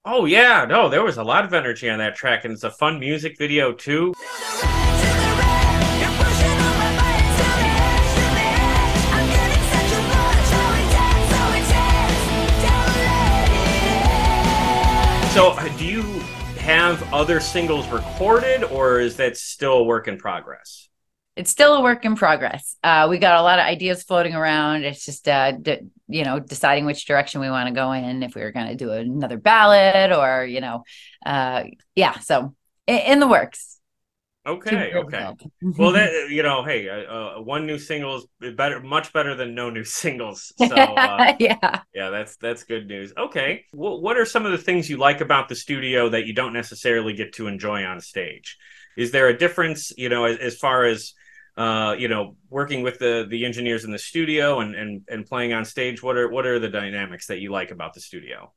Oh 0.04 0.24
yeah, 0.26 0.66
no, 0.68 0.88
there 0.88 1.02
was 1.02 1.16
a 1.16 1.24
lot 1.24 1.44
of 1.44 1.52
energy 1.52 1.90
on 1.90 1.98
that 1.98 2.14
track, 2.14 2.44
and 2.44 2.54
it's 2.54 2.62
a 2.62 2.70
fun 2.70 3.00
music 3.00 3.37
video 3.38 3.72
too. 3.72 4.14
So, 15.32 15.52
uh, 15.52 15.66
do 15.78 15.86
you 15.86 16.02
have 16.58 17.10
other 17.10 17.40
singles 17.40 17.88
recorded, 17.88 18.64
or 18.64 19.00
is 19.00 19.16
that 19.16 19.38
still 19.38 19.78
a 19.78 19.82
work 19.82 20.06
in 20.06 20.18
progress? 20.18 20.90
It's 21.36 21.50
still 21.50 21.72
a 21.72 21.80
work 21.80 22.04
in 22.04 22.16
progress. 22.16 22.76
Uh, 22.84 23.06
we 23.08 23.16
got 23.16 23.40
a 23.40 23.42
lot 23.42 23.58
of 23.58 23.64
ideas 23.64 24.02
floating 24.02 24.34
around. 24.34 24.84
It's 24.84 25.06
just, 25.06 25.26
uh, 25.26 25.52
d- 25.52 25.88
you 26.06 26.26
know, 26.26 26.38
deciding 26.38 26.84
which 26.84 27.06
direction 27.06 27.40
we 27.40 27.48
want 27.48 27.66
to 27.68 27.74
go 27.74 27.92
in. 27.92 28.22
If 28.22 28.34
we 28.34 28.42
were 28.42 28.52
going 28.52 28.66
to 28.66 28.74
do 28.74 28.92
another 28.92 29.38
ballad, 29.38 30.12
or 30.12 30.44
you 30.44 30.60
know, 30.60 30.84
uh, 31.24 31.64
yeah. 31.94 32.18
So 32.18 32.54
in, 32.86 32.98
in 32.98 33.18
the 33.18 33.26
works. 33.26 33.78
Okay, 34.44 34.92
okay. 34.92 35.33
Well, 35.61 35.92
that 35.92 36.11
you 36.31 36.42
know, 36.42 36.64
hey, 36.64 36.88
uh, 36.88 37.38
uh, 37.38 37.40
one 37.40 37.64
new 37.66 37.78
single 37.78 38.22
is 38.40 38.55
better, 38.55 38.81
much 38.81 39.12
better 39.12 39.35
than 39.35 39.55
no 39.55 39.70
new 39.70 39.85
singles. 40.02 40.52
So, 40.68 40.74
uh, 40.74 41.35
yeah. 41.38 41.81
yeah, 41.94 42.11
that's 42.11 42.37
that's 42.37 42.64
good 42.64 42.87
news. 42.87 43.12
Okay, 43.16 43.64
what 43.72 44.02
what 44.02 44.16
are 44.16 44.24
some 44.24 44.44
of 44.46 44.52
the 44.52 44.59
things 44.59 44.90
you 44.90 44.96
like 44.96 45.20
about 45.20 45.48
the 45.48 45.55
studio 45.55 46.09
that 46.09 46.26
you 46.26 46.33
don't 46.35 46.52
necessarily 46.52 47.12
get 47.12 47.35
to 47.35 47.46
enjoy 47.46 47.85
on 47.85 48.00
stage? 48.00 48.59
Is 48.96 49.11
there 49.11 49.28
a 49.28 49.37
difference, 49.37 49.92
you 49.96 50.09
know, 50.09 50.24
as, 50.24 50.38
as 50.38 50.57
far 50.57 50.85
as 50.85 51.14
uh, 51.57 51.94
you 51.98 52.09
know, 52.09 52.37
working 52.48 52.83
with 52.83 52.98
the 52.98 53.26
the 53.28 53.44
engineers 53.44 53.85
in 53.85 53.90
the 53.90 53.98
studio 53.98 54.61
and 54.61 54.74
and 54.74 55.02
and 55.09 55.26
playing 55.26 55.52
on 55.52 55.64
stage? 55.64 56.02
What 56.02 56.16
are 56.16 56.28
what 56.28 56.46
are 56.46 56.59
the 56.59 56.68
dynamics 56.68 57.26
that 57.26 57.40
you 57.40 57.52
like 57.52 57.70
about 57.70 57.94
the 57.94 58.00
studio? 58.00 58.52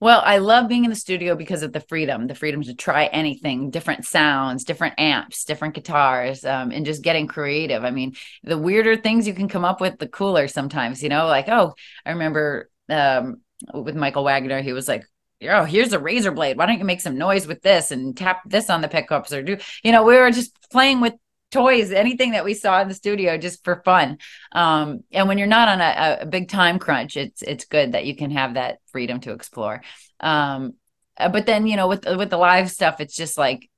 Well, 0.00 0.22
I 0.24 0.38
love 0.38 0.68
being 0.68 0.84
in 0.84 0.90
the 0.90 0.96
studio 0.96 1.34
because 1.34 1.62
of 1.62 1.72
the 1.72 1.80
freedom, 1.80 2.26
the 2.26 2.34
freedom 2.34 2.62
to 2.64 2.74
try 2.74 3.06
anything, 3.06 3.70
different 3.70 4.04
sounds, 4.04 4.64
different 4.64 4.98
amps, 4.98 5.44
different 5.44 5.74
guitars, 5.74 6.44
um, 6.44 6.72
and 6.72 6.84
just 6.84 7.02
getting 7.02 7.26
creative. 7.26 7.84
I 7.84 7.90
mean, 7.90 8.14
the 8.42 8.58
weirder 8.58 8.96
things 8.96 9.26
you 9.26 9.34
can 9.34 9.48
come 9.48 9.64
up 9.64 9.80
with, 9.80 9.98
the 9.98 10.08
cooler 10.08 10.46
sometimes, 10.46 11.02
you 11.02 11.08
know, 11.08 11.26
like, 11.26 11.48
oh, 11.48 11.74
I 12.04 12.10
remember 12.10 12.70
um, 12.90 13.40
with 13.72 13.96
Michael 13.96 14.24
Wagner, 14.24 14.60
he 14.60 14.72
was 14.74 14.88
like, 14.88 15.04
oh, 15.48 15.64
here's 15.64 15.92
a 15.92 15.98
razor 15.98 16.32
blade. 16.32 16.58
Why 16.58 16.66
don't 16.66 16.78
you 16.78 16.84
make 16.84 17.00
some 17.00 17.16
noise 17.16 17.46
with 17.46 17.62
this 17.62 17.90
and 17.90 18.16
tap 18.16 18.42
this 18.46 18.68
on 18.68 18.82
the 18.82 18.88
pickups 18.88 19.32
or 19.32 19.42
do, 19.42 19.56
you 19.82 19.92
know, 19.92 20.04
we 20.04 20.16
were 20.16 20.30
just 20.30 20.52
playing 20.70 21.00
with 21.00 21.14
toys, 21.54 21.92
anything 21.92 22.32
that 22.32 22.44
we 22.44 22.52
saw 22.52 22.80
in 22.82 22.88
the 22.88 22.94
studio 22.94 23.38
just 23.38 23.62
for 23.62 23.80
fun. 23.84 24.18
Um, 24.52 25.04
and 25.12 25.28
when 25.28 25.38
you're 25.38 25.46
not 25.46 25.68
on 25.68 25.80
a, 25.80 26.18
a, 26.22 26.26
big 26.26 26.48
time 26.48 26.80
crunch, 26.80 27.16
it's 27.16 27.42
it's 27.42 27.64
good 27.64 27.92
that 27.92 28.04
you 28.04 28.16
can 28.16 28.32
have 28.32 28.54
that 28.54 28.78
freedom 28.88 29.20
to 29.20 29.32
explore. 29.32 29.82
Um, 30.18 30.74
uh, 31.16 31.28
but 31.28 31.46
then 31.46 31.66
you 31.68 31.76
know 31.76 31.86
with 31.86 32.04
with 32.04 32.30
the 32.30 32.36
live 32.36 32.70
stuff, 32.70 33.00
it's 33.00 33.14
just 33.14 33.38
like 33.38 33.70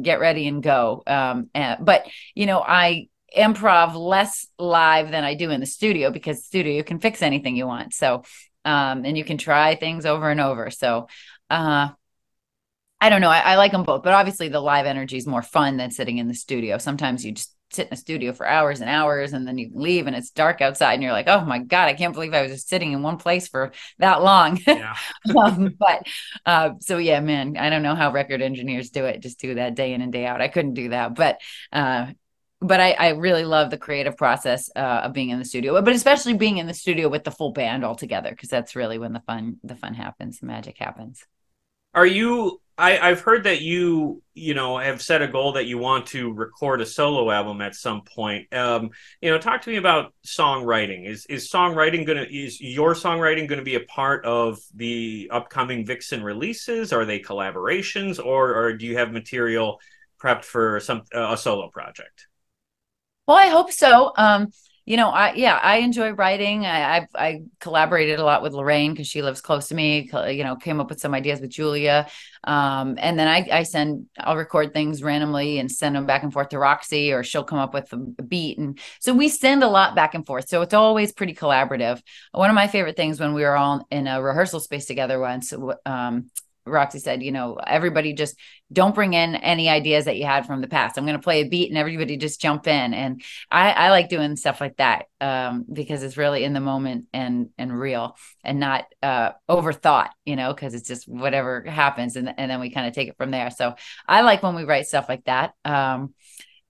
get 0.00 0.20
ready 0.20 0.46
and 0.46 0.62
go. 0.62 1.02
Um, 1.06 1.50
and, 1.54 1.84
but 1.84 2.06
you 2.34 2.46
know 2.46 2.60
I 2.60 3.08
improv 3.36 3.94
less 3.94 4.46
live 4.58 5.10
than 5.10 5.24
I 5.24 5.34
do 5.34 5.50
in 5.50 5.60
the 5.60 5.66
studio 5.66 6.10
because 6.10 6.44
studio 6.44 6.72
you 6.72 6.84
can 6.84 7.00
fix 7.00 7.20
anything 7.20 7.56
you 7.56 7.66
want. 7.66 7.94
So 7.94 8.22
um, 8.64 9.04
and 9.04 9.18
you 9.18 9.24
can 9.24 9.38
try 9.38 9.74
things 9.74 10.06
over 10.06 10.30
and 10.30 10.40
over. 10.40 10.70
So 10.70 11.08
uh, 11.50 11.88
I 13.00 13.10
don't 13.10 13.20
know. 13.20 13.30
I, 13.30 13.40
I, 13.40 13.56
like 13.56 13.72
them 13.72 13.84
both, 13.84 14.02
but 14.02 14.12
obviously 14.12 14.48
the 14.48 14.60
live 14.60 14.86
energy 14.86 15.16
is 15.16 15.26
more 15.26 15.42
fun 15.42 15.76
than 15.76 15.90
sitting 15.90 16.18
in 16.18 16.26
the 16.26 16.34
studio. 16.34 16.78
Sometimes 16.78 17.24
you 17.24 17.32
just 17.32 17.54
sit 17.70 17.86
in 17.86 17.92
a 17.92 17.96
studio 17.96 18.32
for 18.32 18.46
hours 18.46 18.80
and 18.80 18.88
hours 18.88 19.32
and 19.32 19.46
then 19.46 19.58
you 19.58 19.70
leave 19.74 20.06
and 20.06 20.16
it's 20.16 20.30
dark 20.30 20.60
outside 20.60 20.94
and 20.94 21.02
you're 21.02 21.12
like, 21.12 21.28
oh 21.28 21.44
my 21.44 21.58
God, 21.58 21.88
I 21.88 21.94
can't 21.94 22.14
believe 22.14 22.34
I 22.34 22.42
was 22.42 22.52
just 22.52 22.68
sitting 22.68 22.92
in 22.92 23.02
one 23.02 23.18
place 23.18 23.48
for 23.48 23.72
that 23.98 24.22
long. 24.22 24.60
Yeah. 24.68 24.96
um, 25.36 25.74
but 25.78 26.06
uh, 26.46 26.70
so, 26.80 26.98
yeah, 26.98 27.20
man, 27.20 27.56
I 27.56 27.68
don't 27.70 27.82
know 27.82 27.94
how 27.94 28.12
record 28.12 28.42
engineers 28.42 28.90
do 28.90 29.04
it, 29.06 29.20
just 29.20 29.40
do 29.40 29.54
that 29.54 29.74
day 29.74 29.92
in 29.92 30.02
and 30.02 30.12
day 30.12 30.24
out. 30.24 30.40
I 30.40 30.48
couldn't 30.48 30.74
do 30.74 30.90
that. 30.90 31.14
But, 31.14 31.40
uh, 31.72 32.06
but 32.60 32.80
I, 32.80 32.92
I 32.92 33.08
really 33.10 33.44
love 33.44 33.70
the 33.70 33.78
creative 33.78 34.16
process 34.16 34.70
uh, 34.74 35.02
of 35.04 35.12
being 35.12 35.30
in 35.30 35.38
the 35.38 35.44
studio, 35.44 35.80
but 35.82 35.94
especially 35.94 36.34
being 36.34 36.58
in 36.58 36.66
the 36.66 36.74
studio 36.74 37.08
with 37.08 37.24
the 37.24 37.30
full 37.30 37.52
band 37.52 37.84
all 37.84 37.94
together, 37.94 38.30
because 38.30 38.48
that's 38.48 38.76
really 38.76 38.98
when 38.98 39.12
the 39.12 39.20
fun 39.20 39.58
the 39.62 39.76
fun 39.76 39.94
happens, 39.94 40.40
the 40.40 40.46
magic 40.46 40.76
happens. 40.78 41.24
Are 41.94 42.06
you 42.06 42.60
I, 42.78 43.08
have 43.08 43.22
heard 43.22 43.42
that 43.44 43.60
you, 43.60 44.22
you 44.34 44.54
know, 44.54 44.78
have 44.78 45.02
set 45.02 45.20
a 45.20 45.26
goal 45.26 45.54
that 45.54 45.66
you 45.66 45.78
want 45.78 46.06
to 46.08 46.32
record 46.32 46.80
a 46.80 46.86
solo 46.86 47.28
album 47.28 47.60
at 47.60 47.74
some 47.74 48.02
point. 48.02 48.52
Um, 48.54 48.90
you 49.20 49.30
know, 49.30 49.38
talk 49.38 49.62
to 49.62 49.70
me 49.70 49.76
about 49.76 50.14
songwriting. 50.24 51.08
Is 51.08 51.26
is 51.26 51.50
songwriting 51.50 52.06
gonna 52.06 52.24
is 52.30 52.60
your 52.60 52.94
songwriting 52.94 53.48
gonna 53.48 53.62
be 53.62 53.74
a 53.74 53.80
part 53.80 54.24
of 54.24 54.60
the 54.76 55.28
upcoming 55.32 55.84
Vixen 55.84 56.22
releases? 56.22 56.92
Are 56.92 57.04
they 57.04 57.18
collaborations, 57.18 58.24
or 58.24 58.54
or 58.54 58.74
do 58.74 58.86
you 58.86 58.96
have 58.96 59.10
material 59.10 59.80
prepped 60.22 60.44
for 60.44 60.78
some 60.78 61.02
uh, 61.12 61.32
a 61.32 61.36
solo 61.36 61.68
project? 61.70 62.28
Well, 63.26 63.36
I 63.36 63.48
hope 63.48 63.72
so. 63.72 64.12
Um, 64.16 64.52
you 64.88 64.96
know, 64.96 65.10
I 65.10 65.34
yeah, 65.34 65.60
I 65.62 65.76
enjoy 65.80 66.12
writing. 66.12 66.64
I 66.64 66.96
I've, 66.96 67.08
I 67.14 67.42
collaborated 67.60 68.18
a 68.18 68.24
lot 68.24 68.42
with 68.42 68.54
Lorraine 68.54 68.92
because 68.92 69.06
she 69.06 69.20
lives 69.20 69.42
close 69.42 69.68
to 69.68 69.74
me. 69.74 70.08
You 70.10 70.44
know, 70.44 70.56
came 70.56 70.80
up 70.80 70.88
with 70.88 70.98
some 70.98 71.12
ideas 71.12 71.42
with 71.42 71.50
Julia, 71.50 72.08
um, 72.44 72.96
and 72.98 73.18
then 73.18 73.28
I 73.28 73.46
I 73.52 73.62
send 73.64 74.06
I'll 74.18 74.34
record 74.34 74.72
things 74.72 75.02
randomly 75.02 75.58
and 75.58 75.70
send 75.70 75.94
them 75.94 76.06
back 76.06 76.22
and 76.22 76.32
forth 76.32 76.48
to 76.48 76.58
Roxy, 76.58 77.12
or 77.12 77.22
she'll 77.22 77.44
come 77.44 77.58
up 77.58 77.74
with 77.74 77.92
a 77.92 78.22
beat, 78.22 78.56
and 78.56 78.78
so 78.98 79.12
we 79.12 79.28
send 79.28 79.62
a 79.62 79.68
lot 79.68 79.94
back 79.94 80.14
and 80.14 80.24
forth. 80.24 80.48
So 80.48 80.62
it's 80.62 80.72
always 80.72 81.12
pretty 81.12 81.34
collaborative. 81.34 82.00
One 82.32 82.48
of 82.48 82.56
my 82.56 82.66
favorite 82.66 82.96
things 82.96 83.20
when 83.20 83.34
we 83.34 83.42
were 83.42 83.58
all 83.58 83.86
in 83.90 84.06
a 84.06 84.22
rehearsal 84.22 84.58
space 84.58 84.86
together 84.86 85.20
once. 85.20 85.52
Um, 85.84 86.30
Roxy 86.68 86.98
said, 86.98 87.22
you 87.22 87.32
know, 87.32 87.58
everybody 87.64 88.12
just 88.12 88.36
don't 88.72 88.94
bring 88.94 89.14
in 89.14 89.34
any 89.34 89.68
ideas 89.68 90.04
that 90.04 90.16
you 90.16 90.26
had 90.26 90.46
from 90.46 90.60
the 90.60 90.68
past. 90.68 90.98
I'm 90.98 91.04
going 91.04 91.16
to 91.16 91.22
play 91.22 91.40
a 91.40 91.48
beat 91.48 91.70
and 91.70 91.78
everybody 91.78 92.16
just 92.16 92.40
jump 92.40 92.66
in. 92.66 92.94
And 92.94 93.22
I, 93.50 93.72
I 93.72 93.90
like 93.90 94.08
doing 94.08 94.36
stuff 94.36 94.60
like 94.60 94.76
that 94.76 95.06
um, 95.20 95.64
because 95.72 96.02
it's 96.02 96.16
really 96.16 96.44
in 96.44 96.52
the 96.52 96.60
moment 96.60 97.06
and 97.12 97.48
and 97.56 97.78
real 97.78 98.16
and 98.44 98.60
not 98.60 98.84
uh, 99.02 99.32
overthought, 99.48 100.10
you 100.24 100.36
know, 100.36 100.52
because 100.52 100.74
it's 100.74 100.88
just 100.88 101.08
whatever 101.08 101.62
happens 101.62 102.16
and, 102.16 102.32
and 102.36 102.50
then 102.50 102.60
we 102.60 102.70
kind 102.70 102.86
of 102.86 102.94
take 102.94 103.08
it 103.08 103.16
from 103.16 103.30
there. 103.30 103.50
So 103.50 103.74
I 104.06 104.20
like 104.20 104.42
when 104.42 104.54
we 104.54 104.64
write 104.64 104.86
stuff 104.86 105.08
like 105.08 105.24
that. 105.24 105.54
Um, 105.64 106.14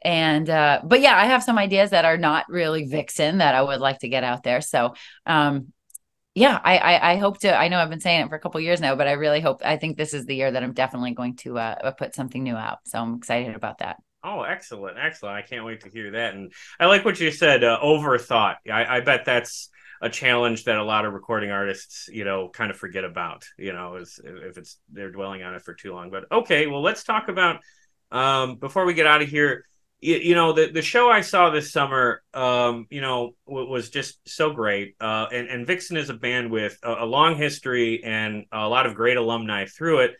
and 0.02 0.48
uh 0.48 0.80
but 0.84 1.00
yeah 1.00 1.16
i 1.16 1.24
have 1.24 1.42
some 1.42 1.58
ideas 1.58 1.90
that 1.90 2.04
are 2.04 2.16
not 2.16 2.48
really 2.48 2.84
vixen 2.86 3.38
that 3.38 3.56
i 3.56 3.60
would 3.60 3.80
like 3.80 3.98
to 3.98 4.08
get 4.08 4.22
out 4.22 4.44
there 4.44 4.60
so 4.60 4.94
um 5.26 5.72
yeah, 6.38 6.60
I, 6.62 6.78
I, 6.78 7.12
I 7.12 7.16
hope 7.16 7.38
to. 7.40 7.54
I 7.54 7.68
know 7.68 7.78
I've 7.78 7.90
been 7.90 8.00
saying 8.00 8.20
it 8.20 8.28
for 8.28 8.36
a 8.36 8.40
couple 8.40 8.60
years 8.60 8.80
now, 8.80 8.94
but 8.94 9.08
I 9.08 9.12
really 9.12 9.40
hope. 9.40 9.60
I 9.64 9.76
think 9.76 9.96
this 9.96 10.14
is 10.14 10.24
the 10.24 10.36
year 10.36 10.50
that 10.50 10.62
I'm 10.62 10.72
definitely 10.72 11.12
going 11.12 11.34
to 11.36 11.58
uh, 11.58 11.74
uh, 11.82 11.90
put 11.90 12.14
something 12.14 12.42
new 12.42 12.54
out. 12.54 12.78
So 12.86 12.98
I'm 12.98 13.14
excited 13.14 13.56
about 13.56 13.78
that. 13.78 13.96
Oh, 14.22 14.42
excellent, 14.42 14.98
excellent! 14.98 15.36
I 15.36 15.42
can't 15.42 15.64
wait 15.64 15.80
to 15.80 15.90
hear 15.90 16.12
that. 16.12 16.34
And 16.34 16.52
I 16.78 16.86
like 16.86 17.04
what 17.04 17.18
you 17.18 17.30
said. 17.32 17.64
Uh, 17.64 17.78
overthought. 17.82 18.56
I, 18.70 18.98
I 18.98 19.00
bet 19.00 19.24
that's 19.24 19.70
a 20.00 20.08
challenge 20.08 20.64
that 20.64 20.76
a 20.76 20.84
lot 20.84 21.04
of 21.04 21.12
recording 21.12 21.50
artists, 21.50 22.08
you 22.12 22.24
know, 22.24 22.48
kind 22.48 22.70
of 22.70 22.76
forget 22.76 23.04
about. 23.04 23.44
You 23.58 23.72
know, 23.72 23.96
is 23.96 24.20
if 24.22 24.58
it's 24.58 24.78
they're 24.92 25.10
dwelling 25.10 25.42
on 25.42 25.54
it 25.54 25.62
for 25.62 25.74
too 25.74 25.92
long. 25.92 26.10
But 26.10 26.30
okay, 26.30 26.68
well, 26.68 26.82
let's 26.82 27.02
talk 27.02 27.28
about 27.28 27.60
um, 28.12 28.56
before 28.56 28.84
we 28.84 28.94
get 28.94 29.06
out 29.06 29.22
of 29.22 29.28
here 29.28 29.64
you, 30.00 30.16
you, 30.16 30.34
know 30.34 30.52
the, 30.52 30.70
the 30.70 30.82
show 30.82 31.10
I 31.10 31.20
saw 31.22 31.50
this 31.50 31.72
summer, 31.72 32.22
um, 32.34 32.86
you 32.90 33.00
know, 33.00 33.32
w- 33.46 33.68
was 33.68 33.90
just 33.90 34.20
so 34.28 34.52
great. 34.52 34.94
Uh, 35.00 35.26
and, 35.32 35.48
and 35.48 35.66
Vixen 35.66 35.96
is 35.96 36.10
a 36.10 36.14
band 36.14 36.50
with 36.50 36.78
a, 36.82 37.04
a, 37.04 37.06
long 37.06 37.36
history 37.36 38.02
and 38.04 38.44
a 38.52 38.68
lot 38.68 38.86
of 38.86 38.94
great 38.94 39.16
alumni 39.16 39.66
through 39.66 40.00
it. 40.00 40.16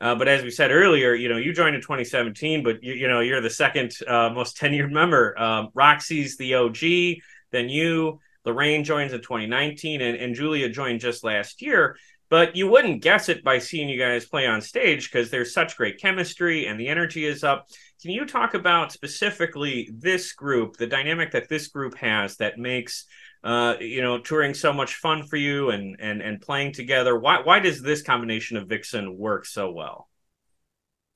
Uh, 0.00 0.14
but 0.14 0.28
as 0.28 0.42
we 0.42 0.50
said 0.50 0.70
earlier, 0.70 1.14
you 1.14 1.28
know, 1.28 1.36
you 1.36 1.52
joined 1.52 1.74
in 1.74 1.80
2017, 1.80 2.62
but 2.62 2.82
you, 2.82 2.92
you 2.92 3.08
know, 3.08 3.20
you're 3.20 3.40
the 3.40 3.50
second 3.50 3.92
uh, 4.06 4.30
most 4.30 4.56
tenured 4.60 4.90
member. 4.90 5.38
Um, 5.40 5.68
Roxy's 5.74 6.36
the 6.36 6.54
OG, 6.54 7.22
then 7.50 7.68
you. 7.68 8.20
Lorraine 8.44 8.82
joins 8.82 9.12
in 9.12 9.20
2019, 9.20 10.00
and, 10.00 10.16
and 10.16 10.34
Julia 10.34 10.68
joined 10.68 10.98
just 10.98 11.22
last 11.22 11.62
year 11.62 11.96
but 12.32 12.56
you 12.56 12.66
wouldn't 12.66 13.02
guess 13.02 13.28
it 13.28 13.44
by 13.44 13.58
seeing 13.58 13.90
you 13.90 13.98
guys 13.98 14.24
play 14.24 14.46
on 14.46 14.62
stage 14.62 15.12
because 15.12 15.28
there's 15.28 15.52
such 15.52 15.76
great 15.76 16.00
chemistry 16.00 16.64
and 16.64 16.80
the 16.80 16.88
energy 16.88 17.26
is 17.26 17.44
up. 17.44 17.66
Can 18.00 18.10
you 18.10 18.24
talk 18.24 18.54
about 18.54 18.90
specifically 18.90 19.90
this 19.92 20.32
group, 20.32 20.78
the 20.78 20.86
dynamic 20.86 21.32
that 21.32 21.50
this 21.50 21.68
group 21.68 21.94
has 21.98 22.38
that 22.38 22.56
makes 22.56 23.04
uh, 23.44 23.74
you 23.80 24.00
know 24.00 24.18
touring 24.18 24.54
so 24.54 24.72
much 24.72 24.94
fun 24.94 25.24
for 25.24 25.36
you 25.36 25.68
and 25.68 25.96
and 26.00 26.22
and 26.22 26.40
playing 26.40 26.72
together? 26.72 27.18
Why 27.18 27.42
why 27.42 27.60
does 27.60 27.82
this 27.82 28.00
combination 28.00 28.56
of 28.56 28.66
Vixen 28.66 29.18
work 29.18 29.44
so 29.44 29.70
well? 29.70 30.08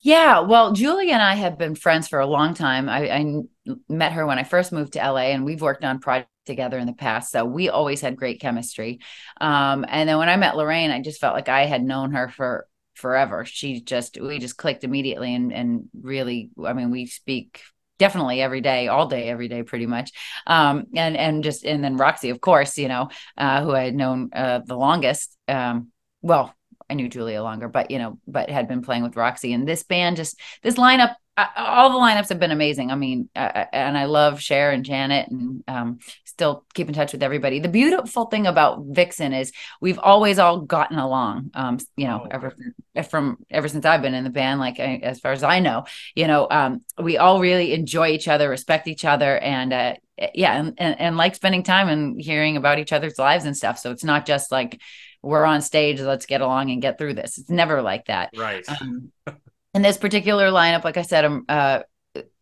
Yeah, 0.01 0.41
well, 0.41 0.73
Julie 0.73 1.09
and 1.09 1.23
I 1.23 1.33
have 1.33 1.57
been 1.57 1.73
friends 1.73 2.07
for 2.07 2.19
a 2.19 2.27
long 2.27 2.53
time. 2.53 2.87
I, 2.89 3.09
I 3.09 3.41
met 3.89 4.11
her 4.11 4.27
when 4.27 4.37
I 4.37 4.43
first 4.43 4.71
moved 4.71 4.93
to 4.93 4.99
LA, 4.99 5.31
and 5.31 5.45
we've 5.45 5.63
worked 5.63 5.83
on 5.83 5.97
projects 5.97 6.29
together 6.47 6.79
in 6.79 6.87
the 6.87 6.93
past. 6.93 7.31
So 7.31 7.45
we 7.45 7.69
always 7.69 8.01
had 8.01 8.17
great 8.17 8.41
chemistry. 8.41 8.99
Um, 9.39 9.85
and 9.87 10.09
then 10.09 10.17
when 10.17 10.29
I 10.29 10.37
met 10.37 10.57
Lorraine, 10.57 10.91
I 10.91 11.01
just 11.01 11.21
felt 11.21 11.35
like 11.35 11.49
I 11.49 11.65
had 11.65 11.83
known 11.83 12.13
her 12.13 12.29
for 12.29 12.67
forever. 12.95 13.45
She 13.45 13.81
just 13.81 14.19
we 14.19 14.39
just 14.39 14.57
clicked 14.57 14.83
immediately 14.83 15.35
and 15.35 15.53
and 15.53 15.89
really 16.01 16.49
I 16.65 16.73
mean 16.73 16.89
we 16.89 17.05
speak 17.05 17.61
definitely 17.99 18.41
every 18.41 18.61
day 18.61 18.87
all 18.87 19.07
day 19.07 19.27
every 19.27 19.47
day 19.47 19.63
pretty 19.63 19.87
much 19.87 20.11
um 20.45 20.85
and 20.95 21.17
and 21.17 21.43
just 21.43 21.65
and 21.65 21.83
then 21.83 21.97
roxy 21.97 22.29
of 22.29 22.39
course 22.39 22.77
you 22.77 22.87
know 22.87 23.09
uh 23.39 23.63
who 23.63 23.71
i 23.71 23.85
had 23.85 23.95
known 23.95 24.29
uh 24.33 24.59
the 24.63 24.75
longest 24.75 25.35
um 25.47 25.87
well 26.21 26.55
I 26.89 26.93
knew 26.93 27.09
Julia 27.09 27.43
longer, 27.43 27.67
but 27.67 27.91
you 27.91 27.99
know, 27.99 28.19
but 28.27 28.49
had 28.49 28.67
been 28.67 28.81
playing 28.81 29.03
with 29.03 29.17
Roxy 29.17 29.53
and 29.53 29.67
this 29.67 29.83
band 29.83 30.15
just 30.15 30.39
this 30.63 30.75
lineup 30.75 31.15
all 31.55 31.91
the 31.91 31.97
lineups 31.97 32.29
have 32.29 32.39
been 32.39 32.51
amazing. 32.51 32.91
I 32.91 32.95
mean, 32.95 33.29
uh, 33.35 33.65
and 33.71 33.97
I 33.97 34.05
love 34.05 34.41
Share 34.41 34.71
and 34.71 34.83
Janet, 34.83 35.29
and 35.29 35.63
um, 35.67 35.99
still 36.25 36.65
keep 36.73 36.87
in 36.87 36.93
touch 36.93 37.13
with 37.13 37.21
everybody. 37.21 37.59
The 37.59 37.69
beautiful 37.69 38.25
thing 38.25 38.47
about 38.47 38.83
Vixen 38.85 39.33
is 39.33 39.51
we've 39.79 39.99
always 39.99 40.39
all 40.39 40.61
gotten 40.61 40.97
along. 40.97 41.51
Um, 41.53 41.77
you 41.95 42.07
know, 42.07 42.23
oh, 42.25 42.29
ever 42.31 42.55
from 43.09 43.37
ever 43.49 43.67
since 43.67 43.85
I've 43.85 44.01
been 44.01 44.15
in 44.15 44.23
the 44.23 44.29
band, 44.29 44.59
like 44.59 44.79
as 44.79 45.19
far 45.19 45.31
as 45.31 45.43
I 45.43 45.59
know, 45.59 45.85
you 46.15 46.27
know, 46.27 46.47
um, 46.49 46.83
we 46.97 47.17
all 47.17 47.39
really 47.39 47.73
enjoy 47.73 48.09
each 48.09 48.27
other, 48.27 48.49
respect 48.49 48.87
each 48.87 49.05
other, 49.05 49.37
and 49.37 49.73
uh, 49.73 49.93
yeah, 50.33 50.59
and, 50.59 50.73
and 50.77 50.99
and 50.99 51.17
like 51.17 51.35
spending 51.35 51.63
time 51.63 51.89
and 51.89 52.19
hearing 52.19 52.57
about 52.57 52.79
each 52.79 52.93
other's 52.93 53.19
lives 53.19 53.45
and 53.45 53.55
stuff. 53.55 53.77
So 53.77 53.91
it's 53.91 54.03
not 54.03 54.25
just 54.25 54.51
like 54.51 54.81
we're 55.21 55.45
on 55.45 55.61
stage, 55.61 55.99
let's 55.99 56.25
get 56.25 56.41
along 56.41 56.71
and 56.71 56.81
get 56.81 56.97
through 56.97 57.13
this. 57.13 57.37
It's 57.37 57.49
never 57.49 57.81
like 57.81 58.05
that, 58.05 58.31
right? 58.35 58.63
Um, 58.67 59.11
in 59.77 59.83
this 59.83 59.97
particular 59.97 60.47
lineup, 60.49 60.83
like 60.83 60.97
I 60.97 61.03
said, 61.03 61.23
um, 61.23 61.45
uh, 61.47 61.83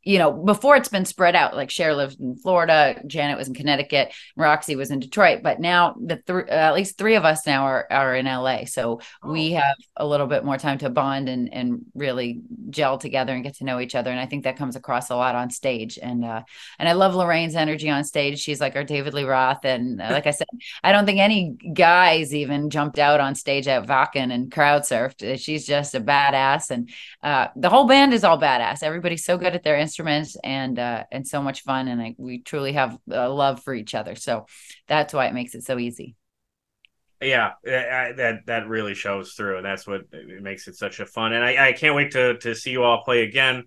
you 0.06 0.20
know, 0.20 0.32
before 0.32 0.76
it's 0.76 0.88
been 0.88 1.04
spread 1.04 1.36
out, 1.36 1.56
like 1.56 1.72
Share 1.72 1.96
lived 1.96 2.22
in 2.22 2.36
Florida, 2.36 3.02
Janet 3.08 3.40
was 3.40 3.48
in 3.48 3.56
Connecticut, 3.56 4.14
Roxy 4.36 4.76
was 4.76 4.92
in 4.92 5.00
Detroit, 5.00 5.42
but 5.42 5.60
now 5.60 5.96
the 6.00 6.18
th- 6.18 6.48
uh, 6.48 6.52
at 6.52 6.76
least 6.76 7.00
three 7.00 7.16
of 7.16 7.26
us 7.26 7.48
now 7.48 7.64
are, 7.64 7.88
are 7.90 8.16
in 8.16 8.28
LA. 8.28 8.66
So 8.66 9.02
oh. 9.24 9.32
we 9.32 9.54
have 9.54 9.76
a 9.98 10.06
little 10.06 10.28
bit 10.28 10.46
more 10.46 10.60
time 10.60 10.78
to 10.78 10.92
bond 10.92 11.28
and, 11.28 11.52
and 11.52 11.86
really 11.96 12.42
gel 12.70 13.00
together 13.00 13.34
and 13.34 13.44
get 13.44 13.56
to 13.58 13.64
know 13.64 13.80
each 13.80 13.96
other. 13.96 14.12
And 14.12 14.20
I 14.20 14.28
think 14.28 14.44
that 14.44 14.58
comes 14.58 14.76
across 14.76 15.10
a 15.10 15.16
lot 15.16 15.34
on 15.34 15.50
stage. 15.50 15.98
And, 16.00 16.24
uh, 16.24 16.44
and 16.78 16.88
I 16.88 16.94
love 16.94 17.16
Lorraine's 17.16 17.56
energy 17.56 17.90
on 17.90 18.04
stage. 18.04 18.40
She's 18.40 18.62
like 18.62 18.76
our 18.76 18.84
David 18.84 19.16
Lee 19.16 19.24
Roth. 19.24 19.66
And 19.66 20.00
uh, 20.00 20.10
like 20.12 20.28
I 20.28 20.32
said, 20.32 20.48
I 20.84 20.92
don't 20.92 21.08
think 21.08 21.20
any 21.20 21.58
guys 21.74 22.32
even 22.32 22.70
jumped 22.70 23.00
out 23.00 23.20
on 23.20 23.34
stage 23.34 23.68
at 23.68 23.88
Wacken 23.88 24.32
and 24.32 24.52
crowd 24.52 24.84
surfed. 24.84 25.40
She's 25.40 25.66
just 25.66 25.96
a 25.96 26.00
badass. 26.00 26.70
And 26.70 26.92
uh, 27.24 27.48
the 27.56 27.70
whole 27.70 27.88
band 27.88 28.14
is 28.14 28.24
all 28.24 28.40
badass. 28.40 28.84
Everybody's 28.84 29.26
so 29.26 29.40
good 29.40 29.56
at 29.56 29.64
their 29.64 29.76
instruments 29.76 29.95
instruments 29.96 30.36
and 30.44 30.78
uh, 30.78 31.04
and 31.12 31.26
so 31.26 31.42
much 31.42 31.64
fun 31.64 31.88
and 31.88 32.02
I, 32.02 32.16
we 32.18 32.42
truly 32.42 32.74
have 32.74 32.98
a 33.10 33.30
love 33.30 33.64
for 33.64 33.74
each 33.74 33.96
other. 33.96 34.16
So 34.16 34.46
that's 34.88 35.14
why 35.14 35.28
it 35.28 35.34
makes 35.34 35.56
it 35.56 35.64
so 35.64 35.80
easy. 35.80 36.16
Yeah 37.22 37.54
that 37.64 38.40
that 38.46 38.68
really 38.68 38.94
shows 38.94 39.34
through 39.34 39.58
and 39.58 39.66
that's 39.66 39.88
what 39.88 40.02
makes 40.42 40.68
it 40.68 40.76
such 40.76 41.00
a 41.00 41.06
fun 41.06 41.32
and 41.32 41.44
I, 41.44 41.70
I 41.70 41.72
can't 41.72 41.96
wait 41.96 42.12
to 42.12 42.38
to 42.40 42.54
see 42.54 42.72
you 42.72 42.84
all 42.84 43.04
play 43.04 43.24
again. 43.24 43.64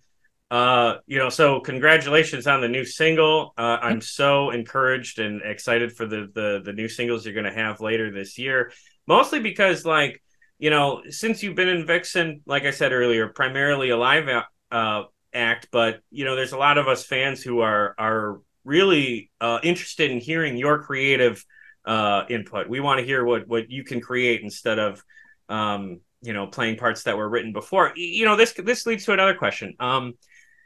Uh 0.51 0.97
you 1.07 1.19
know 1.19 1.31
so 1.31 1.61
congratulations 1.61 2.47
on 2.47 2.61
the 2.61 2.69
new 2.69 2.85
single. 2.85 3.55
Uh 3.57 3.79
i'm 3.81 4.01
so 4.03 4.51
encouraged 4.51 5.19
and 5.19 5.41
excited 5.43 5.93
for 5.93 6.07
the 6.07 6.29
the 6.35 6.61
the 6.63 6.73
new 6.73 6.89
singles 6.89 7.25
you're 7.25 7.35
going 7.35 7.53
to 7.53 7.53
have 7.53 7.81
later 7.81 8.11
this 8.11 8.39
year 8.39 8.71
mostly 9.07 9.41
because 9.41 9.85
like 9.85 10.23
you 10.59 10.71
know 10.71 11.03
since 11.09 11.43
you've 11.43 11.57
been 11.57 11.69
in 11.69 11.87
vixen 11.87 12.43
like 12.47 12.65
i 12.65 12.71
said 12.71 12.93
earlier 12.93 13.29
primarily 13.29 13.91
a 13.91 13.97
live 13.97 14.29
uh 14.71 15.03
act, 15.39 15.69
but 15.71 16.01
you 16.11 16.25
know, 16.25 16.37
there's 16.37 16.53
a 16.53 16.59
lot 16.59 16.79
of 16.79 16.89
us 16.89 17.05
fans 17.05 17.43
who 17.43 17.61
are 17.61 17.95
are 17.99 18.41
really 18.65 19.31
uh, 19.41 19.59
interested 19.63 20.11
in 20.11 20.19
hearing 20.19 20.57
your 20.57 20.83
creative 20.83 21.45
uh, 21.85 22.25
input. 22.29 22.69
We 22.69 22.81
want 22.81 23.01
to 23.01 23.07
hear 23.07 23.25
what 23.25 23.49
what 23.49 23.71
you 23.71 23.85
can 23.85 24.01
create 24.01 24.43
instead 24.43 24.79
of 24.79 25.03
um, 25.49 26.01
you 26.23 26.33
know 26.33 26.47
playing 26.47 26.77
parts 26.77 27.05
that 27.05 27.17
were 27.17 27.29
written 27.29 27.53
before. 27.53 27.93
You 27.97 28.27
know, 28.27 28.37
this 28.37 28.53
this 28.53 28.87
leads 28.87 29.05
to 29.07 29.13
another 29.13 29.35
question. 29.35 29.75
Um, 29.81 30.15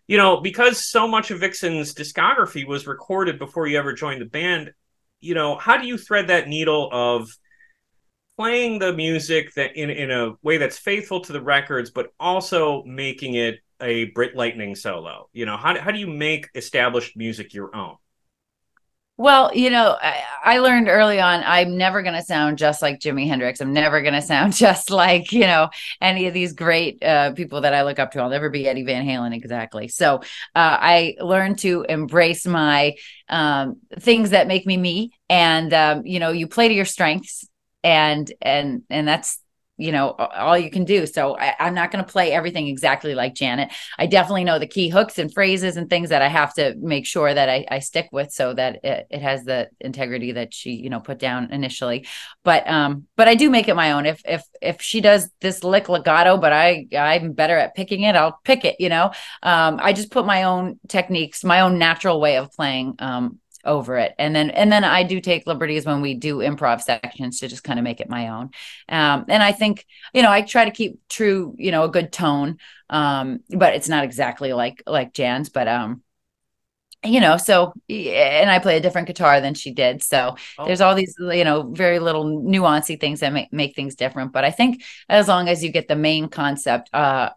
you 0.08 0.16
know, 0.16 0.40
because 0.40 0.84
so 0.84 1.06
much 1.06 1.30
of 1.30 1.40
Vixen's 1.40 1.94
discography 1.94 2.66
was 2.66 2.86
recorded 2.86 3.38
before 3.38 3.66
you 3.66 3.78
ever 3.78 3.92
joined 3.92 4.20
the 4.20 4.26
band. 4.26 4.72
You 5.20 5.34
know, 5.34 5.56
how 5.56 5.76
do 5.76 5.86
you 5.86 5.96
thread 5.96 6.26
that 6.28 6.48
needle 6.48 6.88
of 6.92 7.30
playing 8.36 8.80
the 8.80 8.92
music 8.92 9.54
that 9.54 9.76
in 9.76 9.90
in 9.90 10.10
a 10.10 10.34
way 10.42 10.56
that's 10.56 10.78
faithful 10.78 11.20
to 11.20 11.32
the 11.32 11.40
records, 11.40 11.90
but 11.90 12.08
also 12.18 12.82
making 12.84 13.34
it 13.34 13.60
a 13.82 14.06
Britt 14.06 14.36
Lightning 14.36 14.74
solo? 14.74 15.28
You 15.32 15.46
know, 15.46 15.56
how, 15.56 15.78
how 15.78 15.90
do 15.90 15.98
you 15.98 16.06
make 16.06 16.48
established 16.54 17.16
music 17.16 17.52
your 17.52 17.74
own? 17.74 17.96
Well, 19.18 19.54
you 19.54 19.68
know, 19.70 19.96
I, 20.00 20.22
I 20.42 20.58
learned 20.58 20.88
early 20.88 21.20
on 21.20 21.44
I'm 21.44 21.76
never 21.76 22.02
going 22.02 22.14
to 22.14 22.22
sound 22.22 22.58
just 22.58 22.80
like 22.80 22.98
Jimi 22.98 23.28
Hendrix. 23.28 23.60
I'm 23.60 23.72
never 23.72 24.00
going 24.00 24.14
to 24.20 24.22
sound 24.22 24.54
just 24.54 24.90
like, 24.90 25.32
you 25.32 25.46
know, 25.46 25.68
any 26.00 26.26
of 26.26 26.34
these 26.34 26.54
great 26.54 27.02
uh, 27.04 27.32
people 27.32 27.60
that 27.60 27.74
I 27.74 27.82
look 27.82 27.98
up 27.98 28.12
to. 28.12 28.20
I'll 28.20 28.30
never 28.30 28.50
be 28.50 28.66
Eddie 28.66 28.84
Van 28.84 29.06
Halen 29.06 29.34
exactly. 29.34 29.88
So 29.88 30.16
uh, 30.16 30.22
I 30.54 31.16
learned 31.20 31.58
to 31.60 31.84
embrace 31.88 32.46
my 32.46 32.94
um, 33.28 33.80
things 33.98 34.30
that 34.30 34.48
make 34.48 34.66
me 34.66 34.76
me. 34.76 35.12
And, 35.28 35.72
um, 35.74 36.06
you 36.06 36.18
know, 36.18 36.30
you 36.30 36.48
play 36.48 36.68
to 36.68 36.74
your 36.74 36.84
strengths 36.84 37.46
and 37.84 38.32
and 38.40 38.82
and 38.90 39.06
that's 39.08 39.41
you 39.82 39.92
know 39.92 40.10
all 40.10 40.56
you 40.56 40.70
can 40.70 40.84
do. 40.84 41.06
So 41.06 41.36
I, 41.36 41.54
am 41.58 41.74
not 41.74 41.90
going 41.90 42.04
to 42.04 42.10
play 42.10 42.32
everything 42.32 42.68
exactly 42.68 43.14
like 43.14 43.34
janet. 43.34 43.72
I 43.98 44.06
definitely 44.06 44.44
know 44.44 44.58
the 44.58 44.66
key 44.66 44.88
hooks 44.88 45.18
and 45.18 45.32
phrases 45.32 45.76
and 45.76 45.90
things 45.90 46.10
that 46.10 46.22
i 46.22 46.28
have 46.28 46.54
to 46.54 46.74
make 46.78 47.06
sure 47.06 47.32
that 47.32 47.48
i, 47.48 47.64
I 47.70 47.78
stick 47.80 48.08
with 48.12 48.32
so 48.32 48.54
that 48.54 48.84
it, 48.84 49.06
it, 49.10 49.22
has 49.22 49.44
the 49.44 49.68
integrity 49.80 50.32
that 50.32 50.54
she 50.54 50.72
you 50.72 50.90
know 50.90 51.00
put 51.00 51.18
down 51.18 51.52
initially. 51.52 52.06
But 52.44 52.68
um 52.68 53.06
but 53.16 53.28
i 53.28 53.34
do 53.34 53.50
make 53.50 53.68
it 53.68 53.74
my 53.74 53.92
own. 53.92 54.06
If 54.06 54.22
if 54.24 54.42
if 54.60 54.80
she 54.80 55.00
does 55.00 55.28
this 55.40 55.64
lick 55.64 55.88
legato 55.88 56.36
but 56.38 56.52
i 56.52 56.86
i'm 56.96 57.32
better 57.32 57.56
at 57.56 57.74
picking 57.74 58.02
it 58.02 58.14
i'll 58.14 58.38
pick 58.44 58.64
it 58.64 58.76
you 58.78 58.88
know? 58.88 59.10
Um 59.42 59.78
i 59.82 59.92
just 59.92 60.10
put 60.10 60.24
my 60.26 60.44
own 60.44 60.78
techniques 60.88 61.44
my 61.44 61.60
own 61.60 61.78
natural 61.78 62.20
way 62.20 62.36
of 62.36 62.52
playing 62.52 62.94
um 62.98 63.38
over 63.64 63.96
it. 63.98 64.14
And 64.18 64.34
then 64.34 64.50
and 64.50 64.70
then 64.70 64.84
i 64.84 65.02
do 65.02 65.20
take 65.20 65.46
liberties 65.46 65.86
when 65.86 66.00
we 66.00 66.14
do 66.14 66.38
improv 66.38 66.82
sections 66.82 67.40
to 67.40 67.48
just 67.48 67.64
kind 67.64 67.78
of 67.78 67.84
make 67.84 68.00
it 68.00 68.10
my 68.10 68.28
own. 68.28 68.50
Um, 68.88 69.24
and 69.28 69.42
i 69.42 69.52
think 69.52 69.86
you 70.12 70.22
know 70.22 70.30
i 70.30 70.42
try 70.42 70.64
to 70.64 70.70
keep 70.70 71.00
true 71.08 71.54
you 71.58 71.70
know 71.70 71.84
a 71.84 71.90
good 71.90 72.12
tone 72.12 72.58
um, 72.90 73.40
but 73.48 73.74
it's 73.74 73.88
not 73.88 74.04
exactly 74.04 74.52
like 74.52 74.82
like 74.86 75.12
jan's 75.14 75.48
but 75.48 75.68
um 75.68 76.02
you 77.04 77.20
know 77.20 77.36
so 77.36 77.72
and 77.88 78.50
i 78.50 78.58
play 78.58 78.76
a 78.76 78.80
different 78.80 79.08
guitar 79.08 79.40
than 79.40 79.54
she 79.54 79.72
did. 79.72 80.02
So 80.02 80.36
oh. 80.58 80.66
there's 80.66 80.80
all 80.80 80.94
these 80.94 81.14
you 81.18 81.44
know 81.44 81.70
very 81.72 81.98
little 81.98 82.24
nuancy 82.24 82.98
things 82.98 83.20
that 83.20 83.32
make, 83.32 83.52
make 83.52 83.74
things 83.74 83.94
different. 83.94 84.32
But 84.32 84.44
i 84.44 84.50
think 84.50 84.82
as 85.08 85.28
long 85.28 85.48
as 85.48 85.64
you 85.64 85.70
get 85.70 85.88
the 85.88 85.96
main 85.96 86.28
concept 86.28 86.90
uh 86.92 87.30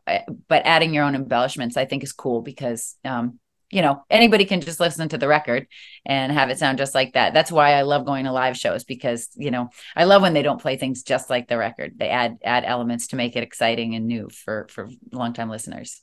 but 0.47 0.61
adding 0.65 0.93
your 0.93 1.03
own 1.03 1.15
embellishments 1.15 1.77
i 1.77 1.85
think 1.85 2.03
is 2.03 2.13
cool 2.13 2.41
because 2.41 2.95
um 3.05 3.39
you 3.75 3.81
know 3.81 4.05
anybody 4.09 4.45
can 4.45 4.61
just 4.61 4.79
listen 4.79 5.09
to 5.09 5.17
the 5.17 5.27
record 5.27 5.67
and 6.05 6.31
have 6.31 6.49
it 6.49 6.57
sound 6.57 6.77
just 6.77 6.95
like 6.95 7.13
that. 7.13 7.33
That's 7.33 7.51
why 7.51 7.73
i 7.73 7.81
love 7.81 8.05
going 8.05 8.23
to 8.23 8.31
live 8.31 8.55
shows 8.55 8.85
because 8.85 9.27
you 9.35 9.51
know 9.51 9.69
i 9.97 10.05
love 10.05 10.21
when 10.21 10.33
they 10.33 10.43
don't 10.43 10.61
play 10.61 10.77
things 10.77 11.03
just 11.03 11.29
like 11.29 11.49
the 11.49 11.57
record. 11.57 11.95
They 11.97 12.07
add 12.07 12.37
add 12.41 12.63
elements 12.63 13.07
to 13.07 13.17
make 13.17 13.35
it 13.35 13.43
exciting 13.43 13.93
and 13.95 14.07
new 14.07 14.29
for 14.29 14.67
for 14.69 14.87
longtime 15.11 15.49
listeners. 15.49 16.01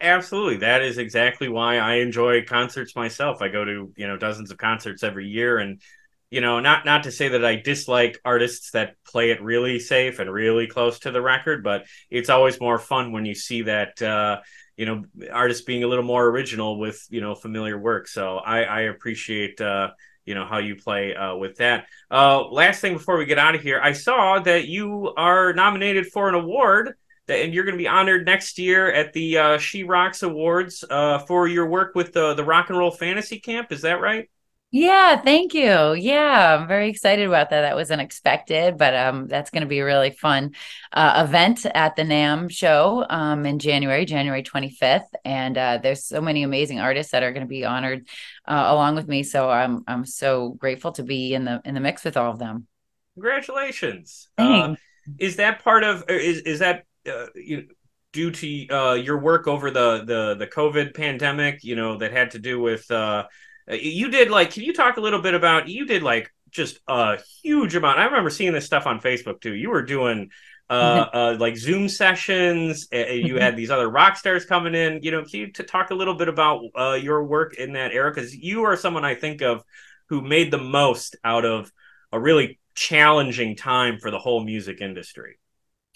Absolutely. 0.00 0.56
That 0.56 0.80
is 0.80 0.96
exactly 0.96 1.50
why 1.50 1.76
i 1.76 1.96
enjoy 1.96 2.42
concerts 2.46 2.96
myself. 2.96 3.42
I 3.42 3.48
go 3.48 3.66
to 3.66 3.92
you 3.94 4.08
know 4.08 4.16
dozens 4.16 4.50
of 4.50 4.56
concerts 4.56 5.02
every 5.02 5.28
year 5.28 5.58
and 5.58 5.82
you 6.30 6.40
know 6.40 6.60
not 6.60 6.86
not 6.86 7.02
to 7.02 7.12
say 7.12 7.28
that 7.28 7.44
i 7.44 7.56
dislike 7.56 8.20
artists 8.24 8.70
that 8.70 8.94
play 9.04 9.32
it 9.32 9.42
really 9.42 9.80
safe 9.80 10.20
and 10.20 10.32
really 10.32 10.68
close 10.68 11.00
to 11.00 11.10
the 11.10 11.20
record 11.20 11.64
but 11.64 11.86
it's 12.08 12.30
always 12.30 12.60
more 12.60 12.78
fun 12.78 13.10
when 13.10 13.24
you 13.24 13.34
see 13.34 13.62
that 13.62 14.00
uh 14.00 14.38
you 14.80 14.86
know 14.86 15.04
artists 15.30 15.62
being 15.62 15.84
a 15.84 15.86
little 15.86 16.04
more 16.04 16.26
original 16.26 16.78
with 16.78 17.06
you 17.10 17.20
know 17.20 17.34
familiar 17.34 17.78
work. 17.78 18.08
So 18.08 18.38
i 18.38 18.62
i 18.62 18.80
appreciate 18.94 19.60
uh 19.60 19.90
you 20.24 20.34
know 20.34 20.46
how 20.46 20.58
you 20.58 20.74
play 20.74 21.14
uh, 21.14 21.36
with 21.36 21.56
that. 21.56 21.86
Uh 22.10 22.48
last 22.48 22.80
thing 22.80 22.94
before 22.94 23.18
we 23.18 23.26
get 23.26 23.38
out 23.38 23.54
of 23.54 23.60
here 23.60 23.78
i 23.82 23.92
saw 23.92 24.40
that 24.40 24.68
you 24.68 25.12
are 25.18 25.52
nominated 25.52 26.06
for 26.06 26.30
an 26.30 26.34
award 26.34 26.94
that, 27.26 27.40
and 27.42 27.52
you're 27.52 27.64
going 27.64 27.76
to 27.76 27.84
be 27.86 27.88
honored 27.88 28.24
next 28.24 28.58
year 28.58 28.90
at 28.90 29.12
the 29.12 29.38
uh, 29.38 29.58
she 29.58 29.84
rocks 29.84 30.22
awards 30.22 30.82
uh 30.88 31.18
for 31.28 31.46
your 31.46 31.66
work 31.66 31.94
with 31.94 32.14
the 32.14 32.32
the 32.34 32.44
rock 32.44 32.70
and 32.70 32.78
roll 32.78 32.90
fantasy 32.90 33.38
camp. 33.38 33.72
Is 33.72 33.82
that 33.82 34.00
right 34.00 34.30
yeah, 34.72 35.20
thank 35.20 35.52
you. 35.52 35.94
Yeah, 35.94 36.56
I'm 36.56 36.68
very 36.68 36.88
excited 36.88 37.26
about 37.26 37.50
that. 37.50 37.62
That 37.62 37.74
was 37.74 37.90
unexpected, 37.90 38.78
but 38.78 38.94
um, 38.94 39.26
that's 39.26 39.50
going 39.50 39.62
to 39.62 39.68
be 39.68 39.80
a 39.80 39.84
really 39.84 40.10
fun 40.10 40.52
uh, 40.92 41.24
event 41.26 41.66
at 41.66 41.96
the 41.96 42.02
NAMM 42.02 42.52
show 42.52 43.04
um, 43.10 43.46
in 43.46 43.58
January, 43.58 44.04
January 44.04 44.44
25th. 44.44 45.08
And 45.24 45.58
uh, 45.58 45.80
there's 45.82 46.04
so 46.04 46.20
many 46.20 46.44
amazing 46.44 46.78
artists 46.78 47.10
that 47.10 47.24
are 47.24 47.32
going 47.32 47.44
to 47.44 47.48
be 47.48 47.64
honored 47.64 48.06
uh, 48.46 48.66
along 48.68 48.94
with 48.94 49.08
me. 49.08 49.24
So 49.24 49.50
I'm 49.50 49.82
I'm 49.88 50.04
so 50.04 50.50
grateful 50.50 50.92
to 50.92 51.02
be 51.02 51.34
in 51.34 51.44
the 51.44 51.60
in 51.64 51.74
the 51.74 51.80
mix 51.80 52.04
with 52.04 52.16
all 52.16 52.30
of 52.30 52.38
them. 52.38 52.68
Congratulations! 53.14 54.28
Uh, 54.38 54.76
is 55.18 55.36
that 55.36 55.64
part 55.64 55.82
of 55.82 56.04
is 56.08 56.42
is 56.42 56.60
that 56.60 56.84
uh, 57.10 57.26
you? 57.34 57.66
due 58.12 58.32
to 58.32 58.68
uh, 58.70 58.94
your 58.94 59.18
work 59.18 59.46
over 59.46 59.70
the 59.70 60.04
the 60.04 60.34
the 60.34 60.46
COVID 60.46 60.94
pandemic, 60.94 61.62
you 61.62 61.76
know, 61.76 61.96
that 61.98 62.12
had 62.12 62.32
to 62.32 62.38
do 62.38 62.60
with 62.60 62.90
uh, 62.90 62.94
uh, 62.94 63.24
you 63.72 64.10
did 64.10 64.30
like, 64.30 64.52
can 64.52 64.62
you 64.62 64.72
talk 64.72 64.96
a 64.96 65.00
little 65.00 65.22
bit 65.22 65.34
about? 65.34 65.68
You 65.68 65.86
did 65.86 66.02
like 66.02 66.32
just 66.50 66.80
a 66.88 67.18
huge 67.42 67.74
amount. 67.74 67.98
I 67.98 68.04
remember 68.04 68.30
seeing 68.30 68.52
this 68.52 68.66
stuff 68.66 68.86
on 68.86 69.00
Facebook 69.00 69.40
too. 69.40 69.54
You 69.54 69.70
were 69.70 69.82
doing 69.82 70.30
uh, 70.68 71.06
mm-hmm. 71.06 71.16
uh, 71.16 71.34
like 71.38 71.56
Zoom 71.56 71.88
sessions. 71.88 72.88
Uh, 72.92 73.06
you 73.06 73.38
had 73.38 73.56
these 73.56 73.70
other 73.70 73.88
rock 73.88 74.16
stars 74.16 74.44
coming 74.44 74.74
in. 74.74 75.02
You 75.02 75.10
know, 75.10 75.24
can 75.24 75.40
you 75.40 75.52
to 75.52 75.62
talk 75.62 75.90
a 75.90 75.94
little 75.94 76.14
bit 76.14 76.28
about 76.28 76.62
uh, 76.78 76.98
your 77.00 77.24
work 77.24 77.54
in 77.54 77.72
that 77.72 77.92
era? 77.92 78.10
Because 78.10 78.34
you 78.34 78.64
are 78.64 78.76
someone 78.76 79.04
I 79.04 79.14
think 79.14 79.42
of 79.42 79.62
who 80.08 80.20
made 80.20 80.50
the 80.50 80.58
most 80.58 81.16
out 81.24 81.44
of 81.44 81.70
a 82.12 82.18
really 82.18 82.58
challenging 82.74 83.56
time 83.56 83.98
for 83.98 84.10
the 84.10 84.18
whole 84.18 84.42
music 84.42 84.80
industry. 84.80 85.38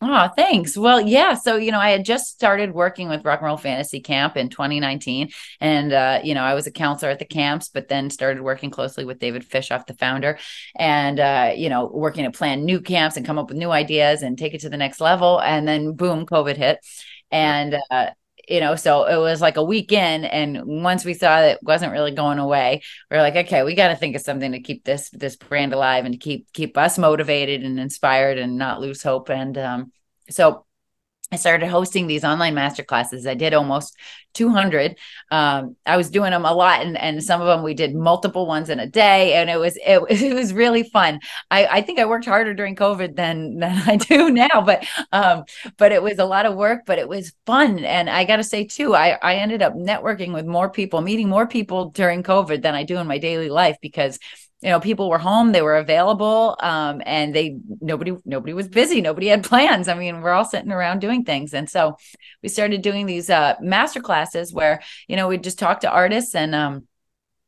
Oh, 0.06 0.28
thanks. 0.36 0.76
Well, 0.76 1.00
yeah. 1.00 1.32
So, 1.32 1.56
you 1.56 1.72
know, 1.72 1.78
I 1.80 1.88
had 1.88 2.04
just 2.04 2.26
started 2.26 2.74
working 2.74 3.08
with 3.08 3.24
Rock 3.24 3.40
and 3.40 3.46
Roll 3.46 3.56
Fantasy 3.56 4.00
Camp 4.00 4.36
in 4.36 4.50
2019. 4.50 5.30
And, 5.62 5.92
uh, 5.94 6.20
you 6.22 6.34
know, 6.34 6.42
I 6.42 6.52
was 6.52 6.66
a 6.66 6.70
counselor 6.70 7.10
at 7.10 7.18
the 7.18 7.24
camps, 7.24 7.70
but 7.70 7.88
then 7.88 8.10
started 8.10 8.42
working 8.42 8.68
closely 8.70 9.06
with 9.06 9.18
David 9.18 9.48
Fishof, 9.48 9.86
the 9.86 9.94
founder, 9.94 10.38
and, 10.76 11.18
uh, 11.18 11.52
you 11.56 11.70
know, 11.70 11.86
working 11.86 12.24
to 12.24 12.30
plan 12.30 12.66
new 12.66 12.82
camps 12.82 13.16
and 13.16 13.24
come 13.24 13.38
up 13.38 13.48
with 13.48 13.56
new 13.56 13.70
ideas 13.70 14.20
and 14.20 14.36
take 14.36 14.52
it 14.52 14.60
to 14.60 14.68
the 14.68 14.76
next 14.76 15.00
level. 15.00 15.40
And 15.40 15.66
then, 15.66 15.92
boom, 15.92 16.26
COVID 16.26 16.58
hit. 16.58 16.80
And, 17.30 17.76
uh, 17.90 18.10
you 18.48 18.60
know 18.60 18.76
so 18.76 19.04
it 19.04 19.16
was 19.16 19.40
like 19.40 19.56
a 19.56 19.64
weekend 19.64 20.24
and 20.24 20.62
once 20.64 21.04
we 21.04 21.14
saw 21.14 21.40
that 21.40 21.56
it 21.56 21.62
wasn't 21.62 21.92
really 21.92 22.10
going 22.10 22.38
away 22.38 22.82
we 23.10 23.16
are 23.16 23.22
like 23.22 23.36
okay 23.36 23.62
we 23.62 23.74
got 23.74 23.88
to 23.88 23.96
think 23.96 24.16
of 24.16 24.22
something 24.22 24.52
to 24.52 24.60
keep 24.60 24.84
this 24.84 25.10
this 25.10 25.36
brand 25.36 25.72
alive 25.72 26.04
and 26.04 26.14
to 26.14 26.18
keep 26.18 26.52
keep 26.52 26.76
us 26.76 26.98
motivated 26.98 27.62
and 27.62 27.78
inspired 27.78 28.38
and 28.38 28.56
not 28.56 28.80
lose 28.80 29.02
hope. 29.02 29.28
And 29.28 29.56
um, 29.58 29.92
so 30.30 30.66
I 31.32 31.36
started 31.36 31.68
hosting 31.68 32.06
these 32.06 32.22
online 32.22 32.54
master 32.54 32.84
classes. 32.84 33.26
I 33.26 33.34
did 33.34 33.54
almost 33.54 33.96
200. 34.34 34.96
Um, 35.30 35.76
I 35.86 35.96
was 35.96 36.10
doing 36.10 36.30
them 36.30 36.44
a 36.44 36.52
lot, 36.52 36.82
and, 36.82 36.96
and 36.98 37.22
some 37.24 37.40
of 37.40 37.46
them 37.46 37.62
we 37.62 37.74
did 37.74 37.94
multiple 37.94 38.46
ones 38.46 38.68
in 38.68 38.78
a 38.78 38.86
day, 38.86 39.34
and 39.34 39.48
it 39.48 39.58
was 39.58 39.76
it, 39.76 40.00
it 40.10 40.34
was 40.34 40.52
really 40.52 40.82
fun. 40.82 41.20
I, 41.50 41.66
I 41.66 41.80
think 41.80 41.98
I 41.98 42.04
worked 42.04 42.26
harder 42.26 42.54
during 42.54 42.76
COVID 42.76 43.16
than 43.16 43.58
than 43.58 43.82
I 43.86 43.96
do 43.96 44.30
now, 44.30 44.60
but 44.60 44.86
um, 45.12 45.44
but 45.78 45.92
it 45.92 46.02
was 46.02 46.18
a 46.18 46.24
lot 46.24 46.46
of 46.46 46.54
work, 46.56 46.82
but 46.86 46.98
it 46.98 47.08
was 47.08 47.32
fun. 47.46 47.84
And 47.84 48.10
I 48.10 48.24
got 48.24 48.36
to 48.36 48.44
say 48.44 48.64
too, 48.64 48.94
I 48.94 49.18
I 49.22 49.36
ended 49.36 49.62
up 49.62 49.74
networking 49.74 50.34
with 50.34 50.46
more 50.46 50.70
people, 50.70 51.00
meeting 51.00 51.28
more 51.28 51.46
people 51.46 51.90
during 51.90 52.22
COVID 52.22 52.62
than 52.62 52.74
I 52.74 52.84
do 52.84 52.98
in 52.98 53.06
my 53.06 53.18
daily 53.18 53.48
life 53.48 53.76
because 53.80 54.18
you 54.64 54.70
know 54.70 54.80
people 54.80 55.10
were 55.10 55.18
home 55.18 55.52
they 55.52 55.62
were 55.62 55.76
available 55.76 56.56
um, 56.60 57.02
and 57.04 57.34
they 57.34 57.58
nobody 57.80 58.16
nobody 58.24 58.54
was 58.54 58.66
busy 58.66 59.00
nobody 59.02 59.28
had 59.28 59.44
plans 59.44 59.86
i 59.88 59.94
mean 59.94 60.22
we're 60.22 60.32
all 60.32 60.44
sitting 60.44 60.72
around 60.72 61.00
doing 61.00 61.22
things 61.22 61.52
and 61.52 61.68
so 61.68 61.96
we 62.42 62.48
started 62.48 62.80
doing 62.80 63.04
these 63.04 63.28
uh, 63.28 63.54
master 63.60 64.00
classes 64.00 64.52
where 64.52 64.80
you 65.06 65.16
know 65.16 65.28
we'd 65.28 65.44
just 65.44 65.58
talk 65.58 65.80
to 65.80 65.90
artists 65.90 66.34
and 66.34 66.54
um, 66.54 66.88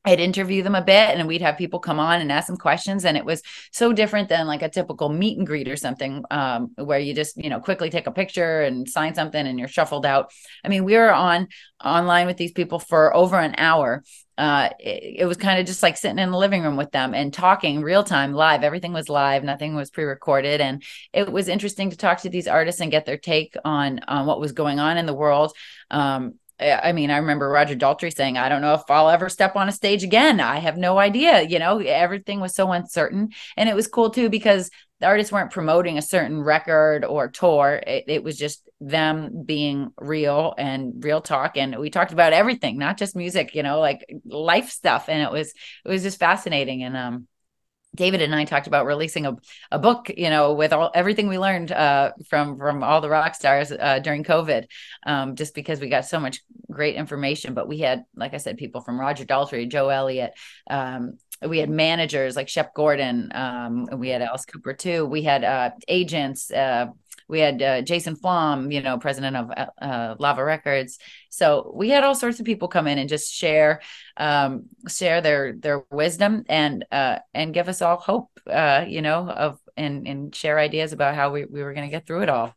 I'd 0.07 0.21
interview 0.21 0.63
them 0.63 0.77
a 0.77 0.83
bit 0.83 1.17
and 1.17 1.27
we'd 1.27 1.43
have 1.43 1.59
people 1.59 1.81
come 1.81 1.99
on 1.99 2.21
and 2.21 2.31
ask 2.31 2.47
them 2.47 2.57
questions. 2.57 3.05
And 3.05 3.17
it 3.17 3.25
was 3.25 3.43
so 3.73 3.93
different 3.93 4.29
than 4.29 4.47
like 4.47 4.63
a 4.63 4.69
typical 4.69 5.09
meet 5.09 5.37
and 5.37 5.45
greet 5.45 5.67
or 5.67 5.75
something 5.75 6.23
um, 6.31 6.71
where 6.77 7.01
you 7.01 7.13
just, 7.13 7.37
you 7.37 7.51
know, 7.51 7.59
quickly 7.59 7.91
take 7.91 8.07
a 8.07 8.13
picture 8.13 8.61
and 8.63 8.89
sign 8.89 9.17
something 9.17 9.45
and 9.45 9.59
you're 9.59 9.67
shuffled 9.67 10.07
out. 10.07 10.31
I 10.65 10.69
mean, 10.69 10.85
we 10.85 10.95
were 10.95 11.13
on 11.13 11.49
online 11.85 12.29
with 12.29 12.37
these 12.37 12.53
people 12.53 12.79
for 12.79 13.15
over 13.17 13.37
an 13.37 13.57
hour. 13.59 14.05
Uh, 14.39 14.71
it, 14.79 15.21
it 15.21 15.25
was 15.27 15.37
kind 15.37 15.59
of 15.59 15.67
just 15.67 15.83
like 15.83 15.97
sitting 15.97 16.19
in 16.19 16.31
the 16.31 16.37
living 16.37 16.63
room 16.63 16.77
with 16.77 16.91
them 16.91 17.15
and 17.15 17.33
talking 17.33 17.83
real 17.83 18.05
time, 18.05 18.33
live. 18.33 18.63
Everything 18.63 18.93
was 18.93 19.09
live, 19.09 19.45
nothing 19.45 19.75
was 19.75 19.91
pre 19.91 20.05
recorded. 20.05 20.61
And 20.61 20.83
it 21.13 21.31
was 21.31 21.49
interesting 21.49 21.91
to 21.91 21.97
talk 21.97 22.21
to 22.23 22.29
these 22.29 22.49
artists 22.49 22.81
and 22.81 22.91
get 22.91 23.07
their 23.07 23.19
take 23.19 23.57
on, 23.65 24.01
on 24.09 24.27
what 24.27 24.41
was 24.41 24.53
going 24.53 24.79
on 24.79 24.99
in 24.99 25.07
the 25.07 25.15
world. 25.15 25.53
Um, 25.91 26.35
I 26.59 26.93
mean, 26.93 27.11
I 27.11 27.19
remember 27.19 27.51
Roger 27.51 27.77
Daltrey 27.77 28.15
saying, 28.15 28.39
I 28.39 28.49
don't 28.49 28.63
know 28.63 28.75
if 28.75 28.91
I'll 28.91 29.11
ever 29.11 29.29
step 29.29 29.57
on 29.57 29.69
a 29.69 29.73
stage 29.73 30.03
again. 30.03 30.41
I 30.41 30.59
have 30.59 30.79
no 30.79 30.99
idea. 30.99 31.43
You 31.43 31.59
know, 31.59 31.81
everything 31.81 32.41
was 32.41 32.55
so 32.55 32.73
uncertain. 32.73 33.31
And 33.59 33.69
it 33.69 33.75
was 33.75 33.89
cool 33.89 34.09
too 34.09 34.31
because 34.31 34.71
the 35.01 35.07
artists 35.07 35.31
weren't 35.31 35.51
promoting 35.51 35.99
a 35.99 36.03
certain 36.03 36.43
record 36.43 37.05
or 37.05 37.29
tour. 37.29 37.83
It, 37.87 38.05
it, 38.09 38.25
was 38.25 38.39
just 38.39 38.66
them 38.81 39.45
being 39.45 39.93
real 39.99 40.55
and 40.59 41.03
real 41.05 41.21
talk. 41.21 41.57
And 41.57 41.79
we 41.79 41.91
talked 41.91 42.13
about 42.13 42.33
everything, 42.33 42.79
not 42.79 42.99
just 42.99 43.17
music, 43.17 43.55
you 43.55 43.63
know, 43.63 43.81
like 43.81 44.05
life 44.27 44.71
stuff. 44.71 45.09
And 45.09 45.23
it 45.23 45.31
was, 45.31 45.55
it 45.85 45.89
was 45.89 46.03
just 46.03 46.19
fascinating. 46.19 46.83
And, 46.83 46.97
um, 46.97 47.29
David 47.95 48.21
and 48.21 48.35
I 48.35 48.45
talked 48.45 48.67
about 48.67 48.85
releasing 48.85 49.27
a, 49.27 49.37
a 49.73 49.79
book, 49.79 50.11
you 50.15 50.29
know, 50.29 50.53
with 50.53 50.73
all 50.75 50.91
everything 50.95 51.29
we 51.29 51.39
learned 51.39 51.73
uh, 51.73 52.13
from 52.29 52.59
from 52.59 52.83
all 52.83 53.01
the 53.01 53.09
rock 53.09 53.35
stars 53.35 53.73
uh, 53.73 53.99
during 54.01 54.23
COVID, 54.23 54.67
um, 55.07 55.35
just 55.35 55.55
because 55.55 55.81
we 55.81 55.89
got 55.89 56.05
so 56.05 56.21
much 56.21 56.43
great 56.71 56.95
information. 56.95 57.55
But 57.55 57.69
we 57.69 57.79
had, 57.79 58.05
like 58.15 58.35
I 58.35 58.37
said, 58.37 58.59
people 58.59 58.83
from 58.83 59.01
Roger 59.01 59.25
Daltrey, 59.25 59.69
Joe 59.69 59.89
Elliott, 59.89 60.35
um, 60.69 61.19
we 61.47 61.59
had 61.59 61.71
managers 61.71 62.37
like 62.37 62.49
Shep 62.49 62.75
Gordon, 62.75 63.31
um, 63.35 63.87
we 63.97 64.09
had 64.09 64.23
Alice 64.23 64.45
Cooper 64.45 64.75
too. 64.75 65.07
We 65.07 65.23
had 65.23 65.43
uh, 65.43 65.71
agents. 65.89 66.51
Uh, 67.29 67.33
we 67.33 67.41
had 67.41 67.63
uh, 67.63 67.83
Jason 67.83 68.17
Flom, 68.17 68.71
you 68.71 68.83
know, 68.83 68.99
president 68.99 69.37
of 69.37 69.51
uh, 69.81 70.15
Lava 70.19 70.45
Records. 70.45 70.99
So 71.31 71.73
we 71.75 71.89
had 71.91 72.05
all 72.05 72.15
sorts 72.15 72.41
of 72.41 72.47
people 72.47 72.69
come 72.69 72.87
in 72.87 72.99
and 72.99 73.09
just 73.09 73.33
share, 73.33 73.81
um, 74.17 74.65
share 74.89 75.21
their 75.21 75.55
their 75.55 75.85
wisdom 75.91 76.45
and 76.49 76.85
uh, 76.91 77.19
and 77.35 77.55
give 77.55 77.69
us 77.69 77.83
all 77.83 77.97
hope, 77.97 78.31
uh, 78.51 78.85
you 78.87 79.03
know, 79.03 79.29
of 79.29 79.59
and 79.77 80.07
and 80.07 80.35
share 80.35 80.59
ideas 80.59 80.93
about 80.93 81.15
how 81.15 81.31
we, 81.31 81.45
we 81.45 81.63
were 81.63 81.75
going 81.75 81.87
to 81.87 81.91
get 81.91 82.07
through 82.07 82.23
it 82.23 82.29
all. 82.29 82.55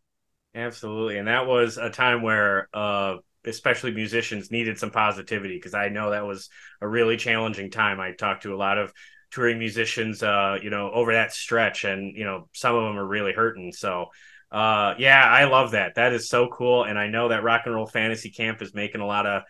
Absolutely, 0.55 1.17
and 1.17 1.27
that 1.27 1.45
was 1.45 1.77
a 1.77 1.89
time 1.89 2.21
where 2.21 2.69
uh, 2.73 3.17
especially 3.45 3.91
musicians 3.91 4.51
needed 4.51 4.77
some 4.77 4.91
positivity 4.91 5.55
because 5.55 5.73
I 5.73 5.89
know 5.89 6.11
that 6.11 6.25
was 6.25 6.49
a 6.81 6.87
really 6.87 7.17
challenging 7.17 7.69
time. 7.69 7.99
I 7.99 8.13
talked 8.13 8.43
to 8.43 8.53
a 8.53 8.57
lot 8.57 8.77
of 8.77 8.93
touring 9.31 9.59
musicians, 9.59 10.23
uh, 10.23 10.57
you 10.61 10.69
know, 10.69 10.91
over 10.91 11.13
that 11.13 11.33
stretch, 11.33 11.83
and 11.83 12.15
you 12.15 12.25
know, 12.25 12.49
some 12.53 12.75
of 12.75 12.83
them 12.83 12.97
are 12.97 13.05
really 13.05 13.33
hurting. 13.33 13.71
So 13.71 14.07
uh, 14.51 14.95
yeah, 14.97 15.23
I 15.23 15.45
love 15.45 15.71
that. 15.71 15.95
That 15.95 16.13
is 16.13 16.27
so 16.27 16.47
cool, 16.47 16.83
and 16.83 16.97
I 16.97 17.07
know 17.07 17.29
that 17.29 17.43
Rock 17.43 17.63
and 17.65 17.75
Roll 17.75 17.85
Fantasy 17.85 18.31
Camp 18.31 18.61
is 18.61 18.73
making 18.73 19.01
a 19.01 19.05
lot 19.05 19.25
of 19.25 19.43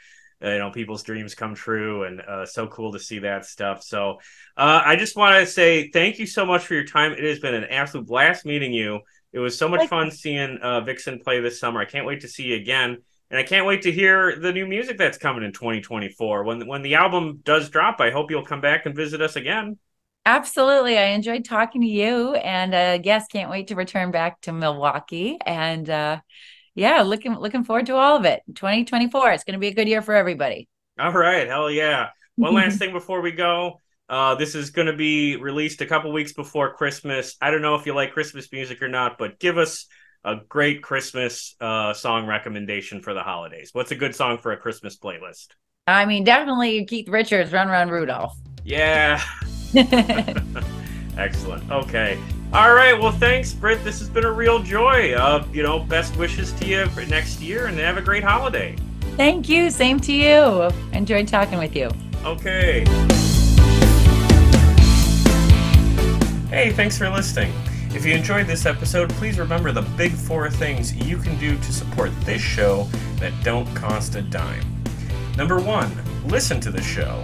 uh, 0.44 0.50
you 0.50 0.58
know 0.60 0.72
people's 0.72 1.04
dreams 1.04 1.36
come 1.36 1.56
true, 1.56 2.04
and 2.04 2.22
uh, 2.22 2.46
so 2.46 2.68
cool 2.68 2.92
to 2.92 3.00
see 3.00 3.20
that 3.20 3.46
stuff. 3.46 3.82
So 3.82 4.20
uh, 4.58 4.82
I 4.86 4.98
just 4.98 5.16
want 5.16 5.36
to 5.36 5.46
say 5.46 5.90
thank 5.90 6.20
you 6.20 6.26
so 6.26 6.46
much 6.46 6.66
for 6.66 6.74
your 6.74 6.84
time. 6.84 7.14
It 7.14 7.24
has 7.24 7.40
been 7.40 7.56
an 7.56 7.66
absolute 7.66 8.08
blast 8.08 8.46
meeting 8.46 8.74
you. 8.74 9.00
It 9.32 9.40
was 9.40 9.58
so 9.58 9.70
much 9.70 9.88
fun 9.88 10.12
seeing 10.12 10.58
uh, 10.58 10.82
Vixen 10.82 11.20
play 11.20 11.40
this 11.40 11.60
summer. 11.60 11.80
I 11.80 11.86
can't 11.86 12.06
wait 12.06 12.22
to 12.22 12.28
see 12.28 12.44
you 12.44 12.56
again, 12.56 12.98
and 13.30 13.40
I 13.40 13.44
can't 13.44 13.66
wait 13.66 13.84
to 13.84 13.92
hear 13.92 14.38
the 14.38 14.52
new 14.52 14.66
music 14.66 14.98
that's 14.98 15.18
coming 15.18 15.44
in 15.44 15.54
2024. 15.54 16.44
When 16.44 16.68
when 16.68 16.82
the 16.82 16.96
album 16.96 17.40
does 17.44 17.70
drop, 17.70 18.02
I 18.02 18.12
hope 18.12 18.32
you'll 18.32 18.46
come 18.46 18.62
back 18.62 18.86
and 18.86 18.94
visit 18.94 19.22
us 19.22 19.38
again. 19.38 19.78
Absolutely. 20.30 20.96
I 20.96 21.06
enjoyed 21.06 21.44
talking 21.44 21.82
to 21.82 21.88
you. 21.88 22.36
And 22.36 22.76
uh 22.76 23.00
yes, 23.04 23.26
can't 23.26 23.50
wait 23.50 23.70
to 23.70 23.76
return 23.76 24.12
back 24.12 24.40
to 24.42 24.54
Milwaukee. 24.54 25.40
And 25.44 25.90
uh 25.90 26.20
yeah, 26.76 27.02
looking 27.02 27.34
looking 27.34 27.64
forward 27.64 27.88
to 27.88 27.96
all 27.96 28.16
of 28.16 28.26
it. 28.26 28.44
2024. 28.54 29.32
It's 29.32 29.44
gonna 29.44 29.58
be 29.58 29.70
a 29.70 29.74
good 29.74 29.88
year 29.88 30.04
for 30.04 30.14
everybody. 30.14 30.70
All 31.00 31.12
right, 31.12 31.48
hell 31.48 31.72
yeah. 31.72 32.10
One 32.36 32.54
last 32.54 32.78
thing 32.80 32.94
before 32.94 33.22
we 33.22 33.32
go. 33.32 33.80
Uh, 34.08 34.36
this 34.36 34.54
is 34.54 34.72
going 34.72 34.88
to 34.88 34.96
be 34.96 35.36
released 35.36 35.82
a 35.82 35.86
couple 35.86 36.12
weeks 36.12 36.34
before 36.34 36.74
Christmas. 36.74 37.36
I 37.40 37.52
don't 37.52 37.62
know 37.62 37.76
if 37.76 37.86
you 37.86 37.94
like 37.94 38.12
Christmas 38.12 38.52
music 38.52 38.82
or 38.82 38.88
not, 38.88 39.20
but 39.20 39.40
give 39.40 39.60
us 39.60 39.86
a 40.24 40.38
great 40.50 40.82
Christmas 40.82 41.56
uh, 41.62 41.94
song 41.94 42.26
recommendation 42.26 43.04
for 43.04 43.14
the 43.14 43.22
holidays. 43.22 43.70
What's 43.72 43.92
a 43.92 43.96
good 43.96 44.16
song 44.16 44.40
for 44.40 44.52
a 44.52 44.58
Christmas 44.58 44.98
playlist? 44.98 45.50
I 45.86 46.06
mean, 46.06 46.24
definitely 46.24 46.86
Keith 46.86 47.08
Richards, 47.08 47.52
Run 47.52 47.68
Run 47.68 47.90
Rudolph. 47.90 48.36
Yeah, 48.64 49.22
Excellent. 51.18 51.70
Okay. 51.70 52.18
All 52.54 52.74
right. 52.74 53.00
Well, 53.00 53.12
thanks, 53.12 53.54
Britt. 53.54 53.84
This 53.84 54.00
has 54.00 54.10
been 54.10 54.26
a 54.26 54.32
real 54.32 54.60
joy. 54.60 55.14
Uh, 55.14 55.46
you 55.52 55.62
know, 55.62 55.80
best 55.80 56.16
wishes 56.18 56.54
to 56.54 56.66
you 56.66 56.88
for 56.88 57.06
next 57.06 57.42
year, 57.42 57.68
and 57.68 57.78
have 57.78 57.98
a 57.98 58.02
great 58.02 58.24
holiday. 58.24 58.76
Thank 59.16 59.50
you. 59.50 59.70
Same 59.70 60.00
to 60.02 60.14
you. 60.14 60.72
Enjoyed 60.94 61.28
talking 61.28 61.60
with 61.60 61.76
you. 61.76 61.92
Okay. 62.24 62.86
Hey, 66.50 66.72
thanks 66.72 66.98
for 66.98 67.10
listening. 67.10 67.54
If 67.94 68.06
you 68.06 68.14
enjoyed 68.14 68.48
this 68.48 68.66
episode, 68.66 69.10
please 69.12 69.38
remember 69.38 69.72
the 69.72 69.82
big 69.82 70.14
four 70.14 70.50
things 70.50 70.96
you 70.96 71.18
can 71.18 71.38
do 71.38 71.58
to 71.58 71.74
support 71.74 72.12
this 72.22 72.42
show 72.42 72.84
that 73.18 73.34
don't 73.44 73.72
cost 73.76 74.16
a 74.16 74.22
dime. 74.22 74.66
Number 75.38 75.60
one, 75.60 75.92
listen 76.26 76.60
to 76.62 76.72
the 76.72 76.82
show. 76.82 77.24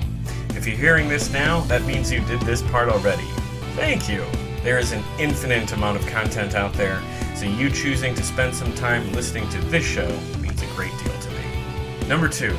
If 0.56 0.66
you're 0.66 0.78
hearing 0.78 1.10
this 1.10 1.32
now, 1.32 1.62
that 1.62 1.84
means 1.84 2.12
you 2.12 2.22
did 2.22 2.40
this 2.42 2.62
part 2.64 2.90
already. 2.90 3.28
Thank 3.76 4.10
you! 4.10 4.26
There 4.64 4.80
is 4.80 4.94
an 4.94 5.04
infinite 5.20 5.72
amount 5.74 5.98
of 5.98 6.08
content 6.08 6.56
out 6.56 6.74
there, 6.74 7.02
so 7.36 7.46
you 7.46 7.70
choosing 7.70 8.16
to 8.16 8.24
spend 8.24 8.56
some 8.56 8.74
time 8.74 9.12
listening 9.12 9.48
to 9.50 9.60
this 9.66 9.86
show 9.86 10.08
means 10.40 10.62
a 10.62 10.68
great 10.68 10.94
deal 11.04 11.20
to 11.20 11.30
me. 11.30 12.08
Number 12.08 12.30
two, 12.30 12.56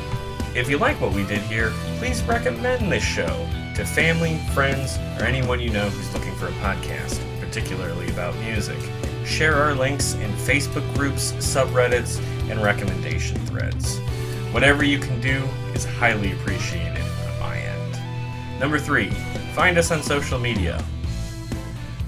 if 0.55 0.69
you 0.69 0.77
like 0.77 1.01
what 1.01 1.11
we 1.11 1.25
did 1.25 1.41
here, 1.41 1.73
please 1.97 2.23
recommend 2.23 2.91
this 2.91 3.03
show 3.03 3.47
to 3.75 3.83
family, 3.83 4.37
friends, 4.53 4.97
or 5.19 5.25
anyone 5.25 5.59
you 5.59 5.71
know 5.71 5.89
who's 5.89 6.13
looking 6.13 6.33
for 6.35 6.47
a 6.47 6.51
podcast, 6.51 7.19
particularly 7.39 8.07
about 8.09 8.35
music. 8.37 8.79
Share 9.25 9.55
our 9.55 9.73
links 9.73 10.13
in 10.13 10.31
Facebook 10.31 10.95
groups, 10.95 11.33
subreddits, 11.33 12.21
and 12.49 12.61
recommendation 12.63 13.37
threads. 13.47 13.97
Whatever 14.53 14.83
you 14.83 14.99
can 14.99 15.19
do 15.19 15.43
is 15.73 15.83
highly 15.83 16.31
appreciated. 16.31 16.96
Number 18.59 18.79
three, 18.79 19.09
find 19.53 19.77
us 19.77 19.91
on 19.91 20.01
social 20.01 20.39
media. 20.39 20.83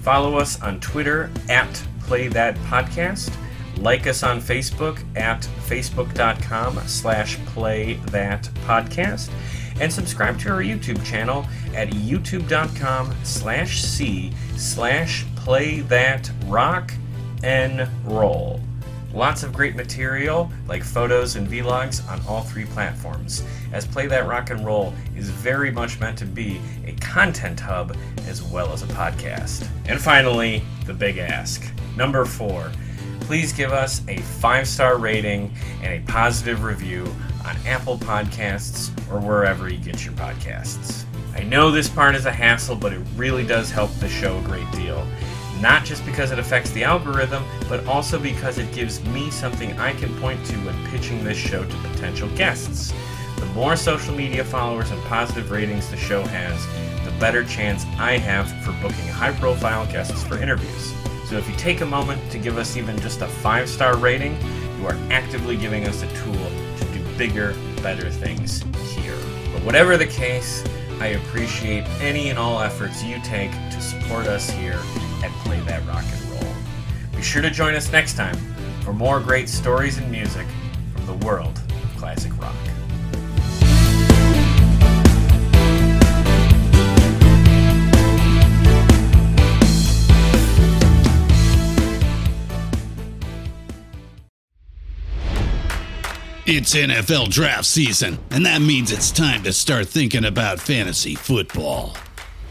Follow 0.02 0.38
us 0.38 0.62
on 0.62 0.80
Twitter 0.80 1.30
at 1.50 1.72
Play 2.02 2.28
That 2.28 2.56
Podcast. 2.58 3.36
Like 3.78 4.08
us 4.08 4.24
on 4.24 4.42
Facebook 4.42 5.00
at 5.16 5.42
facebook.com 5.68 6.80
slash 6.88 7.38
play 7.46 7.94
that 8.08 8.44
podcast. 8.66 9.30
And 9.80 9.92
subscribe 9.92 10.40
to 10.40 10.50
our 10.50 10.62
YouTube 10.62 11.04
channel 11.06 11.46
at 11.74 11.90
youtube.com 11.90 13.16
slash 13.24 13.82
c 13.82 14.34
slash 14.58 15.26
play 15.36 15.82
that 15.82 16.30
rock 16.48 16.92
and 17.44 17.88
roll. 18.04 18.60
Lots 19.14 19.44
of 19.44 19.54
great 19.54 19.76
material, 19.76 20.52
like 20.68 20.84
photos 20.84 21.36
and 21.36 21.48
vlogs, 21.48 22.08
on 22.10 22.22
all 22.28 22.42
three 22.42 22.66
platforms, 22.66 23.44
as 23.74 23.86
Play 23.86 24.08
That 24.08 24.28
Rock 24.28 24.52
and 24.52 24.64
Roll 24.66 24.94
is 25.16 25.30
very 25.30 25.72
much 25.72 26.00
meant 26.00 26.18
to 26.20 26.26
be 26.26 26.62
a 26.86 26.92
content 26.94 27.60
hub 27.60 27.98
as 28.28 28.44
well 28.44 28.72
as 28.72 28.84
a 28.84 28.88
podcast. 28.88 29.68
And 29.88 30.00
finally, 30.00 30.64
the 30.86 30.94
big 30.94 31.18
ask. 31.18 31.72
Number 31.98 32.24
four, 32.24 32.72
please 33.22 33.52
give 33.52 33.72
us 33.72 34.02
a 34.08 34.18
five 34.18 34.68
star 34.68 34.98
rating 34.98 35.54
and 35.82 35.94
a 35.94 36.12
positive 36.12 36.64
review 36.64 37.04
on 37.46 37.56
Apple 37.66 37.98
Podcasts 37.98 38.90
or 39.12 39.20
wherever 39.20 39.70
you 39.70 39.80
get 39.80 40.06
your 40.06 40.14
podcasts. 40.14 41.06
I 41.36 41.44
know 41.44 41.72
this 41.72 41.88
part 41.88 42.16
is 42.16 42.26
a 42.26 42.32
hassle, 42.32 42.76
but 42.76 42.92
it 42.92 43.02
really 43.16 43.46
does 43.46 43.72
help 43.72 43.92
the 43.96 44.10
show 44.10 44.38
a 44.38 44.42
great 44.42 44.70
deal. 44.72 45.08
Not 45.62 45.84
just 45.84 46.06
because 46.06 46.32
it 46.32 46.40
affects 46.40 46.72
the 46.72 46.84
algorithm, 46.84 47.44
but 47.68 47.86
also 47.86 48.18
because 48.18 48.58
it 48.58 48.72
gives 48.74 49.04
me 49.10 49.30
something 49.30 49.74
I 49.74 49.94
can 49.94 50.14
point 50.20 50.44
to 50.48 50.56
when 50.58 50.88
pitching 50.88 51.24
this 51.24 51.38
show 51.38 51.64
to 51.64 51.76
potential 51.90 52.30
guests. 52.36 52.94
The 53.38 53.46
more 53.48 53.76
social 53.76 54.16
media 54.16 54.44
followers 54.44 54.92
and 54.92 55.02
positive 55.04 55.52
ratings 55.52 55.90
the 55.90 55.98
show 55.98 56.24
has, 56.24 56.66
the 57.06 57.12
better 57.20 57.44
chance 57.44 57.86
I 57.98 58.18
have 58.18 58.50
for 58.64 58.72
booking 58.82 59.08
high 59.08 59.34
profile 59.34 59.86
guests 59.92 60.24
for 60.24 60.38
interviews. 60.38 60.94
So 61.28 61.38
if 61.38 61.48
you 61.50 61.56
take 61.56 61.82
a 61.82 61.86
moment 61.86 62.20
to 62.32 62.38
give 62.38 62.58
us 62.58 62.78
even 62.78 62.98
just 63.00 63.22
a 63.22 63.28
five 63.28 63.70
star 63.70 63.98
rating, 63.98 64.38
you 64.80 64.88
are 64.88 64.98
actively 65.12 65.58
giving 65.58 65.88
us 65.88 66.04
a 66.04 66.08
tool 66.16 66.52
to 66.78 66.86
do 66.94 67.04
bigger, 67.18 67.54
better 67.82 68.10
things 68.10 68.64
here. 68.96 69.18
But 69.54 69.64
whatever 69.64 69.98
the 69.98 70.08
case, 70.08 70.64
I 71.00 71.08
appreciate 71.08 71.86
any 72.02 72.30
and 72.30 72.40
all 72.40 72.60
efforts 72.62 73.04
you 73.04 73.20
take 73.24 73.52
to 73.52 73.82
support 73.82 74.28
us 74.28 74.50
here 74.50 74.80
at 75.24 75.32
Play 75.44 75.60
That 75.62 75.86
Rock 75.88 76.04
and 76.04 76.32
Roll. 76.32 76.54
Be 77.16 77.22
sure 77.22 77.42
to 77.42 77.50
join 77.50 77.76
us 77.76 77.92
next 77.92 78.16
time 78.16 78.36
for 78.82 78.94
more 78.94 79.20
great 79.20 79.50
stories 79.50 79.98
and 79.98 80.10
music 80.12 80.48
from 80.96 81.06
the 81.06 81.26
world 81.26 81.58
of 81.58 81.98
classic 81.98 82.36
rock. 82.40 82.56
It's 96.52 96.74
NFL 96.74 97.30
draft 97.30 97.66
season, 97.66 98.18
and 98.32 98.44
that 98.48 98.60
means 98.60 98.92
it's 98.92 99.12
time 99.12 99.44
to 99.44 99.54
start 99.54 99.88
thinking 99.88 100.26
about 100.26 100.60
fantasy 100.60 101.14
football. 101.14 101.96